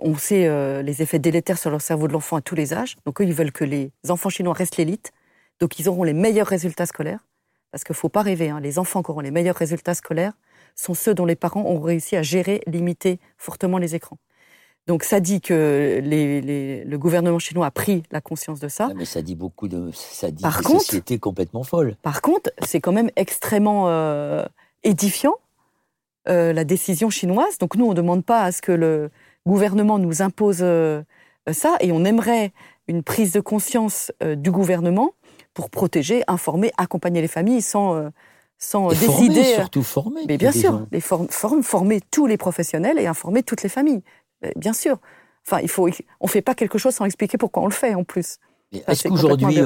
on 0.00 0.16
sait 0.16 0.46
euh, 0.46 0.82
les 0.82 1.02
effets 1.02 1.18
délétères 1.18 1.58
sur 1.58 1.70
le 1.70 1.78
cerveau 1.78 2.08
de 2.08 2.12
l'enfant 2.12 2.36
à 2.36 2.42
tous 2.42 2.54
les 2.54 2.74
âges. 2.74 2.96
Donc, 3.06 3.20
eux, 3.20 3.24
ils 3.24 3.32
veulent 3.32 3.52
que 3.52 3.64
les 3.64 3.90
enfants 4.08 4.28
chinois 4.28 4.52
restent 4.52 4.76
l'élite. 4.76 5.12
Donc, 5.60 5.78
ils 5.78 5.88
auront 5.88 6.04
les 6.04 6.12
meilleurs 6.12 6.46
résultats 6.46 6.86
scolaires. 6.86 7.26
Parce 7.70 7.84
qu'il 7.84 7.94
ne 7.94 7.98
faut 7.98 8.10
pas 8.10 8.22
rêver, 8.22 8.50
hein, 8.50 8.60
les 8.60 8.78
enfants 8.78 9.02
qui 9.02 9.10
auront 9.10 9.20
les 9.20 9.30
meilleurs 9.30 9.56
résultats 9.56 9.94
scolaires 9.94 10.34
sont 10.74 10.92
ceux 10.92 11.14
dont 11.14 11.24
les 11.24 11.36
parents 11.36 11.64
ont 11.64 11.80
réussi 11.80 12.16
à 12.16 12.22
gérer, 12.22 12.60
limiter 12.66 13.18
fortement 13.38 13.78
les 13.78 13.94
écrans. 13.94 14.18
Donc 14.86 15.04
ça 15.04 15.20
dit 15.20 15.40
que 15.40 16.00
le 16.02 16.96
gouvernement 16.96 17.38
chinois 17.38 17.66
a 17.66 17.70
pris 17.70 18.02
la 18.10 18.20
conscience 18.20 18.58
de 18.58 18.68
ça. 18.68 18.90
mais 18.96 19.04
ça 19.04 19.22
dit 19.22 19.36
beaucoup 19.36 19.68
de, 19.68 19.90
ça 19.92 20.30
dit 20.30 20.42
par 20.42 20.60
contre, 20.60 20.80
société 20.80 21.18
complètement 21.18 21.62
folle. 21.62 21.96
Par 22.02 22.20
contre, 22.20 22.50
c'est 22.66 22.80
quand 22.80 22.92
même 22.92 23.10
extrêmement 23.14 23.88
euh, 23.88 24.44
édifiant 24.82 25.34
euh, 26.28 26.52
la 26.52 26.62
décision 26.62 27.10
chinoise. 27.10 27.58
Donc 27.58 27.74
nous, 27.74 27.84
on 27.84 27.90
ne 27.90 27.94
demande 27.94 28.24
pas 28.24 28.42
à 28.42 28.52
ce 28.52 28.62
que 28.62 28.70
le 28.70 29.10
gouvernement 29.44 29.98
nous 29.98 30.22
impose 30.22 30.58
euh, 30.60 31.02
ça, 31.50 31.76
et 31.80 31.90
on 31.90 32.04
aimerait 32.04 32.52
une 32.86 33.02
prise 33.02 33.32
de 33.32 33.40
conscience 33.40 34.12
euh, 34.22 34.36
du 34.36 34.52
gouvernement 34.52 35.14
pour 35.52 35.68
protéger, 35.68 36.22
informer, 36.28 36.70
accompagner 36.76 37.20
les 37.20 37.28
familles 37.28 37.60
sans, 37.60 38.10
sans 38.56 38.90
décider. 38.90 39.42
surtout 39.42 39.82
former. 39.82 40.20
Mais 40.28 40.38
bien 40.38 40.52
sûr, 40.52 40.86
les 40.92 41.00
former 41.00 42.00
tous 42.12 42.26
les 42.26 42.36
professionnels 42.36 43.00
et 43.00 43.06
informer 43.06 43.42
toutes 43.42 43.64
les 43.64 43.68
familles. 43.68 44.02
Bien 44.56 44.72
sûr. 44.72 44.98
Enfin, 45.44 45.60
il 45.60 45.68
faut, 45.68 45.88
on 46.20 46.26
ne 46.26 46.30
fait 46.30 46.40
pas 46.40 46.54
quelque 46.54 46.78
chose 46.78 46.94
sans 46.94 47.04
expliquer 47.04 47.36
pourquoi 47.36 47.64
on 47.64 47.66
le 47.66 47.72
fait 47.72 47.94
en 47.94 48.04
plus. 48.04 48.38
Est-ce 48.86 49.08
qu'aujourd'hui, 49.08 49.60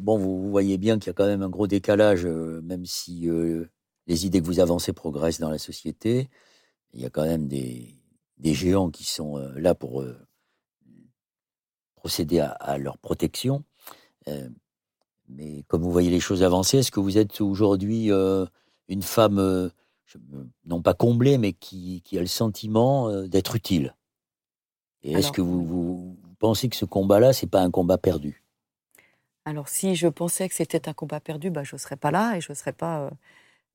bon, 0.00 0.16
vous 0.16 0.48
voyez 0.50 0.78
bien 0.78 0.98
qu'il 0.98 1.08
y 1.08 1.10
a 1.10 1.14
quand 1.14 1.26
même 1.26 1.42
un 1.42 1.50
gros 1.50 1.66
décalage, 1.66 2.24
même 2.24 2.86
si 2.86 3.28
les 4.06 4.26
idées 4.26 4.40
que 4.40 4.46
vous 4.46 4.60
avancez 4.60 4.92
progressent 4.92 5.40
dans 5.40 5.50
la 5.50 5.58
société. 5.58 6.28
Il 6.92 7.00
y 7.00 7.06
a 7.06 7.10
quand 7.10 7.24
même 7.24 7.48
des, 7.48 7.96
géants 8.42 8.90
qui 8.90 9.04
sont 9.04 9.38
euh, 9.38 9.52
là 9.58 9.74
pour 9.74 10.02
euh, 10.02 10.16
procéder 11.96 12.40
à, 12.40 12.78
leur 12.78 12.98
protection. 12.98 13.64
Euh, 14.28 14.48
mais 15.28 15.64
comme 15.66 15.82
vous 15.82 15.90
voyez 15.90 16.10
les 16.10 16.20
choses 16.20 16.42
avancer, 16.42 16.78
est-ce 16.78 16.92
que 16.92 17.00
vous 17.00 17.18
êtes 17.18 17.40
aujourd'hui 17.40 18.10
une 18.88 19.02
femme, 19.02 19.72
non 20.64 20.82
pas 20.82 20.94
comblée, 20.94 21.36
mais 21.36 21.52
qui, 21.52 22.02
a 22.12 22.20
le 22.20 22.26
sentiment 22.26 23.26
d'être 23.26 23.56
utile? 23.56 23.96
Et 25.02 25.14
est-ce 25.14 25.32
que 25.32 25.40
vous, 25.40 25.64
vous, 25.64 26.16
pensez 26.38 26.68
que 26.68 26.76
ce 26.76 26.84
combat-là, 26.84 27.32
c'est 27.32 27.48
pas 27.48 27.60
un 27.60 27.72
combat 27.72 27.98
perdu? 27.98 28.44
Alors, 29.44 29.68
si 29.68 29.96
je 29.96 30.06
pensais 30.06 30.48
que 30.48 30.54
c'était 30.54 30.88
un 30.88 30.92
combat 30.92 31.18
perdu, 31.18 31.50
bah, 31.50 31.64
je 31.64 31.74
ne 31.74 31.78
serais 31.80 31.96
pas 31.96 32.12
là 32.12 32.36
et 32.36 32.40
je 32.40 32.52
ne 32.52 32.54
serais 32.54 32.72
pas 32.72 33.10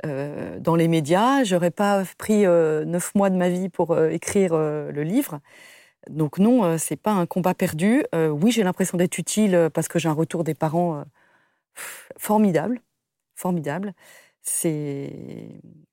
euh, 0.06 0.60
dans 0.60 0.76
les 0.76 0.88
médias. 0.88 1.44
J'aurais 1.44 1.72
pas 1.72 2.04
pris 2.18 2.46
euh, 2.46 2.86
neuf 2.86 3.14
mois 3.16 3.30
de 3.30 3.36
ma 3.36 3.50
vie 3.50 3.70
pour 3.70 3.92
euh, 3.92 4.10
écrire 4.10 4.56
le 4.56 5.04
livre. 5.04 5.40
Donc 6.10 6.40
non, 6.40 6.78
c'est 6.80 6.96
pas 6.96 7.12
un 7.12 7.26
combat 7.28 7.54
perdu. 7.54 8.04
oui, 8.14 8.52
j'ai 8.52 8.64
l'impression 8.64 8.98
d'être 8.98 9.18
utile 9.20 9.70
parce 9.74 9.88
que 9.88 10.00
j'ai 10.00 10.10
un 10.10 10.14
retour 10.14 10.44
des 10.44 10.56
parents 10.56 11.04
formidable, 12.18 12.82
formidable. 13.36 13.94
C'est, 14.42 15.14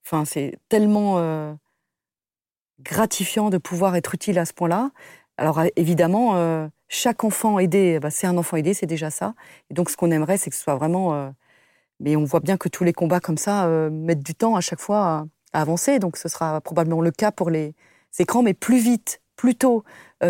enfin, 0.07 0.25
c'est 0.25 0.59
tellement 0.71 1.59
gratifiant 2.81 3.51
de 3.51 3.59
pouvoir 3.59 3.97
être 3.97 4.15
utile 4.15 4.39
à 4.39 4.47
ce 4.47 4.55
point-là. 4.55 4.93
Alors 5.37 5.61
évidemment, 5.77 6.71
chaque 6.89 7.23
enfant 7.25 7.59
aidé, 7.59 8.01
bah, 8.01 8.11
c'est 8.11 8.27
un 8.27 8.39
enfant 8.39 8.57
aidé, 8.57 8.73
c'est 8.73 8.87
déjà 8.87 9.11
ça. 9.11 9.35
Et 9.71 9.75
donc 9.75 9.91
ce 9.91 9.97
qu'on 9.99 10.11
aimerait, 10.11 10.39
c'est 10.39 10.49
que 10.49 10.57
ce 10.57 10.63
soit 10.63 10.77
vraiment. 10.77 11.35
Mais 12.01 12.17
on 12.17 12.25
voit 12.25 12.41
bien 12.41 12.57
que 12.57 12.69
tous 12.69 12.85
les 12.85 12.93
combats 12.93 13.21
comme 13.21 13.39
ça 13.39 13.69
mettent 13.91 14.23
du 14.23 14.35
temps 14.35 14.57
à 14.57 14.61
chaque 14.61 14.81
fois 14.81 14.99
à, 14.99 15.27
à, 15.53 15.61
avancer. 15.61 15.99
Donc 15.99 16.17
ce 16.17 16.29
sera 16.29 16.61
probablement 16.61 17.01
le 17.01 17.11
cas 17.11 17.33
pour 17.33 17.51
les 17.51 17.75
écrans, 18.19 18.43
mais 18.43 18.55
plus 18.55 18.79
vite, 18.79 19.21
plus 19.37 19.55
tôt, 19.55 19.85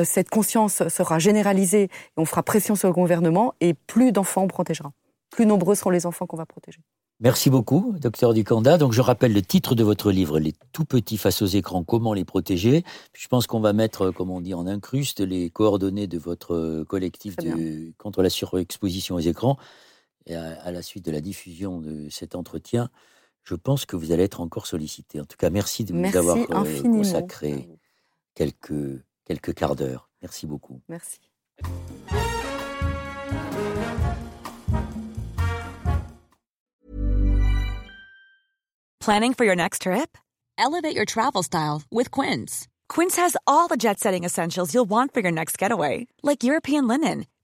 cette 0.05 0.29
conscience 0.29 0.87
sera 0.89 1.19
généralisée 1.19 1.85
et 1.85 1.91
on 2.17 2.25
fera 2.25 2.43
pression 2.43 2.75
sur 2.75 2.89
le 2.89 2.95
gouvernement 2.95 3.55
et 3.61 3.75
plus 3.75 4.13
d'enfants 4.13 4.43
on 4.43 4.49
protégera. 4.49 4.93
Plus 5.31 5.47
nombreux 5.47 5.75
seront 5.75 5.91
les 5.91 6.07
enfants 6.07 6.27
qu'on 6.27 6.37
va 6.37 6.47
protéger. 6.47 6.81
Merci 7.21 7.51
beaucoup, 7.51 7.97
docteur 7.99 8.33
Ducanda. 8.33 8.79
Donc, 8.79 8.93
je 8.93 9.01
rappelle 9.01 9.33
le 9.33 9.43
titre 9.43 9.75
de 9.75 9.83
votre 9.83 10.13
livre, 10.13 10.39
Les 10.39 10.55
tout 10.73 10.85
petits 10.85 11.17
face 11.17 11.43
aux 11.43 11.47
écrans, 11.47 11.83
comment 11.83 12.15
les 12.15 12.25
protéger. 12.25 12.85
Je 13.13 13.27
pense 13.27 13.49
qu'on 13.49 13.59
va 13.59 13.73
mettre, 13.73 14.13
comme 14.13 14.31
on 14.31 14.41
dit, 14.41 14.55
en 14.55 14.69
incruste 14.69 15.19
les 15.19 15.51
coordonnées 15.51 16.07
de 16.07 16.17
votre 16.17 16.85
collectif 16.85 17.35
de, 17.37 17.93
contre 17.99 18.23
la 18.23 18.31
surexposition 18.31 19.17
aux 19.17 19.21
écrans. 19.21 19.57
Et 20.29 20.35
à, 20.35 20.71
la 20.71 20.83
suite 20.83 21.05
de 21.05 21.11
la 21.11 21.21
diffusion 21.21 21.81
de 21.81 22.09
cet 22.11 22.35
entretien, 22.35 22.91
je 23.45 23.55
pense 23.55 23.87
que 23.87 23.97
vous 23.97 24.13
allez 24.13 24.25
être 24.25 24.41
encore 24.41 24.67
sollicité. 24.67 25.21
En 25.21 25.25
tout 25.25 25.39
cas, 25.39 25.49
merci 25.49 25.85
de 25.85 25.95
nous 25.95 26.17
avoir 26.17 26.37
euh, 26.37 26.83
consacré 26.83 27.69
quelques, 28.35 29.03
quelques 29.25 29.55
quarts 29.55 29.75
d'heure. 29.75 30.11
Merci 30.21 30.47
beaucoup. 30.47 30.83
Merci. 30.89 31.21
Planning 39.01 39.33
for 39.33 39.47
your 39.47 39.57
next 39.57 39.83
trip? 39.83 40.19
Elevate 40.59 40.95
your 40.95 41.07
travel 41.07 41.43
style 41.43 41.83
with 41.91 42.11
Quince. 42.11 42.69
Quince 42.89 43.17
has 43.17 43.37
all 43.47 43.69
the 43.69 43.79
jet 43.79 43.99
setting 43.99 44.25
essentials 44.25 44.75
you'll 44.75 44.89
want 44.89 45.15
for 45.15 45.21
your 45.21 45.31
next 45.31 45.57
getaway, 45.57 46.07
like 46.23 46.45
European 46.45 46.87
linen, 46.87 47.25